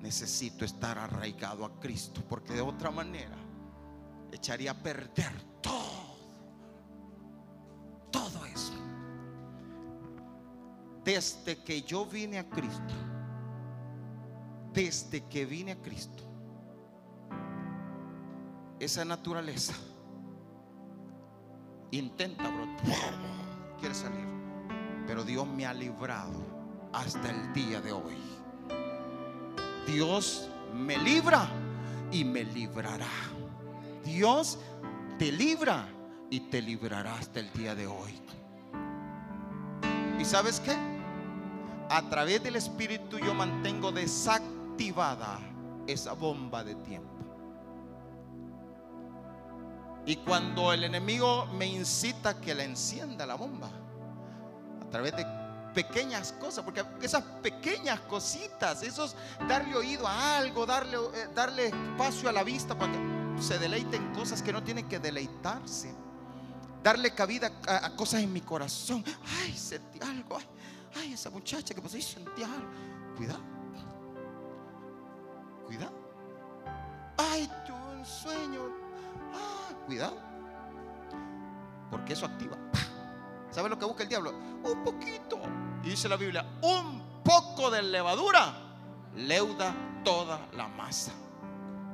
necesito 0.00 0.64
estar 0.64 0.98
arraigado 0.98 1.64
a 1.64 1.80
Cristo, 1.80 2.22
porque 2.28 2.54
de 2.54 2.60
otra 2.60 2.90
manera 2.90 3.36
echaría 4.32 4.70
a 4.72 4.74
perder 4.74 5.32
todo, 5.60 6.16
todo 8.10 8.44
eso. 8.46 8.72
Desde 11.04 11.62
que 11.62 11.82
yo 11.82 12.06
vine 12.06 12.38
a 12.38 12.48
Cristo, 12.48 12.94
desde 14.72 15.24
que 15.24 15.46
vine 15.46 15.72
a 15.72 15.82
Cristo, 15.82 16.24
esa 18.78 19.04
naturaleza 19.04 19.74
intenta 21.90 22.48
brotar, 22.48 23.14
quiere 23.80 23.94
salir, 23.94 24.26
pero 25.06 25.24
Dios 25.24 25.46
me 25.48 25.66
ha 25.66 25.74
librado 25.74 26.58
hasta 26.92 27.30
el 27.30 27.52
día 27.52 27.80
de 27.80 27.92
hoy. 27.92 28.37
Dios 29.88 30.50
me 30.74 30.98
libra 30.98 31.48
y 32.12 32.22
me 32.22 32.44
librará. 32.44 33.08
Dios 34.04 34.58
te 35.18 35.32
libra 35.32 35.88
y 36.28 36.40
te 36.40 36.60
librará 36.60 37.14
hasta 37.14 37.40
el 37.40 37.50
día 37.54 37.74
de 37.74 37.86
hoy. 37.86 38.20
¿Y 40.20 40.24
sabes 40.26 40.60
qué? 40.60 40.76
A 41.88 42.02
través 42.10 42.42
del 42.42 42.56
Espíritu 42.56 43.18
yo 43.18 43.32
mantengo 43.32 43.90
desactivada 43.90 45.38
esa 45.86 46.12
bomba 46.12 46.62
de 46.62 46.74
tiempo. 46.74 47.08
Y 50.04 50.16
cuando 50.16 50.74
el 50.74 50.84
enemigo 50.84 51.46
me 51.46 51.66
incita 51.66 52.38
que 52.38 52.54
la 52.54 52.64
encienda 52.64 53.24
la 53.24 53.36
bomba, 53.36 53.70
a 54.82 54.90
través 54.90 55.16
de 55.16 55.37
pequeñas 55.74 56.32
cosas, 56.32 56.64
porque 56.64 56.84
esas 57.02 57.22
pequeñas 57.42 58.00
cositas, 58.00 58.82
esos 58.82 59.14
darle 59.46 59.74
oído 59.76 60.06
a 60.06 60.38
algo, 60.38 60.66
darle, 60.66 60.96
eh, 60.96 61.28
darle 61.34 61.66
espacio 61.68 62.28
a 62.28 62.32
la 62.32 62.42
vista 62.42 62.76
para 62.76 62.92
que 62.92 63.42
se 63.42 63.58
deleiten 63.58 64.12
cosas 64.12 64.42
que 64.42 64.52
no 64.52 64.62
tienen 64.62 64.88
que 64.88 64.98
deleitarse, 64.98 65.94
darle 66.82 67.14
cabida 67.14 67.52
a, 67.66 67.90
cosas 67.94 68.22
en 68.22 68.32
mi 68.32 68.40
corazón. 68.40 69.04
Ay, 69.42 69.52
sentí 69.52 70.00
algo, 70.02 70.38
ay, 70.96 71.12
esa 71.12 71.30
muchacha 71.30 71.74
que 71.74 71.80
pasó 71.80 71.96
y 71.96 72.02
sentí 72.02 72.42
algo. 72.42 72.68
Cuidado, 73.16 73.40
cuidado. 75.66 75.92
Ay, 77.16 77.50
tuve 77.66 77.96
un 77.98 78.06
sueño. 78.06 78.60
Ah, 79.34 79.72
cuidado, 79.86 80.18
porque 81.90 82.12
eso 82.12 82.26
activa. 82.26 82.56
¿Sabe 83.50 83.68
lo 83.68 83.78
que 83.78 83.84
busca 83.84 84.02
el 84.02 84.08
diablo? 84.08 84.30
Un 84.30 84.84
poquito. 84.84 85.38
Y 85.82 85.90
dice 85.90 86.08
la 86.08 86.16
Biblia, 86.16 86.44
un 86.62 87.22
poco 87.24 87.70
de 87.70 87.82
levadura 87.82 88.54
leuda 89.14 89.74
toda 90.04 90.40
la 90.52 90.68
masa. 90.68 91.12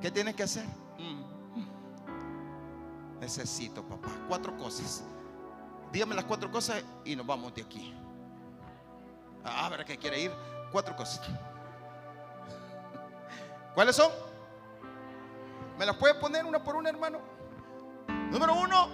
¿Qué 0.01 0.11
tienes 0.11 0.35
que 0.35 0.43
hacer? 0.43 0.67
Mm. 0.99 1.23
Necesito, 3.21 3.83
papá, 3.83 4.09
cuatro 4.29 4.57
cosas. 4.57 5.05
Dígame 5.93 6.15
las 6.15 6.25
cuatro 6.25 6.51
cosas 6.51 6.83
y 7.05 7.17
nos 7.17 7.27
vamos 7.27 7.55
de 7.55 7.63
aquí. 7.63 7.95
A 9.45 9.69
ver, 9.69 9.85
¿qué 9.85 9.97
quiere 9.97 10.23
ir? 10.23 10.33
Cuatro 10.73 10.97
cosas. 10.97 11.21
¿Cuáles 13.75 13.97
son? 13.97 14.11
¿Me 15.79 15.87
las 15.87 15.97
puede 15.97 16.15
poner 16.15 16.45
una 16.45 16.63
por 16.63 16.77
una, 16.77 16.91
hermano? 16.91 17.19
Número 18.31 18.55
uno, 18.55 18.89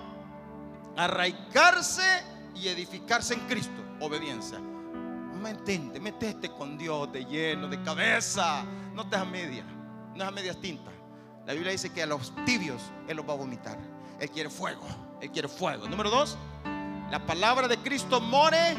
arraigarse 0.97 2.25
y 2.55 2.69
edificarse 2.69 3.35
en 3.35 3.41
Cristo. 3.41 3.83
Obediencia. 4.01 4.59
Mantente, 4.59 6.01
metete 6.01 6.51
con 6.51 6.77
Dios 6.77 7.11
de 7.13 7.25
lleno, 7.25 7.69
de 7.69 7.83
cabeza. 7.83 8.65
No 8.95 9.09
te 9.09 9.17
a 9.17 9.25
media, 9.25 9.65
no 10.15 10.25
a 10.25 10.31
medias 10.31 10.61
tintas. 10.61 10.93
La 11.47 11.55
Biblia 11.55 11.73
dice 11.73 11.91
que 11.91 12.03
a 12.03 12.07
los 12.07 12.33
tibios 12.45 12.83
Él 13.09 13.17
los 13.17 13.29
va 13.29 13.33
a 13.33 13.37
vomitar. 13.37 13.79
Él 14.19 14.31
quiere 14.31 14.51
fuego, 14.51 14.87
Él 15.21 15.31
quiere 15.31 15.49
fuego. 15.49 15.89
Número 15.89 16.11
dos, 16.11 16.37
la 17.11 17.25
palabra 17.27 17.67
de 17.67 17.79
Cristo 17.79 18.21
more 18.21 18.77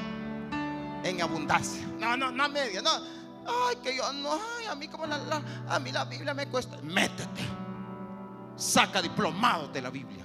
en 1.03 1.21
abundancia. 1.21 1.85
No, 1.99 2.15
no, 2.15 2.31
no 2.31 2.43
a 2.43 2.47
media, 2.47 2.81
no. 2.81 2.91
Ay, 3.43 3.75
que 3.81 3.97
yo 3.97 4.13
no, 4.13 4.33
ay, 4.33 4.67
a 4.67 4.75
mí 4.75 4.87
como 4.87 5.07
la, 5.07 5.41
a 5.67 5.79
mí 5.79 5.91
la 5.91 6.05
Biblia 6.05 6.33
me 6.33 6.47
cuesta. 6.47 6.77
Métete. 6.83 7.41
Saca 8.55 9.01
diplomado 9.01 9.67
de 9.69 9.81
la 9.81 9.89
Biblia. 9.89 10.23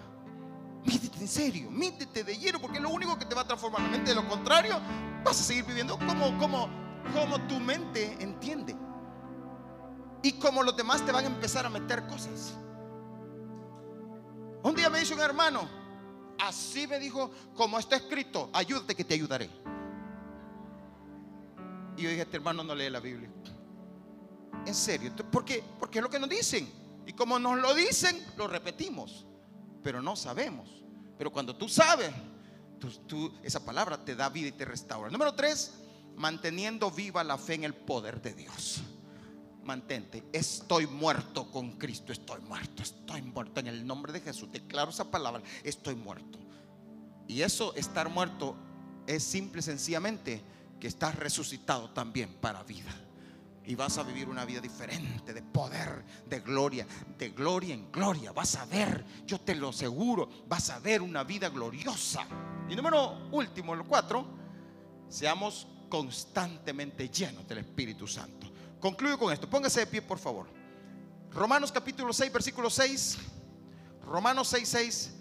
Métete 0.86 1.18
en 1.18 1.28
serio, 1.28 1.70
métete 1.70 2.22
de 2.22 2.38
lleno, 2.38 2.60
porque 2.60 2.76
es 2.76 2.82
lo 2.82 2.90
único 2.90 3.18
que 3.18 3.24
te 3.24 3.34
va 3.34 3.42
a 3.42 3.46
transformar 3.46 3.82
la 3.82 3.88
mente. 3.88 4.10
De 4.10 4.14
lo 4.14 4.28
contrario, 4.28 4.80
vas 5.24 5.40
a 5.40 5.42
seguir 5.42 5.64
viviendo 5.64 5.98
como, 5.98 6.38
como, 6.38 6.68
como 7.12 7.40
tu 7.48 7.58
mente 7.58 8.16
entiende. 8.20 8.76
y 10.22 10.32
como 10.32 10.62
los 10.62 10.76
demás 10.76 11.04
te 11.04 11.12
van 11.12 11.24
a 11.24 11.28
empezar 11.28 11.66
a 11.66 11.70
meter 11.70 12.06
cosas. 12.06 12.54
Un 14.62 14.74
día 14.74 14.90
me 14.90 14.98
dice 14.98 15.14
un 15.14 15.20
hermano, 15.20 15.68
así 16.40 16.86
me 16.86 16.98
dijo, 16.98 17.30
como 17.54 17.78
está 17.78 17.96
escrito, 17.96 18.50
ayúdate 18.52 18.94
que 18.96 19.04
te 19.04 19.14
ayudaré. 19.14 19.48
Y 21.96 22.02
yo 22.02 22.10
dije, 22.10 22.22
este 22.22 22.36
hermano 22.36 22.64
no 22.64 22.74
lee 22.74 22.90
la 22.90 23.00
Biblia. 23.00 23.30
En 24.66 24.74
serio, 24.74 25.14
¿por 25.30 25.44
qué? 25.44 25.62
Porque 25.78 25.98
es 25.98 26.02
lo 26.02 26.10
que 26.10 26.18
nos 26.18 26.28
dicen. 26.28 26.68
Y 27.06 27.12
como 27.12 27.38
nos 27.38 27.58
lo 27.58 27.72
dicen, 27.74 28.20
lo 28.36 28.48
repetimos. 28.48 29.24
Pero 29.86 30.02
no 30.02 30.16
sabemos. 30.16 30.68
Pero 31.16 31.30
cuando 31.30 31.54
tú 31.54 31.68
sabes, 31.68 32.10
tú, 33.06 33.32
esa 33.44 33.64
palabra 33.64 34.04
te 34.04 34.16
da 34.16 34.28
vida 34.28 34.48
y 34.48 34.52
te 34.52 34.64
restaura. 34.64 35.08
Número 35.10 35.32
tres, 35.36 35.74
manteniendo 36.16 36.90
viva 36.90 37.22
la 37.22 37.38
fe 37.38 37.54
en 37.54 37.62
el 37.62 37.72
poder 37.72 38.20
de 38.20 38.34
Dios. 38.34 38.82
Mantente, 39.62 40.24
estoy 40.32 40.88
muerto 40.88 41.52
con 41.52 41.78
Cristo, 41.78 42.12
estoy 42.12 42.40
muerto, 42.40 42.82
estoy 42.82 43.22
muerto 43.22 43.60
en 43.60 43.68
el 43.68 43.86
nombre 43.86 44.12
de 44.12 44.22
Jesús. 44.22 44.50
Declaro 44.50 44.90
esa 44.90 45.08
palabra, 45.08 45.40
estoy 45.62 45.94
muerto. 45.94 46.40
Y 47.28 47.42
eso, 47.42 47.72
estar 47.76 48.08
muerto, 48.08 48.56
es 49.06 49.22
simple 49.22 49.62
sencillamente 49.62 50.42
que 50.80 50.88
estás 50.88 51.14
resucitado 51.14 51.90
también 51.90 52.34
para 52.40 52.64
vida 52.64 53.05
y 53.66 53.74
vas 53.74 53.98
a 53.98 54.04
vivir 54.04 54.28
una 54.28 54.44
vida 54.44 54.60
diferente, 54.60 55.34
de 55.34 55.42
poder, 55.42 56.04
de 56.28 56.40
gloria, 56.40 56.86
de 57.18 57.30
gloria 57.30 57.74
en 57.74 57.90
gloria. 57.90 58.30
Vas 58.32 58.54
a 58.54 58.64
ver, 58.64 59.04
yo 59.26 59.40
te 59.40 59.56
lo 59.56 59.70
aseguro, 59.70 60.28
vas 60.46 60.70
a 60.70 60.78
ver 60.78 61.02
una 61.02 61.24
vida 61.24 61.48
gloriosa. 61.48 62.26
Y 62.68 62.76
número 62.76 63.28
último, 63.32 63.74
el 63.74 63.82
cuatro, 63.82 64.24
seamos 65.08 65.66
constantemente 65.88 67.08
llenos 67.08 67.46
del 67.48 67.58
Espíritu 67.58 68.06
Santo. 68.06 68.48
Concluyo 68.78 69.18
con 69.18 69.32
esto, 69.32 69.50
póngase 69.50 69.80
de 69.80 69.86
pie 69.88 70.02
por 70.02 70.18
favor. 70.18 70.46
Romanos 71.32 71.72
capítulo 71.72 72.12
6, 72.12 72.32
versículo 72.32 72.70
6. 72.70 73.18
Romanos 74.04 74.46
6, 74.48 74.68
6 74.68 75.14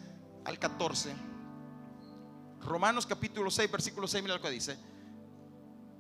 al 0.45 0.59
14. 0.59 1.13
Romanos 2.61 3.07
capítulo 3.07 3.49
6, 3.49 3.71
versículo 3.71 4.07
6, 4.07 4.23
mira 4.23 4.35
lo 4.35 4.41
que 4.41 4.51
dice. 4.51 4.77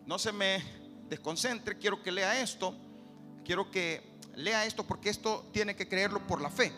No 0.05 0.19
se 0.19 0.31
me 0.31 0.84
desconcentre, 1.09 1.77
quiero 1.77 2.01
que 2.01 2.11
lea 2.11 2.41
esto, 2.41 2.75
quiero 3.43 3.69
que 3.69 4.15
lea 4.35 4.65
esto 4.65 4.85
porque 4.85 5.09
esto 5.09 5.47
tiene 5.51 5.75
que 5.75 5.87
creerlo 5.87 6.25
por 6.25 6.41
la 6.41 6.49
fe. 6.49 6.71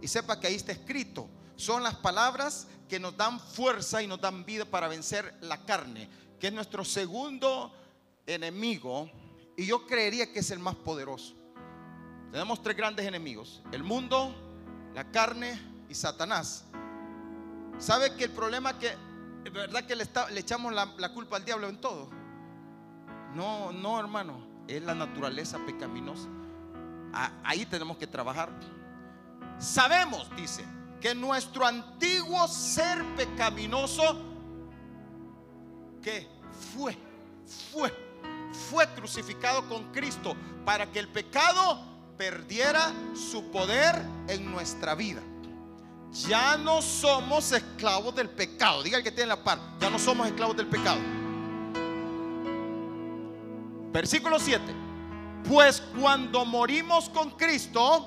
Y 0.00 0.08
sepa 0.08 0.40
que 0.40 0.46
ahí 0.46 0.54
está 0.54 0.72
escrito. 0.72 1.28
Son 1.56 1.82
las 1.82 1.94
palabras 1.94 2.66
que 2.88 2.98
nos 2.98 3.16
dan 3.16 3.38
fuerza 3.38 4.02
y 4.02 4.06
nos 4.06 4.20
dan 4.20 4.44
vida 4.44 4.64
para 4.64 4.88
vencer 4.88 5.34
la 5.40 5.64
carne, 5.64 6.08
que 6.40 6.48
es 6.48 6.52
nuestro 6.52 6.84
segundo 6.84 7.72
enemigo. 8.26 9.10
Y 9.56 9.66
yo 9.66 9.86
creería 9.86 10.32
que 10.32 10.40
es 10.40 10.50
el 10.50 10.58
más 10.58 10.74
poderoso. 10.76 11.34
Tenemos 12.30 12.62
tres 12.62 12.76
grandes 12.76 13.06
enemigos. 13.06 13.62
El 13.72 13.82
mundo, 13.82 14.34
la 14.94 15.10
carne 15.10 15.60
y 15.88 15.94
Satanás. 15.94 16.64
¿Sabe 17.78 18.14
que 18.14 18.24
el 18.24 18.30
problema 18.30 18.78
que, 18.78 18.96
verdad 19.52 19.84
que 19.84 19.94
le, 19.94 20.08
echamos 20.36 20.72
la, 20.72 20.86
la 20.96 21.12
culpa 21.12 21.36
al 21.36 21.44
diablo 21.44 21.68
en 21.68 21.80
todo? 21.80 22.21
No, 23.34 23.72
no, 23.72 23.98
hermano, 23.98 24.38
es 24.66 24.82
la 24.82 24.94
naturaleza 24.94 25.58
pecaminosa. 25.66 26.28
Ahí 27.44 27.66
tenemos 27.66 27.96
que 27.96 28.06
trabajar. 28.06 28.50
Sabemos, 29.58 30.28
dice, 30.36 30.64
que 31.00 31.14
nuestro 31.14 31.66
antiguo 31.66 32.46
ser 32.48 33.04
pecaminoso, 33.16 34.18
que 36.02 36.28
fue, 36.74 36.96
fue, 37.70 37.92
fue 38.70 38.86
crucificado 38.94 39.68
con 39.68 39.92
Cristo 39.92 40.34
para 40.64 40.90
que 40.90 40.98
el 40.98 41.08
pecado 41.08 41.92
perdiera 42.16 42.92
su 43.14 43.50
poder 43.50 44.00
en 44.28 44.50
nuestra 44.50 44.94
vida. 44.94 45.20
Ya 46.12 46.58
no 46.58 46.82
somos 46.82 47.52
esclavos 47.52 48.14
del 48.14 48.28
pecado. 48.28 48.82
Diga 48.82 48.98
el 48.98 49.04
que 49.04 49.10
tiene 49.10 49.28
la 49.28 49.42
par, 49.42 49.58
ya 49.80 49.90
no 49.90 49.98
somos 49.98 50.26
esclavos 50.26 50.56
del 50.56 50.66
pecado. 50.66 51.21
Versículo 53.92 54.38
7. 54.38 54.62
Pues 55.48 55.82
cuando 56.00 56.44
morimos 56.44 57.10
con 57.10 57.30
Cristo, 57.30 58.06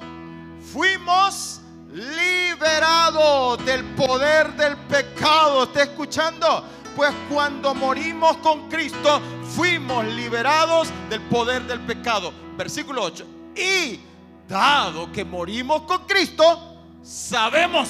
fuimos 0.73 1.61
liberados 1.91 3.63
del 3.65 3.83
poder 3.95 4.53
del 4.55 4.75
pecado. 4.77 5.63
¿Está 5.63 5.83
escuchando? 5.83 6.65
Pues 6.95 7.13
cuando 7.29 7.75
morimos 7.75 8.37
con 8.37 8.67
Cristo, 8.69 9.21
fuimos 9.55 10.05
liberados 10.05 10.89
del 11.09 11.21
poder 11.21 11.63
del 11.63 11.81
pecado. 11.81 12.33
Versículo 12.57 13.03
8. 13.03 13.27
Y 13.55 13.99
dado 14.47 15.11
que 15.11 15.23
morimos 15.23 15.83
con 15.83 16.05
Cristo, 16.05 16.81
sabemos 17.03 17.89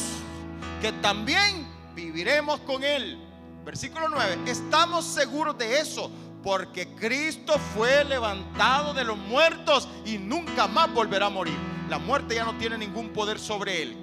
que 0.82 0.92
también 0.92 1.66
viviremos 1.96 2.60
con 2.62 2.84
Él. 2.84 3.18
Versículo 3.64 4.10
9. 4.10 4.40
Estamos 4.48 5.06
seguros 5.06 5.58
de 5.58 5.80
eso 5.80 6.12
porque 6.46 6.90
Cristo 6.90 7.58
fue 7.74 8.06
levantado 8.06 8.94
de 8.94 9.04
los 9.04 9.18
muertos 9.18 9.90
y 10.06 10.20
nunca 10.20 10.68
más 10.68 10.94
volverá 10.94 11.26
a 11.26 11.30
morir. 11.32 11.58
La 11.90 11.98
muerte 11.98 12.36
ya 12.36 12.46
no 12.46 12.56
tiene 12.60 12.78
ningún 12.78 13.10
poder 13.10 13.40
sobre 13.40 13.82
él. 13.82 13.98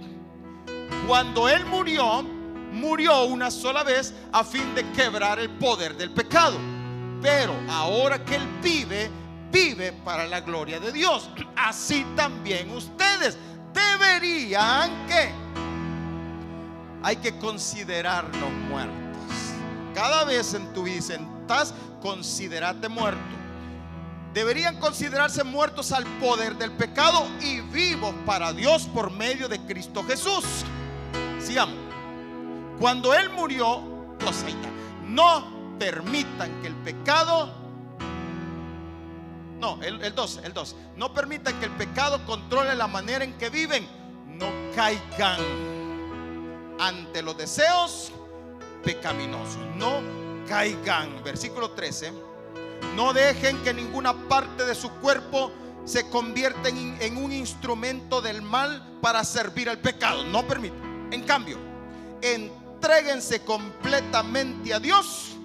Cuando 1.07 1.49
él 1.49 1.64
murió, 1.64 2.24
murió 2.72 3.26
una 3.26 3.49
sola 3.49 3.84
vez 3.84 4.12
a 4.32 4.43
fin 4.43 4.74
de 4.74 4.90
quebrar 4.90 5.38
el 5.38 5.51
poder 5.51 5.97
del 5.97 6.11
pecado. 6.11 6.59
Pero 7.22 7.55
ahora 7.70 8.24
que 8.24 8.34
él 8.34 8.49
vive, 8.61 9.09
vive 9.53 9.93
para 10.05 10.26
la 10.26 10.40
gloria 10.40 10.80
de 10.80 10.90
Dios. 10.90 11.30
Así 11.55 12.05
también 12.16 12.72
ustedes 12.72 13.38
deberían 13.72 15.07
que 15.07 15.30
hay 17.05 17.16
que 17.16 17.38
considerarnos 17.38 18.51
muertos. 18.68 19.01
Cada 19.95 20.24
vez 20.24 20.55
en 20.55 20.72
tu 20.72 20.84
vida 20.84 21.14
estás 21.14 21.74
considerate 22.01 22.88
muerto. 22.88 23.20
Deberían 24.32 24.80
considerarse 24.80 25.45
muertos 25.45 25.93
al 25.93 26.05
poder 26.18 26.57
del 26.57 26.72
pecado 26.72 27.26
y 27.40 27.61
vivos 27.61 28.14
para 28.24 28.53
Dios 28.53 28.86
por 28.86 29.11
medio 29.11 29.49
de 29.49 29.61
Cristo 29.61 30.03
Jesús. 30.05 30.45
Sigamos. 31.38 31.76
Cuando 32.80 33.12
Él 33.12 33.28
murió, 33.30 33.82
no 35.07 35.76
permitan 35.78 36.62
que 36.62 36.68
el 36.68 36.74
pecado, 36.76 37.53
no, 39.61 39.78
el 39.82 40.14
2, 40.14 40.40
el 40.45 40.55
2, 40.55 40.76
no 40.97 41.12
permitan 41.12 41.59
que 41.61 41.66
el 41.66 41.72
pecado 41.72 42.24
controle 42.24 42.74
la 42.74 42.86
manera 42.86 43.24
en 43.24 43.34
que 43.34 43.51
viven. 43.51 43.86
No 44.26 44.47
caigan 44.74 45.38
ante 46.80 47.20
los 47.20 47.36
deseos 47.36 48.12
pecaminosos. 48.82 49.58
No 49.76 50.00
caigan. 50.48 51.22
Versículo 51.24 51.70
13. 51.70 52.12
No 52.96 53.12
dejen 53.12 53.62
que 53.62 53.72
ninguna 53.72 54.12
parte 54.28 54.64
de 54.64 54.74
su 54.74 54.90
cuerpo 55.00 55.52
se 55.84 56.08
convierta 56.08 56.68
en, 56.68 57.16
un 57.16 57.32
instrumento 57.32 58.20
del 58.20 58.42
mal 58.42 58.98
para 59.00 59.24
servir 59.24 59.68
al 59.68 59.78
pecado. 59.78 60.24
No 60.24 60.46
permitan. 60.46 61.08
En 61.10 61.22
cambio, 61.22 61.58
entréguense 62.20 63.42
completamente 63.44 64.72
a 64.72 64.80
Dios, 64.80 65.36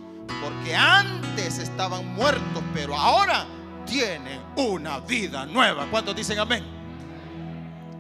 porque 0.42 0.76
antes 0.76 1.58
estaban 1.58 2.06
muertos, 2.14 2.64
pero 2.74 2.96
ahora 2.96 3.46
tienen 3.86 4.42
una 4.56 5.00
vida 5.00 5.46
nueva. 5.46 5.88
¿Cuántos 5.90 6.16
dicen 6.16 6.40
amén? 6.40 6.77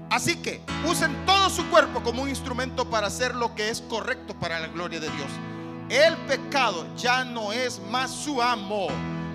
Así 0.10 0.38
que 0.38 0.62
usen 0.86 1.26
todo 1.26 1.50
su 1.50 1.66
cuerpo 1.70 2.02
como 2.02 2.24
un 2.24 2.30
instrumento 2.30 2.90
para 2.90 3.08
hacer 3.08 3.36
lo 3.36 3.54
que 3.56 3.70
es 3.70 3.82
correcto 3.82 4.34
para 4.36 4.60
la 4.60 4.68
gloria 4.68 5.00
de 5.00 5.10
Dios. 5.10 5.30
El 5.90 6.16
pecado 6.28 6.86
ya 6.96 7.26
no 7.26 7.52
es 7.52 7.82
más 7.90 8.12
su 8.12 8.42
amo, 8.42 8.88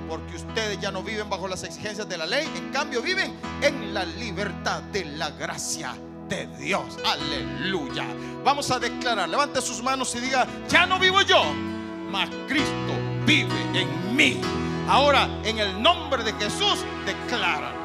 porque 0.09 0.37
ustedes 0.37 0.81
ya 0.81 0.91
no 0.91 1.03
viven 1.03 1.29
bajo 1.29 1.49
las 1.49 1.63
exigencias 1.63 2.09
de 2.09 2.19
la 2.19 2.27
ley, 2.27 2.49
en 2.57 2.71
cambio 2.71 3.03
viven 3.03 3.35
en 3.63 3.93
la 3.93 4.05
libertad 4.05 4.83
de 4.85 5.05
la 5.05 5.31
gracia 5.31 5.95
de 6.29 6.47
Dios. 6.59 6.99
Aleluya. 7.05 8.05
Vamos 8.45 8.71
a 8.71 8.79
declarar, 8.79 9.29
levante 9.29 9.61
sus 9.61 9.83
manos 9.83 10.15
y 10.15 10.21
diga, 10.21 10.47
ya 10.69 10.87
no 10.87 10.99
vivo 10.99 11.21
yo, 11.23 11.43
mas 12.11 12.29
Cristo 12.49 12.93
vive 13.27 13.61
en 13.75 14.17
mí. 14.17 14.41
Ahora, 14.89 15.29
en 15.45 15.59
el 15.59 15.81
nombre 15.81 16.25
de 16.25 16.33
Jesús, 16.35 16.85
declara 17.07 17.82